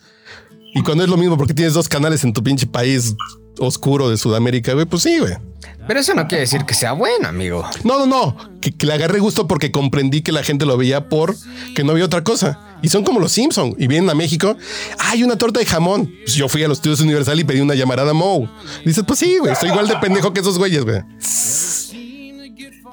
y 0.75 0.83
cuando 0.83 1.05
es 1.05 1.11
lo 1.11 1.17
mismo 1.17 1.39
porque 1.39 1.55
tienes 1.55 1.75
dos 1.75 1.89
canales 1.89 2.25
en 2.25 2.33
tu 2.35 2.43
pinche 2.43 2.67
país 2.67 3.15
oscuro 3.59 4.11
de 4.11 4.17
Sudamérica, 4.17 4.73
güey, 4.75 4.87
pues 4.87 5.03
sí, 5.03 5.19
güey. 5.19 5.35
Pero 5.87 6.01
eso 6.01 6.15
no 6.15 6.29
quiere 6.29 6.43
decir 6.43 6.65
que 6.67 6.75
sea 6.75 6.93
bueno, 6.93 7.29
amigo. 7.29 7.65
No, 7.83 7.99
no, 7.99 8.07
no. 8.07 8.37
Que, 8.61 8.73
que 8.73 8.85
le 8.85 8.93
agarré 8.93 9.21
gusto 9.21 9.49
porque 9.49 9.73
comprendí 9.73 10.21
que 10.21 10.33
la 10.33 10.43
gente 10.43 10.67
lo 10.67 10.77
veía 10.77 11.09
por 11.09 11.35
que 11.75 11.83
no 11.83 11.93
había 11.93 12.05
otra 12.05 12.23
cosa. 12.23 12.61
Y 12.83 12.91
son 12.91 13.05
como 13.05 13.21
los 13.21 13.33
Simpson 13.33 13.75
y 13.79 13.87
vienen 13.87 14.11
a 14.11 14.15
México. 14.15 14.57
Hay 14.99 15.23
una 15.25 15.37
torta 15.37 15.61
de 15.61 15.67
jamón. 15.67 16.13
Pues 16.25 16.35
yo 16.35 16.49
fui 16.49 16.63
a 16.63 16.69
los 16.69 16.79
estudios 16.79 17.01
Universal 17.01 17.41
y 17.41 17.45
pedí 17.45 17.61
una 17.61 17.75
llamarada 17.75 18.13
Moe. 18.13 18.49
Dices, 18.85 19.03
pues 19.07 19.19
sí, 19.19 19.39
güey. 19.39 19.53
Estoy 19.53 19.71
igual 19.71 19.89
de 19.89 19.97
pendejo 19.97 20.33
que 20.33 20.41
esos 20.41 20.59
güeyes, 20.59 20.85
güey. 20.85 21.03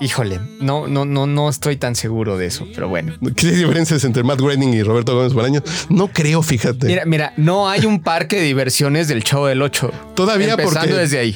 Híjole, 0.02 0.40
no, 0.60 0.88
no, 0.88 1.06
no, 1.06 1.26
no 1.26 1.50
estoy 1.50 1.78
tan 1.78 1.96
seguro 1.96 2.38
de 2.38 2.48
eso, 2.48 2.68
pero 2.76 2.90
bueno. 2.90 3.14
¿Qué 3.36 3.48
diferencias 3.52 4.04
entre 4.04 4.24
Matt 4.24 4.40
Groening 4.42 4.74
y 4.74 4.84
Roberto 4.84 5.16
Gómez 5.16 5.34
Bolaño? 5.34 5.64
No 5.90 6.10
creo, 6.10 6.42
fíjate. 6.42 6.88
Mira, 6.88 7.06
mira, 7.06 7.34
no 7.38 7.70
hay 7.70 7.86
un 7.86 8.02
parque 8.04 8.36
de 8.36 8.44
diversiones 8.44 9.08
del 9.08 9.24
Chavo 9.24 9.48
del 9.48 9.62
8. 9.62 9.92
Todavía 10.16 10.50
Empezando 10.52 10.80
porque- 10.82 10.94
desde 10.96 11.20
ahí. 11.20 11.36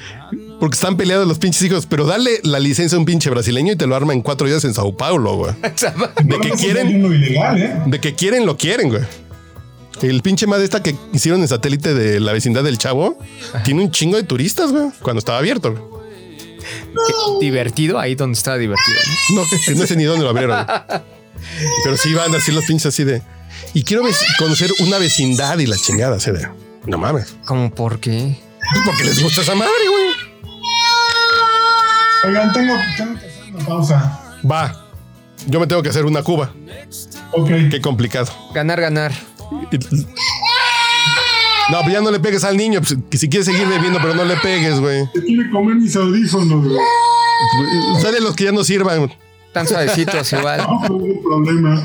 Porque 0.60 0.74
están 0.76 0.98
peleados 0.98 1.26
los 1.26 1.40
pinches 1.40 1.62
hijos. 1.64 1.86
Pero 1.86 2.06
dale 2.06 2.32
la 2.44 2.60
licencia 2.60 2.98
a 2.98 3.00
un 3.00 3.06
pinche 3.06 3.30
brasileño 3.30 3.72
y 3.72 3.76
te 3.78 3.88
lo 3.88 3.96
arma 3.96 4.12
en 4.12 4.22
cuatro 4.22 4.46
días 4.46 4.66
en 4.66 4.74
Sao 4.74 4.96
Paulo, 4.98 5.36
güey. 5.38 5.54
De 6.24 6.38
que 6.40 6.50
quieren- 6.52 6.90
ilegal, 7.14 7.58
¿eh? 7.62 7.76
De 7.86 8.00
que 8.02 8.14
quieren, 8.14 8.46
lo 8.46 8.58
quieren, 8.58 8.90
güey. 8.90 9.04
El 10.02 10.22
pinche 10.22 10.48
más 10.48 10.60
de 10.60 10.66
esta 10.66 10.84
que 10.84 10.96
hicieron 11.14 11.42
en 11.42 11.48
satélite 11.48 11.94
de 11.94 12.20
la 12.20 12.34
vecindad 12.34 12.64
del 12.64 12.78
Chavo 12.78 13.18
tiene 13.64 13.82
un 13.84 13.92
chingo 13.92 14.18
de 14.18 14.24
turistas, 14.24 14.72
güey, 14.74 14.88
cuando 15.02 15.20
estaba 15.20 15.38
abierto. 15.38 15.72
güey. 15.74 15.99
qué 17.40 17.46
divertido 17.46 18.00
ahí 18.00 18.16
donde 18.16 18.38
estaba 18.38 18.58
divertido. 18.58 18.98
¿no? 19.34 19.42
No, 19.76 19.88
sé 19.88 19.96
ni 19.96 20.04
dónde 20.04 20.24
lo 20.24 20.30
abrieron. 20.30 20.66
Pero 21.84 21.98
sí 21.98 22.14
van 22.14 22.34
así 22.36 22.52
los 22.52 22.66
pinches 22.66 22.88
así 22.88 23.04
de. 23.04 23.22
Y 23.74 23.84
quiero 23.84 24.04
conocer 24.38 24.72
una 24.80 24.98
vecindad 24.98 25.58
y 25.60 25.68
la 25.68 25.78
chingada, 25.78 26.18
así 26.18 26.32
de. 26.32 26.48
No 26.86 26.98
mames. 26.98 27.36
¿Cómo 27.46 27.74
por 27.74 28.00
qué? 28.00 28.38
Pues 28.74 28.86
porque 28.86 29.04
les 29.04 29.22
gusta 29.22 29.42
esa 29.42 29.56
madre, 29.56 29.72
güey. 29.90 30.10
Oigan, 32.26 32.52
tengo, 32.52 32.74
tengo 32.98 33.20
que 33.20 33.26
hacer 33.26 33.54
una 33.54 33.66
pausa. 33.66 34.20
Va. 34.50 34.86
Yo 35.48 35.60
me 35.60 35.68
tengo 35.68 35.82
que 35.82 35.90
hacer 35.90 36.06
una 36.06 36.22
cuba. 36.22 36.54
Ok. 37.32 37.50
Qué 37.72 37.82
complicado. 37.82 38.32
Ganar, 38.54 38.82
ganar. 38.82 39.14
No, 41.72 41.82
pues 41.82 41.94
ya 41.94 42.02
no 42.02 42.12
le 42.12 42.20
pegues 42.20 42.44
al 42.44 42.58
niño. 42.58 42.80
pues, 42.82 42.98
que 43.10 43.18
si 43.18 43.30
quieres 43.30 43.46
seguir 43.46 43.68
bebiendo, 43.68 44.00
pero 44.02 44.16
no 44.16 44.26
le 44.26 44.36
pegues, 44.38 44.80
güey. 44.80 45.04
Te 45.14 45.22
quiere 45.24 45.50
comer 45.50 45.76
mis 45.76 45.96
audífonos, 45.96 46.66
güey. 46.66 46.80
Sale 48.02 48.20
los 48.22 48.36
que 48.36 48.46
ya 48.46 48.52
no 48.52 48.64
sirvan. 48.64 49.12
Tan 49.54 49.68
suavecitos 49.68 50.32
igual. 50.34 50.60
No, 50.62 50.88
no 50.90 50.96
hubo 50.96 51.22
problema. 51.24 51.82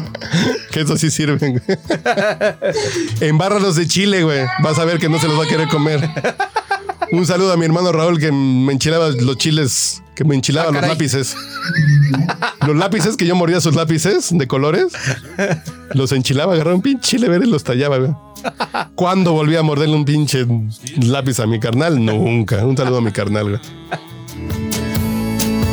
Que 0.71 0.81
eso 0.83 0.97
sí 0.97 1.11
sirven. 1.11 1.61
güey. 1.65 1.79
Embárralos 3.21 3.77
de 3.77 3.87
chile, 3.87 4.23
güey. 4.23 4.45
Vas 4.63 4.79
a 4.79 4.85
ver 4.85 4.99
que 4.99 5.09
no 5.09 5.19
se 5.19 5.29
los 5.29 5.39
va 5.39 5.45
a 5.45 5.49
querer 5.49 5.69
comer. 5.69 6.09
Un 7.13 7.27
saludo 7.27 7.53
a 7.53 7.57
mi 7.57 7.65
hermano 7.65 7.93
Raúl 7.93 8.19
que 8.19 8.33
me 8.33 8.73
enchilaba 8.73 9.09
los 9.11 9.37
chiles, 9.39 10.03
que 10.15 10.25
me 10.25 10.35
enchilaba 10.35 10.71
Ah, 10.71 10.73
los 10.73 10.83
lápices. 10.89 11.37
Los 12.67 12.77
lápices 12.77 13.17
que 13.17 13.27
yo 13.27 13.37
mordía 13.37 13.61
sus 13.61 13.75
lápices 13.77 14.37
de 14.37 14.47
colores, 14.49 14.87
los 15.93 16.11
enchilaba, 16.13 16.55
agarraba 16.55 16.75
un 16.77 16.83
pinche 16.83 17.11
chile 17.17 17.29
verde 17.29 17.47
y 17.47 17.51
los 17.51 17.63
tallaba, 17.63 17.99
güey. 17.99 18.11
¿Cuándo 18.95 19.33
volví 19.33 19.57
a 19.57 19.63
morderle 19.63 19.95
un 19.97 20.05
pinche 20.05 20.47
lápiz 21.03 21.41
a 21.41 21.47
mi 21.47 21.59
carnal? 21.59 22.05
Nunca. 22.05 22.65
Un 22.65 22.77
saludo 22.77 22.99
a 22.99 23.01
mi 23.01 23.13
carnal, 23.13 23.51
güey. 23.51 23.61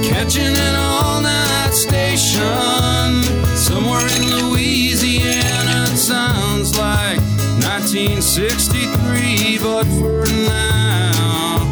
Catching 0.10 0.58
an 0.58 0.76
all 0.76 1.22
night 1.22 1.74
station 1.74 3.24
somewhere 3.56 4.08
in 4.18 4.30
Louisiana. 4.30 5.88
Sounds 5.96 6.76
like 6.78 7.20
1963, 7.62 9.60
but 9.60 9.86
for 10.00 10.26
now, 10.48 11.66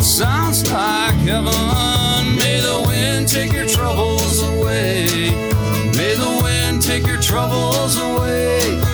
sounds 0.00 0.70
like 0.70 1.14
heaven. 1.26 2.36
May 2.36 2.60
the 2.60 2.82
wind 2.86 3.28
take 3.28 3.52
your 3.52 3.66
troubles 3.66 4.42
away. 4.42 5.06
May 5.96 6.14
the 6.14 6.40
wind 6.42 6.82
take 6.82 7.06
your 7.06 7.20
troubles 7.20 7.96
away. 7.98 8.89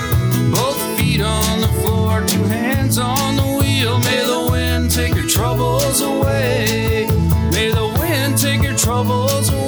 Two 2.36 2.44
hands 2.44 2.98
on 2.98 3.36
the 3.36 3.42
wheel. 3.42 3.98
May 4.00 4.22
the 4.26 4.48
wind 4.50 4.90
take 4.90 5.14
your 5.14 5.26
troubles 5.26 6.00
away. 6.02 7.06
May 7.50 7.70
the 7.70 7.86
wind 7.98 8.36
take 8.36 8.62
your 8.62 8.76
troubles 8.76 9.48
away. 9.48 9.65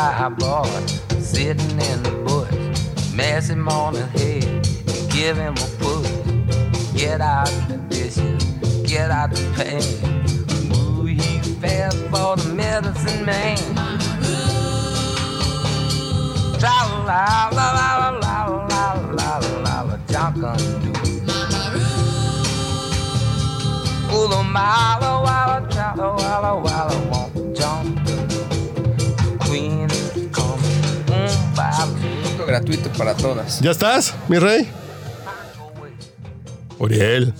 Spy 0.00 0.86
sitting 1.20 1.78
in 1.78 2.02
the 2.02 2.10
bush, 2.24 3.12
mash 3.12 3.48
him 3.48 3.68
on 3.68 3.92
the 3.94 4.06
head 4.06 4.44
and 4.44 5.12
give 5.12 5.36
him 5.36 5.54
a 5.54 5.68
push. 5.78 6.08
Get 6.94 7.20
out 7.20 7.50
the 7.68 7.76
dishes, 7.88 8.42
get 8.88 9.10
out 9.10 9.30
the 9.30 9.42
pan. 9.56 9.82
Ooh, 10.74 11.04
he's 11.04 11.54
fast 11.56 11.98
for 12.10 12.36
the 12.36 12.54
medicine 12.54 13.24
man. 13.26 13.58
La 16.60 16.78
la 17.08 17.50
la 17.52 17.68
la 17.72 18.10
la 18.10 18.44
la 18.68 18.92
la 19.18 19.38
la 19.64 19.82
la, 19.82 19.96
John 20.08 20.32
do. 20.34 20.92
Ooh, 24.12 24.32
a 24.32 24.42
mile, 24.44 25.00
walla, 25.00 25.58
walla, 25.70 26.16
walla, 26.16 26.52
walla, 26.56 27.10
won't 27.10 27.39
gratuito 32.50 32.90
para 32.98 33.14
todas. 33.14 33.60
¿Ya 33.60 33.70
estás, 33.70 34.14
mi 34.28 34.38
rey? 34.38 34.68
Uriel. 36.78 37.32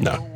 No. 0.00 0.28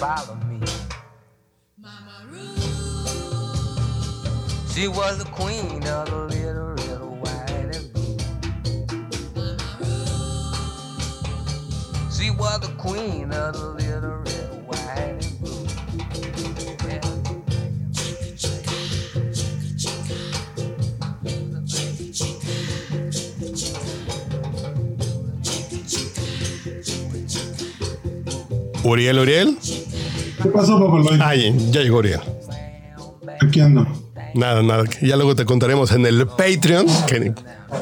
Follow 0.00 0.34
me. 0.46 0.49
She 4.80 4.88
was 4.88 5.18
the 5.18 5.26
queen 5.26 5.84
of 5.84 6.08
the 6.08 6.16
little, 6.32 6.72
little 6.72 7.14
white 7.20 7.76
and 7.76 7.92
blue. 7.92 8.16
She 12.10 12.30
was 12.30 12.60
the 12.60 12.72
queen 12.78 13.30
of 13.30 13.52
the 13.52 13.66
little, 13.76 14.22
little 14.22 14.60
white 14.64 15.20
and 15.20 15.38
blue. 15.38 15.68
Uriel, 28.82 29.16
Uriel. 29.18 29.58
¿Qué 30.42 30.48
pasó, 30.48 30.80
Papaloy? 30.80 31.20
Ay, 31.22 31.54
ya 31.70 31.82
llegó 31.82 31.98
Uriel. 31.98 32.22
Aquí 33.42 33.60
ando. 33.60 33.99
Nada, 34.34 34.62
nada. 34.62 34.84
Ya 35.02 35.16
luego 35.16 35.34
te 35.34 35.44
contaremos 35.44 35.90
en 35.92 36.06
el 36.06 36.26
Patreon, 36.26 36.86
que, 37.06 37.32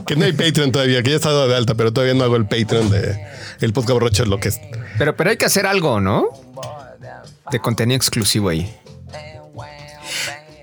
que 0.07 0.17
no 0.17 0.25
hay 0.25 0.33
Patreon 0.33 0.73
todavía, 0.73 1.03
que 1.03 1.11
ya 1.11 1.17
está 1.17 1.31
dado 1.31 1.49
de 1.49 1.57
alta, 1.57 1.75
pero 1.75 1.93
todavía 1.93 2.15
no 2.15 2.25
hago 2.25 2.37
el 2.37 2.47
Patreon 2.47 2.91
de 2.91 3.19
el 3.61 3.73
podcast 3.73 3.93
borracho, 3.95 4.25
lo 4.25 4.39
que 4.41 4.49
es. 4.49 4.61
Pero, 4.99 5.17
pero 5.17 5.31
hay 5.31 5.37
que 5.37 5.45
hacer 5.47 5.67
algo, 5.67 6.01
¿no? 6.01 6.29
De 7.51 7.61
contenido 7.61 7.97
exclusivo 7.97 8.49
ahí. 8.51 8.75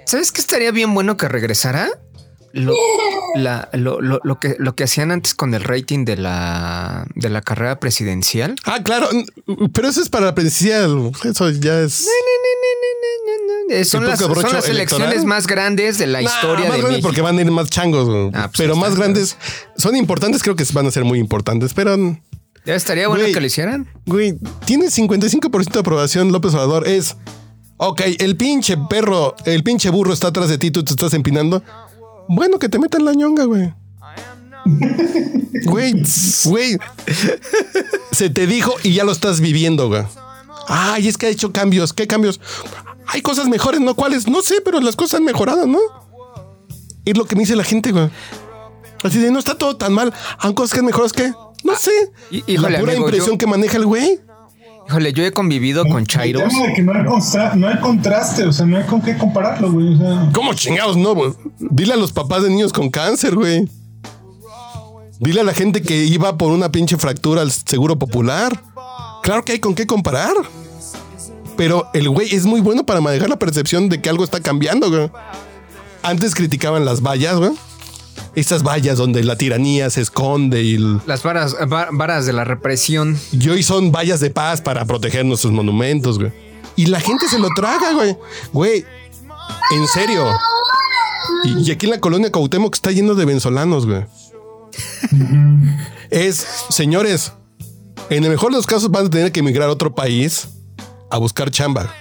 ¿Sabes 0.06 0.32
qué 0.32 0.40
estaría 0.42 0.72
bien 0.72 0.94
bueno 0.94 1.18
que 1.18 1.28
regresara? 1.28 1.90
Lo, 2.54 2.74
la- 3.36 3.68
lo- 3.74 4.00
lo- 4.00 4.22
lo 4.24 4.40
que, 4.40 4.56
lo 4.60 4.76
que 4.76 4.86
hacían 4.86 5.12
antes 5.12 5.34
con 5.34 5.54
el 5.54 5.64
rating 5.64 6.06
de 6.06 6.16
la, 6.16 7.06
de 7.16 7.30
la 7.30 7.42
carrera 7.42 7.80
presidencial. 7.82 8.56
Ah, 8.64 8.80
claro, 8.82 9.10
pero 9.74 9.90
eso 9.90 10.02
es 10.02 10.08
para 10.10 10.28
la 10.28 10.36
presidencial. 10.36 11.12
Eso 11.26 11.50
ya 11.50 11.82
es. 11.82 12.08
Son, 13.84 14.04
¿El 14.04 14.10
las, 14.10 14.20
son 14.20 14.54
las 14.54 14.70
elecciones 14.70 15.26
más 15.26 15.48
grandes 15.48 15.98
de 15.98 16.06
la 16.08 16.22
Nah, 16.22 16.30
historia 16.30 16.54
más 16.56 16.64
de 16.64 16.68
grandes 16.70 16.90
México. 16.92 17.08
porque 17.08 17.22
van 17.22 17.38
a 17.38 17.42
ir 17.42 17.52
más 17.52 17.70
changos, 17.70 18.08
güey. 18.08 18.30
Ah, 18.34 18.44
pues 18.48 18.58
pero 18.58 18.76
más 18.76 18.96
grandes 18.96 19.38
son 19.76 19.96
importantes, 19.96 20.44
creo 20.44 20.56
que 20.56 20.64
van 20.74 20.86
a 20.86 20.92
ser 20.92 21.04
muy 21.04 21.20
importantes, 21.20 21.74
pero 21.74 21.96
Ya 22.66 22.76
estaría 22.76 23.08
bueno 23.08 23.24
Güey. 23.24 23.34
que 23.34 23.40
lo 23.42 23.46
hicieran. 23.48 23.88
Güey, 24.06 24.36
tiene 24.66 24.88
55% 24.88 25.72
de 25.74 25.80
aprobación 25.80 26.32
López 26.32 26.54
Obrador. 26.54 26.88
Es, 26.88 27.16
ok, 27.78 28.02
el 28.20 28.38
pinche 28.38 28.78
perro, 28.90 29.36
el 29.46 29.64
pinche 29.64 29.90
burro 29.90 30.14
está 30.14 30.28
atrás 30.28 30.50
de 30.50 30.58
ti, 30.58 30.70
tú 30.72 30.84
te 30.84 30.92
estás 30.92 31.14
empinando. 31.14 31.64
Bueno, 32.30 32.60
que 32.60 32.70
te 32.70 32.78
metan 32.80 33.04
la 33.04 33.14
ñonga, 33.14 33.46
güey. 33.46 33.74
Güey, 35.66 35.94
güey. 36.46 36.78
Se 38.12 38.30
te 38.30 38.48
dijo 38.48 38.74
y 38.84 38.94
ya 38.94 39.04
lo 39.04 39.12
estás 39.12 39.40
viviendo, 39.42 39.88
güey. 39.90 40.04
Ay, 40.68 41.08
es 41.08 41.18
que 41.18 41.28
ha 41.28 41.30
hecho 41.30 41.52
cambios. 41.52 41.94
¿Qué 41.94 42.08
cambios? 42.08 42.40
Hay 43.08 43.22
cosas 43.22 43.48
mejores, 43.48 43.80
¿no? 43.82 43.96
¿Cuáles? 43.96 44.28
No 44.28 44.42
sé, 44.42 44.56
pero 44.64 44.80
las 44.80 44.96
cosas 44.96 45.20
han 45.20 45.26
mejorado, 45.26 45.68
¿no? 45.68 45.80
Es 47.06 47.16
lo 47.18 47.26
que 47.26 47.36
me 47.36 47.42
dice 47.42 47.56
la 47.56 47.64
gente, 47.64 47.92
güey. 47.92 48.10
Así 49.04 49.20
de, 49.20 49.30
no 49.32 49.38
está 49.40 49.56
todo 49.58 49.78
tan 49.78 49.94
mal. 49.94 50.12
¿Han 50.40 50.54
cosas 50.54 50.74
que 50.74 50.80
han 50.80 50.86
mejorado? 50.86 51.12
¿Qué? 51.14 51.32
No 51.64 51.76
sé. 51.76 51.92
hí- 52.32 52.44
híjole, 52.48 52.72
la 52.74 52.80
pura 52.80 52.92
amigo, 52.94 53.08
impresión 53.08 53.34
yo- 53.36 53.38
que 53.38 53.48
maneja 53.48 53.78
el 53.78 53.86
güey. 53.86 54.20
Híjole, 54.88 55.14
yo 55.14 55.24
he 55.24 55.32
convivido 55.32 55.84
con 55.88 56.06
Chairos. 56.06 56.48
tema 56.50 56.68
de 56.68 56.74
que 56.74 56.82
no 56.84 56.94
hay, 56.94 57.06
contra- 57.06 57.56
no 57.56 57.68
hay 57.68 57.80
contraste, 57.80 58.44
o 58.46 58.54
sea, 58.54 58.66
no 58.68 58.78
hay 58.78 58.84
con 58.84 59.02
qué 59.02 59.18
compararlo, 59.18 59.72
güey. 59.72 59.96
O 59.96 59.98
sea, 59.98 60.30
¿Cómo 60.34 60.54
chingados 60.54 60.96
no, 60.98 61.16
güey? 61.16 61.34
Dile 61.60 61.94
a 61.94 61.98
los 61.98 62.12
papás 62.12 62.44
de 62.44 62.50
niños 62.50 62.72
con 62.74 62.90
cáncer, 62.90 63.34
güey. 63.36 63.68
Dile 65.20 65.42
a 65.42 65.44
la 65.44 65.54
gente 65.54 65.82
que 65.82 66.06
iba 66.06 66.38
por 66.38 66.52
una 66.52 66.72
pinche 66.72 66.98
fractura 66.98 67.42
al 67.42 67.52
seguro 67.52 67.98
popular. 67.98 68.62
Claro 69.26 69.44
que 69.44 69.52
hay 69.54 69.60
con 69.60 69.76
qué 69.76 69.86
comparar. 69.86 70.34
Pero 71.58 71.88
el 71.94 72.10
güey 72.10 72.34
es 72.36 72.46
muy 72.46 72.62
bueno 72.62 72.86
para 72.86 73.02
manejar 73.02 73.30
la 73.30 73.40
percepción 73.40 73.90
de 73.90 74.02
que 74.02 74.10
algo 74.10 74.24
está 74.24 74.40
cambiando, 74.40 74.90
güey. 74.90 75.10
Antes 76.04 76.36
criticaban 76.36 76.86
las 76.86 77.02
vallas, 77.02 77.38
güey. 77.38 77.52
Estas 78.36 78.64
vallas 78.64 78.98
donde 78.98 79.24
la 79.24 79.38
tiranía 79.38 79.90
se 79.90 80.02
esconde 80.02 80.62
y, 80.64 80.76
el- 80.76 81.00
Las 81.06 81.24
varas, 81.24 81.56
va- 81.72 81.88
varas 81.92 82.26
de 82.26 82.34
la 82.34 82.44
represión. 82.44 83.18
y 83.32 83.50
hoy 83.50 83.64
son 83.64 83.92
vallas 83.92 84.20
de 84.20 84.30
paz 84.30 84.62
para 84.62 84.84
proteger 84.86 85.26
nuestros 85.26 85.54
monumentos, 85.54 86.20
güey. 86.20 86.32
Y 86.76 86.88
la 86.88 87.00
gente 87.00 87.28
se 87.30 87.40
lo 87.40 87.48
traga, 87.56 87.94
güey. 87.94 88.18
Güey, 88.52 88.86
en 89.72 89.88
serio. 89.88 90.26
Y, 91.46 91.70
y 91.70 91.72
aquí 91.72 91.86
en 91.86 91.92
la 91.94 92.00
colonia 92.02 92.30
Cuauhtémoc 92.32 92.76
está 92.76 92.92
lleno 92.92 93.16
de 93.16 93.24
venezolanos, 93.24 93.86
güey. 93.86 94.06
es, 96.10 96.46
señores, 96.70 97.32
en 98.10 98.24
el 98.24 98.30
mejor 98.30 98.52
de 98.52 98.58
los 98.58 98.66
casos 98.66 98.90
van 98.92 99.08
a 99.08 99.10
tener 99.10 99.32
que 99.32 99.40
emigrar 99.40 99.70
a 99.70 99.72
otro 99.72 99.94
país 99.94 100.48
a 101.10 101.18
buscar 101.18 101.50
chamba. 101.52 101.94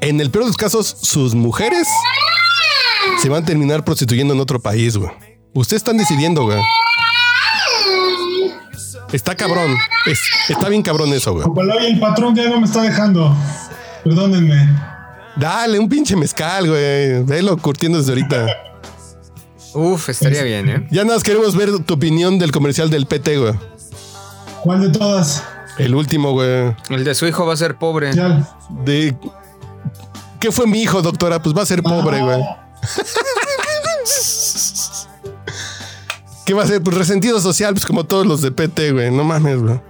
En 0.00 0.20
el 0.20 0.30
peor 0.30 0.44
de 0.44 0.48
los 0.50 0.56
casos, 0.56 0.96
sus 1.02 1.34
mujeres 1.34 1.86
se 3.20 3.28
van 3.28 3.42
a 3.42 3.46
terminar 3.46 3.84
prostituyendo 3.84 4.34
en 4.34 4.40
otro 4.40 4.60
país, 4.60 4.96
güey. 4.96 5.10
Ustedes 5.54 5.80
están 5.80 5.96
decidiendo, 5.96 6.44
güey. 6.44 6.60
Está 9.12 9.36
cabrón. 9.36 9.76
Es- 10.06 10.20
está 10.48 10.68
bien 10.68 10.82
cabrón 10.82 11.12
eso, 11.12 11.32
güey. 11.32 11.46
el 11.86 12.00
patrón 12.00 12.34
ya 12.34 12.48
no 12.48 12.60
me 12.60 12.66
está 12.66 12.82
dejando. 12.82 13.34
Perdónenme. 14.02 14.68
Dale, 15.36 15.78
un 15.78 15.88
pinche 15.88 16.16
mezcal, 16.16 16.68
güey. 16.68 17.22
Velo 17.22 17.56
curtiendo 17.56 17.98
desde 17.98 18.12
ahorita. 18.12 18.46
Uf, 19.74 20.08
estaría 20.08 20.42
bien, 20.42 20.68
¿eh? 20.68 20.86
Ya 20.90 21.02
nada 21.04 21.16
más 21.16 21.22
queremos 21.24 21.56
ver 21.56 21.78
tu 21.80 21.94
opinión 21.94 22.38
del 22.38 22.52
comercial 22.52 22.90
del 22.90 23.06
PT, 23.06 23.38
güey. 23.38 23.54
¿Cuál 24.64 24.80
de 24.80 24.98
todas? 24.98 25.44
El 25.76 25.94
último, 25.94 26.32
güey. 26.32 26.74
El 26.88 27.04
de 27.04 27.14
su 27.14 27.26
hijo 27.26 27.44
va 27.44 27.52
a 27.52 27.56
ser 27.56 27.76
pobre. 27.76 28.14
Ya. 28.14 28.48
De. 28.70 29.14
¿Qué 30.40 30.50
fue 30.50 30.66
mi 30.66 30.80
hijo, 30.80 31.02
doctora? 31.02 31.42
Pues 31.42 31.54
va 31.54 31.60
a 31.60 31.66
ser 31.66 31.82
pobre, 31.82 32.22
güey. 32.22 32.42
¿Qué 36.46 36.54
va 36.54 36.62
a 36.62 36.66
ser? 36.66 36.82
Pues 36.82 36.96
resentido 36.96 37.40
social, 37.40 37.74
pues 37.74 37.84
como 37.84 38.04
todos 38.04 38.26
los 38.26 38.40
de 38.40 38.52
PT, 38.52 38.92
güey. 38.92 39.10
No 39.10 39.22
mames, 39.22 39.60
güey. 39.60 39.80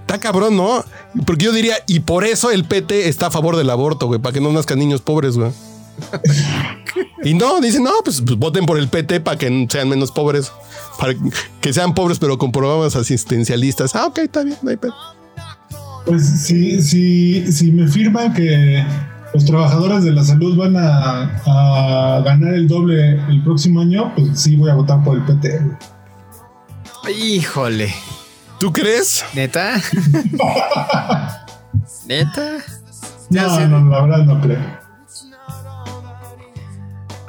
Está 0.00 0.18
cabrón, 0.18 0.56
¿no? 0.56 0.84
Porque 1.24 1.44
yo 1.44 1.52
diría, 1.52 1.76
y 1.86 2.00
por 2.00 2.24
eso 2.24 2.50
el 2.50 2.64
PT 2.64 3.08
está 3.08 3.28
a 3.28 3.30
favor 3.30 3.54
del 3.56 3.70
aborto, 3.70 4.08
güey, 4.08 4.20
para 4.20 4.32
que 4.32 4.40
no 4.40 4.50
nazcan 4.50 4.80
niños 4.80 5.00
pobres, 5.00 5.36
güey. 5.36 5.52
Y 7.24 7.32
no, 7.32 7.58
dicen, 7.60 7.82
no, 7.82 7.92
pues, 8.04 8.20
pues, 8.20 8.38
voten 8.38 8.66
por 8.66 8.78
el 8.78 8.88
PT 8.88 9.20
para 9.20 9.38
que 9.38 9.66
sean 9.70 9.88
menos 9.88 10.12
pobres. 10.12 10.52
Para 10.98 11.14
que 11.60 11.72
sean 11.72 11.94
pobres, 11.94 12.18
pero 12.18 12.38
con 12.38 12.52
programas 12.52 12.96
asistencialistas. 12.96 13.94
Ah, 13.94 14.06
ok, 14.06 14.18
está 14.18 14.42
bien, 14.44 14.56
no 14.62 14.70
hay 14.70 14.76
pedo. 14.76 14.94
Pues 16.06 16.26
si, 16.42 16.82
si, 16.82 17.50
si 17.50 17.72
me 17.72 17.88
firman 17.88 18.34
que 18.34 18.84
los 19.32 19.44
trabajadores 19.44 20.04
de 20.04 20.12
la 20.12 20.22
salud 20.22 20.56
van 20.56 20.76
a, 20.76 21.40
a 21.46 22.20
ganar 22.24 22.54
el 22.54 22.68
doble 22.68 23.14
el 23.28 23.42
próximo 23.42 23.80
año, 23.80 24.12
pues 24.14 24.40
sí 24.40 24.56
voy 24.56 24.70
a 24.70 24.74
votar 24.74 25.02
por 25.02 25.16
el 25.16 25.24
PT. 25.24 25.60
Híjole. 27.18 27.94
¿Tú 28.58 28.72
crees? 28.72 29.24
¿Neta? 29.34 29.74
¿Neta? 32.06 32.58
No, 33.30 33.56
sé. 33.56 33.66
no, 33.66 33.90
la 33.90 34.02
verdad 34.02 34.24
no 34.24 34.40
creo. 34.40 34.60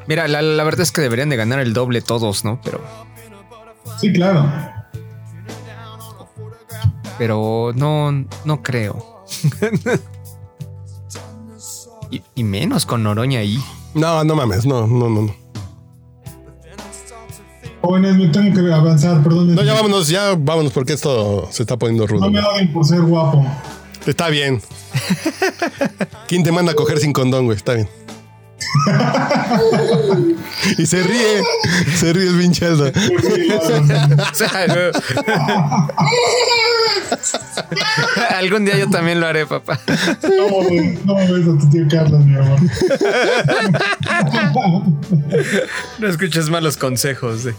Mira, 0.08 0.28
la, 0.28 0.42
la 0.42 0.64
verdad 0.64 0.82
es 0.82 0.92
que 0.92 1.02
deberían 1.02 1.30
de 1.30 1.36
ganar 1.36 1.60
el 1.60 1.74
doble 1.74 2.02
todos, 2.02 2.46
¿no? 2.46 2.62
Pero, 2.64 2.82
Sí, 4.00 4.12
claro. 4.14 4.50
pero 7.18 7.72
no, 7.76 8.12
no 8.44 8.62
creo. 8.64 9.24
y, 12.12 12.22
y 12.36 12.44
menos 12.44 12.86
con 12.86 13.04
Noroña 13.04 13.40
ahí. 13.40 13.58
No, 13.94 14.24
no 14.24 14.36
mames, 14.36 14.66
no, 14.66 14.86
no, 14.88 15.10
no. 15.10 15.22
no. 15.24 15.36
Jóvenes, 17.82 18.16
me 18.18 18.28
tengo 18.30 18.54
que 18.62 18.74
avanzar, 18.74 19.22
perdón. 19.24 19.54
No, 19.56 19.64
ya 19.64 19.74
vámonos, 19.76 20.08
ya 20.08 20.36
vámonos 20.38 20.72
porque 20.74 20.94
esto 20.94 21.48
se 21.52 21.64
está 21.64 21.78
poniendo 21.78 22.08
rudo. 22.08 22.22
No 22.26 22.32
me 22.32 22.42
odien 22.42 22.74
por 22.74 22.84
ser 22.84 23.02
guapo. 23.02 23.46
Está 24.08 24.30
bien. 24.30 24.62
¿Quién 26.28 26.44
te 26.44 26.52
manda 26.52 26.72
a 26.72 26.76
coger 26.76 27.00
sin 27.00 27.14
condón, 27.14 27.46
güey? 27.46 27.58
Está 27.58 27.74
bien. 27.76 27.88
y 30.78 30.86
se 30.86 31.04
ríe, 31.04 31.44
se 31.98 32.14
ríe 32.14 32.28
el 32.30 32.38
pinche 32.38 32.66
Aldo. 32.66 32.92
No. 32.92 34.26
Algún 38.38 38.66
día 38.66 38.78
yo 38.78 38.90
también 38.90 39.20
lo 39.20 39.28
haré, 39.28 39.46
papá. 39.46 39.80
No, 41.06 41.06
no 41.06 41.18
a 41.18 41.60
tu 41.60 41.70
tío 41.70 41.86
Carlos, 41.90 42.24
mi 42.26 42.36
amor. 42.36 42.60
No 46.00 46.08
escuches 46.08 46.50
malos 46.50 46.78
consejos. 46.78 47.46
eh. 47.46 47.56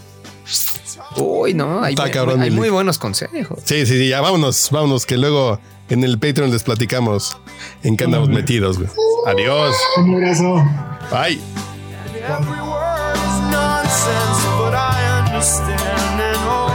Uy, 1.17 1.53
no, 1.53 1.83
hay, 1.83 1.93
Está 1.93 2.03
muy- 2.03 2.11
cabrón, 2.11 2.41
hay 2.41 2.51
muy 2.51 2.69
buenos 2.69 2.97
consejos. 2.97 3.59
Sí, 3.63 3.85
sí, 3.85 3.97
sí, 3.97 4.09
ya 4.09 4.21
vámonos, 4.21 4.69
vámonos, 4.71 5.05
que 5.05 5.17
luego 5.17 5.59
en 5.89 6.03
el 6.03 6.17
Patreon 6.19 6.51
les 6.51 6.63
platicamos 6.63 7.37
en 7.83 7.95
qué 7.97 8.03
andamos 8.05 8.29
metidos, 8.29 8.77
güey. 8.77 8.89
Adiós. 9.27 9.75
Un 9.97 10.15
abrazo. 10.15 10.63
Bye. 11.11 11.39
Every 12.27 12.61
word 12.61 13.15
is 13.15 13.39
nonsense, 13.51 14.45
but 14.59 14.73
I 14.73 15.21
understand 15.21 16.21
and 16.21 16.45
Lord, 16.45 16.73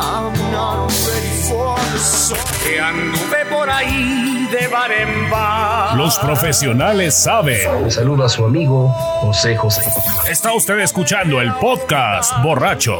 I'm 0.00 0.32
not 0.52 0.90
ready 0.90 1.34
for 1.48 1.76
the 1.92 1.98
song. 1.98 2.38
que 2.64 2.80
anduve 2.80 3.44
por 3.50 3.68
ahí 3.68 4.48
de 4.50 4.68
bar 4.68 4.92
en 4.92 5.30
bar. 5.30 5.96
Los 5.96 6.18
profesionales 6.18 7.14
saben. 7.14 7.84
Le 7.84 7.90
saluda 7.90 8.26
a 8.26 8.28
su 8.28 8.44
amigo 8.44 8.88
José 9.20 9.56
José. 9.56 9.82
Está 10.30 10.52
usted 10.54 10.78
escuchando 10.80 11.40
el 11.40 11.52
podcast 11.54 12.32
borracho. 12.42 12.96